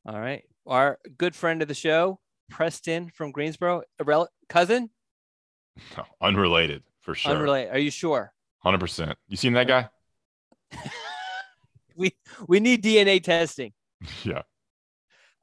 All 0.06 0.20
right. 0.20 0.44
Our 0.66 0.98
good 1.18 1.36
friend 1.36 1.62
of 1.62 1.68
the 1.68 1.74
show, 1.74 2.20
Preston 2.50 3.10
from 3.10 3.32
Greensboro, 3.32 3.84
a 4.00 4.04
rel- 4.04 4.30
cousin? 4.48 4.90
No, 5.98 6.06
unrelated 6.22 6.84
for 7.02 7.14
sure. 7.14 7.34
Unrelated. 7.34 7.74
Are 7.74 7.80
you 7.80 7.92
sure? 7.92 8.34
Hundred 8.60 8.80
percent. 8.80 9.18
You 9.28 9.38
seen 9.38 9.54
that 9.54 9.68
guy? 9.68 9.90
we 11.96 12.16
we 12.48 12.60
need 12.60 12.84
DNA 12.84 13.22
testing. 13.22 13.74
Yeah. 14.24 14.44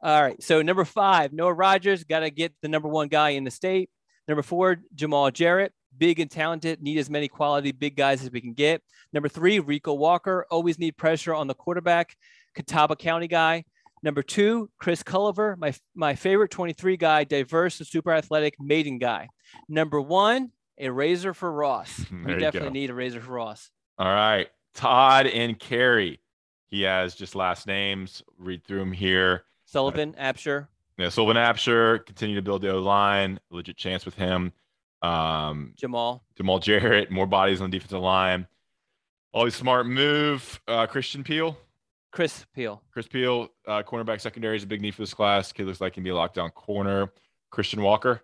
All 0.01 0.23
right. 0.23 0.41
So 0.43 0.63
number 0.63 0.85
five, 0.85 1.33
Noah 1.33 1.55
Rogers, 1.55 2.05
got 2.05 2.21
to 2.21 2.31
get 2.31 2.53
the 2.63 2.69
number 2.69 2.89
one 2.89 3.09
guy 3.09 3.31
in 3.31 3.43
the 3.43 3.51
state. 3.51 3.91
Number 4.29 4.43
four, 4.43 4.77
Jamal 4.95 5.31
Jarrett, 5.31 5.73
big 5.97 6.21
and 6.21 6.31
talented, 6.31 6.83
need 6.83 6.99
as 6.99 7.11
many 7.11 7.27
quality 7.27 7.73
big 7.73 7.97
guys 7.97 8.23
as 8.23 8.31
we 8.31 8.41
can 8.41 8.53
get. 8.53 8.83
Number 9.13 9.29
three, 9.29 9.59
Rico 9.59 9.95
Walker, 9.95 10.47
always 10.51 10.79
need 10.79 10.97
pressure 10.97 11.35
on 11.35 11.47
the 11.47 11.55
quarterback, 11.55 12.15
Catawba 12.55 12.97
County 12.97 13.29
guy. 13.29 13.65
Number 14.03 14.23
two, 14.23 14.71
Chris 14.79 15.03
Culliver, 15.03 15.57
my 15.57 15.73
my 15.95 16.15
favorite 16.15 16.51
23 16.51 16.97
guy, 16.97 17.25
diverse 17.25 17.79
and 17.81 17.87
super 17.87 18.13
athletic 18.13 18.61
maiden 18.61 18.99
guy. 18.99 19.29
Number 19.69 20.01
one, 20.01 20.53
a 20.79 20.91
razor 20.91 21.33
for 21.33 21.51
Ross. 21.51 22.05
we 22.27 22.35
definitely 22.37 22.71
need 22.71 22.91
a 22.91 22.95
razor 22.95 23.21
for 23.21 23.33
Ross. 23.33 23.71
All 23.99 24.07
right. 24.07 24.49
Todd 24.75 25.27
and 25.27 25.59
Carrie. 25.59 26.21
He 26.67 26.83
has 26.83 27.15
just 27.15 27.35
last 27.35 27.67
names. 27.67 28.23
Read 28.39 28.65
through 28.65 28.81
them 28.81 28.93
here. 28.93 29.45
Sullivan, 29.65 30.15
uh, 30.19 30.33
Absher. 30.33 30.67
Yeah, 30.99 31.09
Sullivan 31.09 31.37
Absher. 31.37 32.05
Continue 32.05 32.37
to 32.37 32.43
build 32.43 32.63
the 32.63 32.73
O 32.73 32.81
line. 32.81 33.41
Legit 33.51 33.77
chance 33.77 34.05
with 34.05 34.17
him. 34.17 34.53
Um, 35.03 35.75
Jamal. 35.77 36.25
Jamal 36.37 36.59
Jarrett, 36.59 37.11
more 37.11 37.27
bodies 37.27 37.61
on 37.61 37.71
the 37.71 37.79
defensive 37.79 38.01
line. 38.01 38.47
Always 39.33 39.55
smart 39.55 39.87
move. 39.87 40.61
Uh, 40.67 40.87
Christian 40.87 41.25
Peel. 41.25 41.57
Chris 42.15 42.47
Peel. 42.55 42.81
Chris 42.93 43.09
Peel, 43.09 43.49
uh, 43.67 43.83
cornerback 43.83 44.21
secondary 44.21 44.57
is 44.57 44.63
a 44.63 44.67
big 44.69 44.81
need 44.81 44.95
for 44.95 45.03
this 45.03 45.13
class. 45.13 45.51
Kid 45.51 45.67
looks 45.67 45.81
like 45.81 45.93
he 45.93 45.95
can 45.97 46.05
be 46.05 46.11
a 46.11 46.15
lockdown 46.15 46.55
corner. 46.55 47.13
Christian 47.51 47.83
Walker. 47.83 48.21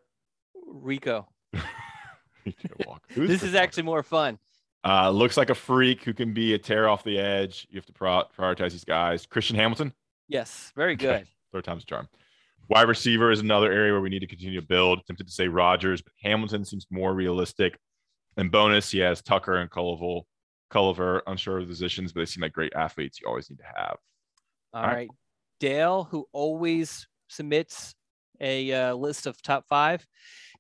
Rico. 0.65 1.27
Walker. 2.87 3.01
this 3.09 3.27
Chris 3.27 3.43
is 3.43 3.53
Walker? 3.53 3.57
actually 3.65 3.83
more 3.83 4.03
fun. 4.05 4.39
Uh, 4.87 5.11
looks 5.11 5.37
like 5.37 5.51
a 5.51 5.55
freak 5.57 6.05
who 6.05 6.15
can 6.15 6.33
be 6.33 6.55
a 6.55 6.59
tear 6.59 6.89
off 6.89 7.03
the 7.05 7.19
edge. 7.19 7.67
You 7.69 7.79
have 7.79 7.87
to 7.87 7.93
pro- 7.93 8.25
prioritize 8.39 8.71
these 8.71 8.85
guys. 8.85 9.27
Christian 9.27 9.57
Hamilton, 9.57 9.93
Yes, 10.29 10.73
very 10.77 10.93
Okay. 10.93 11.07
good. 11.07 11.27
third 11.53 11.65
time's 11.65 11.83
a 11.83 11.87
charm. 11.87 12.09
Wide 12.69 12.87
receiver 12.89 13.33
is 13.33 13.41
another 13.41 13.73
area 13.73 13.91
where 13.93 14.01
we 14.01 14.09
need 14.11 14.21
to 14.21 14.29
continue 14.29 14.61
to 14.61 14.67
build. 14.67 15.05
Tempted 15.05 15.27
to 15.27 15.33
say 15.33 15.49
Rogers, 15.49 16.01
but 16.01 16.13
Hamilton 16.23 16.65
seems 16.65 16.87
more 16.91 17.13
realistic. 17.13 17.77
And 18.37 18.53
bonus, 18.53 18.93
he 18.93 19.01
has 19.01 19.21
Tucker 19.21 19.57
and 19.57 19.69
Culliver. 19.69 20.23
Culliver, 20.71 21.21
unsure 21.27 21.59
of 21.59 21.65
the 21.65 21.73
positions, 21.73 22.13
but 22.13 22.21
they 22.21 22.27
seem 22.27 22.43
like 22.43 22.53
great 22.53 22.73
athletes 22.75 23.21
you 23.21 23.29
always 23.29 23.51
need 23.51 23.59
to 23.59 23.65
have. 23.65 23.97
All 24.73 24.83
All 24.83 24.87
right. 24.87 24.95
right. 24.95 25.11
Dale, 25.59 26.05
who 26.05 26.27
always 26.33 27.07
submits 27.29 27.95
a 28.41 28.73
uh, 28.73 28.95
list 28.95 29.27
of 29.27 29.41
top 29.43 29.67
five. 29.69 30.07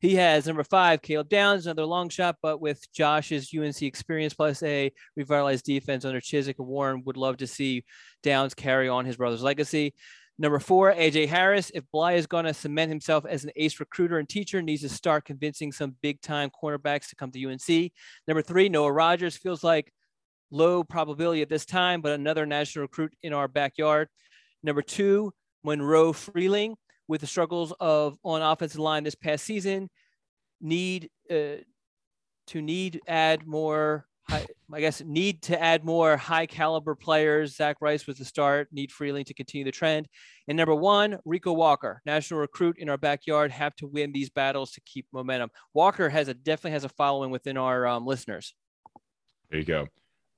He 0.00 0.14
has 0.16 0.46
number 0.46 0.64
five, 0.64 1.02
Caleb 1.02 1.28
Downs, 1.28 1.66
another 1.66 1.84
long 1.84 2.08
shot, 2.08 2.36
but 2.42 2.60
with 2.60 2.86
Josh's 2.92 3.50
UNC 3.54 3.82
experience 3.82 4.32
plus 4.32 4.62
a 4.62 4.92
revitalized 5.16 5.64
defense 5.64 6.04
under 6.04 6.20
Chizik 6.20 6.58
and 6.58 6.66
Warren, 6.66 7.02
would 7.04 7.18
love 7.18 7.38
to 7.38 7.46
see 7.46 7.84
Downs 8.22 8.54
carry 8.54 8.88
on 8.88 9.04
his 9.04 9.16
brother's 9.16 9.42
legacy. 9.42 9.94
Number 10.38 10.58
four, 10.58 10.94
AJ 10.94 11.28
Harris. 11.28 11.70
If 11.74 11.84
Bly 11.92 12.14
is 12.14 12.26
going 12.26 12.46
to 12.46 12.54
cement 12.54 12.88
himself 12.88 13.26
as 13.26 13.44
an 13.44 13.50
ace 13.56 13.78
recruiter 13.78 14.18
and 14.18 14.26
teacher, 14.26 14.62
needs 14.62 14.80
to 14.80 14.88
start 14.88 15.26
convincing 15.26 15.70
some 15.70 15.96
big 16.00 16.22
time 16.22 16.50
cornerbacks 16.50 17.10
to 17.10 17.16
come 17.16 17.30
to 17.32 17.46
UNC. 17.46 17.92
Number 18.26 18.40
three, 18.40 18.70
Noah 18.70 18.90
Rogers 18.90 19.36
feels 19.36 19.62
like 19.62 19.92
low 20.50 20.84
probability 20.84 21.42
at 21.42 21.48
this 21.48 21.64
time, 21.64 22.00
but 22.00 22.12
another 22.12 22.46
national 22.46 22.82
recruit 22.82 23.12
in 23.22 23.32
our 23.32 23.48
backyard. 23.48 24.08
Number 24.62 24.82
two, 24.82 25.32
Monroe 25.64 26.12
Freeling, 26.12 26.76
with 27.08 27.20
the 27.20 27.26
struggles 27.26 27.72
of 27.80 28.18
on 28.24 28.42
offensive 28.42 28.80
line 28.80 29.04
this 29.04 29.14
past 29.14 29.44
season, 29.44 29.88
need 30.60 31.10
uh, 31.30 31.62
to 32.48 32.62
need 32.62 33.00
add 33.06 33.46
more. 33.46 34.06
High, 34.28 34.46
I 34.72 34.78
guess 34.80 35.02
need 35.04 35.42
to 35.42 35.60
add 35.60 35.84
more 35.84 36.16
high 36.16 36.46
caliber 36.46 36.94
players. 36.94 37.56
Zach 37.56 37.78
Rice 37.80 38.06
was 38.06 38.18
the 38.18 38.24
start. 38.24 38.68
Need 38.70 38.92
Freeling 38.92 39.24
to 39.24 39.34
continue 39.34 39.64
the 39.64 39.72
trend. 39.72 40.06
And 40.46 40.56
number 40.56 40.74
one, 40.74 41.18
Rico 41.24 41.52
Walker, 41.52 42.00
national 42.06 42.38
recruit 42.38 42.76
in 42.78 42.88
our 42.88 42.98
backyard, 42.98 43.50
have 43.50 43.74
to 43.76 43.88
win 43.88 44.12
these 44.12 44.30
battles 44.30 44.70
to 44.72 44.80
keep 44.82 45.06
momentum. 45.12 45.50
Walker 45.74 46.08
has 46.08 46.28
a 46.28 46.34
definitely 46.34 46.72
has 46.72 46.84
a 46.84 46.90
following 46.90 47.30
within 47.30 47.56
our 47.56 47.86
um, 47.88 48.06
listeners. 48.06 48.54
There 49.50 49.58
you 49.58 49.64
go. 49.64 49.88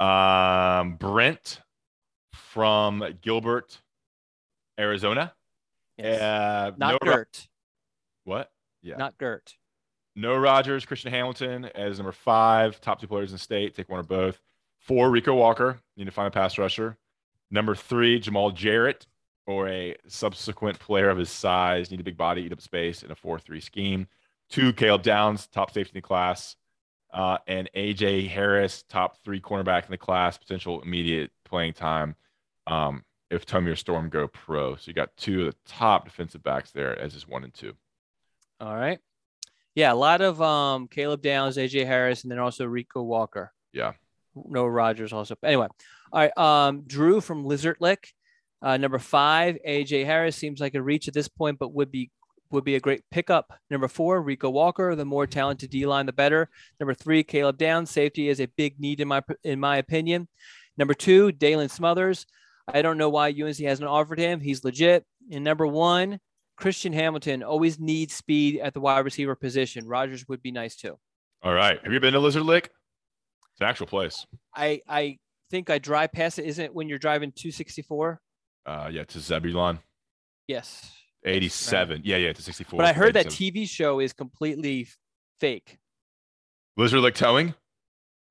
Um, 0.02 0.96
Brent 0.96 1.60
from 2.34 3.04
Gilbert, 3.22 3.78
Arizona. 4.78 5.32
Yes. 5.96 6.20
Uh, 6.20 6.72
Not 6.76 6.92
no 7.02 7.10
Ro- 7.10 7.16
Gert. 7.16 7.48
what? 8.24 8.50
Yeah. 8.82 8.96
Not 8.96 9.16
Gert. 9.18 9.54
No 10.16 10.36
Rogers, 10.36 10.84
Christian 10.84 11.10
Hamilton 11.12 11.66
as 11.74 11.98
number 11.98 12.12
five, 12.12 12.80
top 12.80 13.00
two 13.00 13.06
players 13.06 13.30
in 13.30 13.36
the 13.36 13.38
state. 13.38 13.74
Take 13.74 13.88
one 13.88 14.00
or 14.00 14.04
both. 14.04 14.40
Four, 14.78 15.10
Rico 15.10 15.34
Walker. 15.34 15.78
Need 15.96 16.06
to 16.06 16.10
find 16.10 16.28
a 16.28 16.30
pass 16.30 16.58
rusher. 16.58 16.96
Number 17.50 17.74
three, 17.74 18.18
Jamal 18.18 18.50
Jarrett, 18.50 19.06
or 19.46 19.68
a 19.68 19.94
subsequent 20.08 20.78
player 20.80 21.08
of 21.08 21.18
his 21.18 21.30
size. 21.30 21.90
Need 21.90 22.00
a 22.00 22.04
big 22.04 22.16
body, 22.16 22.42
eat 22.42 22.52
up 22.52 22.60
space 22.60 23.02
in 23.02 23.10
a 23.10 23.14
4 23.14 23.38
3 23.38 23.60
scheme. 23.60 24.08
Two, 24.50 24.72
Caleb 24.72 25.02
Downs, 25.02 25.46
top 25.46 25.70
safety 25.72 25.92
in 25.96 25.98
the 26.02 26.06
class. 26.06 26.56
Uh, 27.12 27.38
and 27.46 27.68
AJ 27.76 28.28
Harris, 28.28 28.84
top 28.88 29.18
three 29.22 29.40
cornerback 29.40 29.84
in 29.84 29.90
the 29.90 29.98
class, 29.98 30.38
potential 30.38 30.80
immediate 30.80 31.30
playing 31.44 31.74
time 31.74 32.16
um, 32.66 33.04
if 33.30 33.44
Tommy 33.44 33.70
or 33.70 33.76
Storm 33.76 34.08
go 34.08 34.28
pro. 34.28 34.76
So 34.76 34.84
you 34.86 34.94
got 34.94 35.14
two 35.16 35.40
of 35.40 35.52
the 35.52 35.56
top 35.66 36.06
defensive 36.06 36.42
backs 36.42 36.70
there 36.70 36.98
as 36.98 37.12
his 37.12 37.28
one 37.28 37.44
and 37.44 37.52
two. 37.52 37.74
All 38.60 38.74
right. 38.74 38.98
Yeah, 39.74 39.92
a 39.92 39.94
lot 39.94 40.20
of 40.20 40.40
um 40.42 40.86
Caleb 40.88 41.22
Downs, 41.22 41.56
AJ 41.56 41.86
Harris, 41.86 42.22
and 42.22 42.30
then 42.30 42.38
also 42.38 42.66
Rico 42.66 43.02
Walker. 43.02 43.52
Yeah. 43.72 43.92
No 44.34 44.66
Rogers 44.66 45.12
also. 45.12 45.34
Anyway, 45.42 45.68
all 46.12 46.20
right. 46.20 46.38
Um, 46.38 46.82
Drew 46.86 47.20
from 47.20 47.44
Lizard 47.44 47.76
Lick, 47.80 48.12
uh, 48.62 48.76
number 48.76 48.98
five, 48.98 49.58
AJ 49.66 50.06
Harris 50.06 50.36
seems 50.36 50.60
like 50.60 50.74
a 50.74 50.82
reach 50.82 51.08
at 51.08 51.14
this 51.14 51.28
point, 51.28 51.58
but 51.58 51.74
would 51.74 51.90
be 51.90 52.10
would 52.52 52.64
be 52.64 52.76
a 52.76 52.80
great 52.80 53.02
pickup. 53.10 53.52
Number 53.70 53.88
four, 53.88 54.22
Rico 54.22 54.50
Walker. 54.50 54.94
The 54.94 55.04
more 55.04 55.26
talented 55.26 55.70
D 55.70 55.86
line, 55.86 56.06
the 56.06 56.12
better. 56.12 56.48
Number 56.80 56.94
three, 56.94 57.22
Caleb 57.22 57.58
Downs. 57.58 57.90
Safety 57.90 58.28
is 58.28 58.40
a 58.40 58.46
big 58.56 58.78
need 58.78 59.00
in 59.00 59.08
my 59.08 59.22
in 59.44 59.60
my 59.60 59.78
opinion. 59.78 60.28
Number 60.76 60.94
two, 60.94 61.32
Daylan 61.32 61.70
Smothers. 61.70 62.26
I 62.68 62.82
don't 62.82 62.98
know 62.98 63.08
why 63.08 63.30
UNC 63.30 63.58
hasn't 63.58 63.88
offered 63.88 64.18
him. 64.18 64.40
He's 64.40 64.64
legit. 64.64 65.04
And 65.30 65.44
number 65.44 65.66
one, 65.66 66.20
Christian 66.56 66.92
Hamilton 66.92 67.42
always 67.42 67.78
needs 67.80 68.14
speed 68.14 68.60
at 68.60 68.72
the 68.72 68.80
wide 68.80 69.04
receiver 69.04 69.34
position. 69.34 69.86
Rogers 69.86 70.26
would 70.28 70.42
be 70.42 70.52
nice 70.52 70.76
too. 70.76 70.98
All 71.42 71.54
right. 71.54 71.80
Have 71.82 71.92
you 71.92 72.00
been 72.00 72.12
to 72.12 72.20
Lizard 72.20 72.44
Lick? 72.44 72.70
It's 73.52 73.60
an 73.60 73.66
actual 73.66 73.86
place. 73.86 74.26
I 74.54 74.80
I 74.88 75.18
think 75.50 75.70
I 75.70 75.78
drive 75.78 76.12
past 76.12 76.38
it. 76.38 76.46
Isn't 76.46 76.64
it 76.64 76.74
when 76.74 76.88
you're 76.88 76.98
driving 76.98 77.32
264? 77.32 78.20
Uh, 78.64 78.88
yeah, 78.92 79.04
to 79.04 79.18
Zebulon. 79.18 79.80
Yes. 80.46 80.90
87. 81.24 82.02
Yeah, 82.04 82.16
yeah, 82.16 82.32
to 82.32 82.42
64. 82.42 82.76
But 82.76 82.86
I 82.86 82.92
heard 82.92 83.14
that 83.14 83.26
TV 83.26 83.68
show 83.68 84.00
is 84.00 84.12
completely 84.12 84.88
fake. 85.40 85.78
Lizard 86.76 87.00
Lick 87.00 87.14
Towing? 87.14 87.54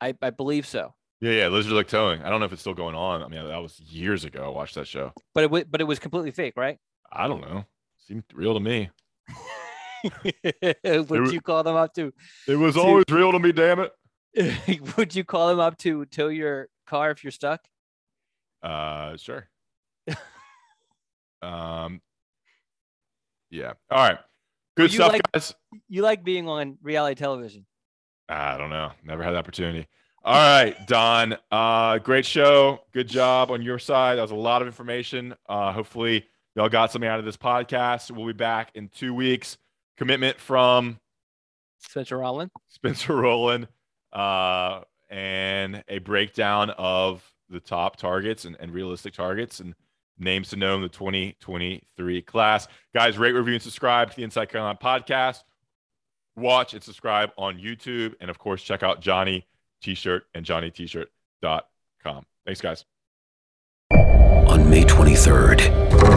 I, 0.02 0.16
I 0.22 0.32
believe 0.32 0.66
so. 0.66 0.94
Yeah, 1.20 1.32
yeah, 1.32 1.48
Lizard 1.50 1.74
Lick 1.74 1.88
Towing. 1.88 2.24
I 2.24 2.30
don't 2.30 2.40
know 2.40 2.48
if 2.48 2.54
it's 2.54 2.62
still 2.62 2.74
going 2.74 2.96
on. 2.96 3.22
I 3.22 3.28
mean, 3.28 3.48
that 3.48 3.62
was 3.62 3.80
years 3.80 4.26
ago. 4.26 4.44
I 4.44 4.50
watched 4.50 4.76
that 4.76 4.88
show. 4.88 5.14
But 5.36 5.44
it 5.44 5.48
w- 5.48 5.66
but 5.70 5.80
it 5.80 5.84
was 5.84 6.00
completely 6.00 6.32
fake, 6.32 6.54
right? 6.58 6.78
I 7.12 7.28
don't 7.28 7.42
know. 7.42 7.66
Seemed 8.08 8.24
real 8.34 8.56
to 8.56 8.60
me. 8.60 8.90
would 10.84 11.10
was- 11.10 11.34
you 11.34 11.42
call 11.42 11.64
them 11.64 11.76
up 11.76 11.94
to? 11.94 12.12
It 12.48 12.56
was 12.56 12.74
See- 12.74 12.82
always 12.82 13.06
real 13.10 13.32
to 13.32 13.40
me, 13.40 13.52
damn 13.52 13.80
it. 13.80 13.94
would 14.98 15.14
you 15.14 15.24
call 15.24 15.50
them 15.50 15.60
up 15.60 15.78
to 15.80 16.06
tow 16.06 16.30
your 16.30 16.70
car 16.88 17.12
if 17.12 17.24
you're 17.24 17.32
stuck? 17.32 17.62
Uh, 18.64 19.18
sure. 19.18 19.48
um, 21.42 22.02
yeah. 23.52 23.74
All 23.92 23.98
right. 24.00 24.18
Good 24.76 24.92
stuff, 24.92 25.12
like- 25.12 25.32
guys. 25.32 25.54
You 25.88 26.02
like 26.02 26.24
being 26.24 26.48
on 26.48 26.78
reality 26.82 27.16
television. 27.16 27.66
I 28.30 28.58
don't 28.58 28.70
know. 28.70 28.92
Never 29.04 29.22
had 29.24 29.32
the 29.32 29.38
opportunity. 29.38 29.88
All 30.24 30.34
right, 30.34 30.88
Don. 30.88 31.36
Uh, 31.52 31.98
great 31.98 32.26
show. 32.26 32.80
Good 32.94 33.08
job 33.10 33.52
on 33.52 33.62
your 33.62 33.80
side. 33.80 34.18
That 34.18 34.22
was 34.22 34.32
a 34.32 34.36
lot 34.36 34.62
of 34.62 34.68
information. 34.68 35.36
Uh, 35.50 35.72
hopefully, 35.74 36.26
y'all 36.56 36.70
got 36.70 36.92
something 36.92 37.10
out 37.10 37.20
of 37.20 37.26
this 37.26 37.38
podcast. 37.38 38.12
We'll 38.12 38.28
be 38.28 38.34
back 38.34 38.72
in 38.76 38.88
two 38.90 39.14
weeks. 39.14 39.58
Commitment 39.98 40.40
from 40.40 41.00
Spencer 41.80 42.20
Rolland. 42.20 42.52
Spencer 42.70 43.16
Rolland 43.16 43.68
uh, 44.14 44.82
and 45.10 45.84
a 45.88 45.98
breakdown 46.00 46.70
of 46.72 47.24
the 47.50 47.60
top 47.60 47.98
targets 47.98 48.46
and, 48.46 48.56
and 48.60 48.72
realistic 48.74 49.14
targets 49.14 49.60
and 49.60 49.76
names 50.22 50.50
to 50.50 50.56
know 50.56 50.76
in 50.76 50.82
the 50.82 50.90
2023 50.90 52.22
class. 52.22 52.68
Guys, 52.94 53.18
rate, 53.18 53.34
review, 53.34 53.54
and 53.54 53.64
subscribe 53.64 54.12
to 54.12 54.16
the 54.16 54.24
Inside 54.24 54.50
Carolina 54.50 54.78
podcast. 54.82 55.44
Watch 56.36 56.74
and 56.74 56.84
subscribe 56.84 57.32
on 57.38 57.58
YouTube. 57.58 58.14
And 58.22 58.30
of 58.30 58.40
course, 58.40 58.62
check 58.64 58.84
out 58.84 59.02
Johnny 59.02 59.46
T-shirt 59.82 60.24
and 60.34 60.46
JohnnyT-shirt.com. 60.46 62.26
Thanks, 62.46 62.62
guys. 62.62 62.86
On 64.48 64.70
May 64.70 64.84
23rd, 64.84 65.62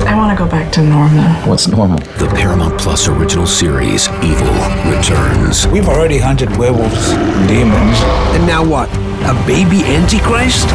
I 0.07 0.17
want 0.17 0.37
to 0.37 0.45
go 0.45 0.51
back 0.51 0.73
to 0.73 0.83
normal. 0.83 1.23
What's 1.49 1.69
normal? 1.69 1.99
the 2.19 2.27
Paramount 2.35 2.81
Plus 2.81 3.07
original 3.07 3.47
series 3.47 4.09
Evil 4.23 4.53
returns. 4.91 5.69
We've 5.69 5.89
already 5.89 6.19
hunted 6.19 6.57
werewolves, 6.57 7.11
demons. 7.47 7.99
And 8.35 8.47
now 8.47 8.65
what? 8.65 8.89
A 9.25 9.35
baby 9.47 9.85
antichrist? 9.85 10.69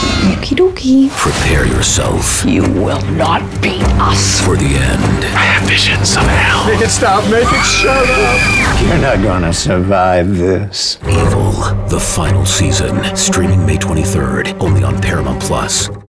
Okie 0.32 0.54
dokie. 0.56 1.10
Prepare 1.10 1.66
yourself 1.66 2.44
You 2.46 2.62
will 2.62 3.00
not 3.12 3.42
beat 3.60 3.82
us. 4.00 4.40
for 4.44 4.56
the 4.56 4.64
end. 4.64 5.24
I 5.36 5.44
have 5.44 5.68
visions 5.68 6.16
of 6.16 6.22
hell. 6.22 6.66
Make 6.66 6.80
it 6.80 6.90
stop, 6.90 7.24
make 7.30 7.46
it 7.46 7.64
shut 7.64 8.08
up! 8.08 8.82
You're 8.88 8.98
not 8.98 9.22
gonna 9.22 9.52
survive 9.52 10.36
this. 10.36 10.98
Evil, 11.08 11.52
the 11.88 12.00
final 12.00 12.44
season, 12.46 13.14
streaming 13.16 13.64
May 13.66 13.76
23rd, 13.76 14.58
only 14.60 14.82
on 14.82 15.00
Paramount 15.00 15.40
Plus. 15.42 15.88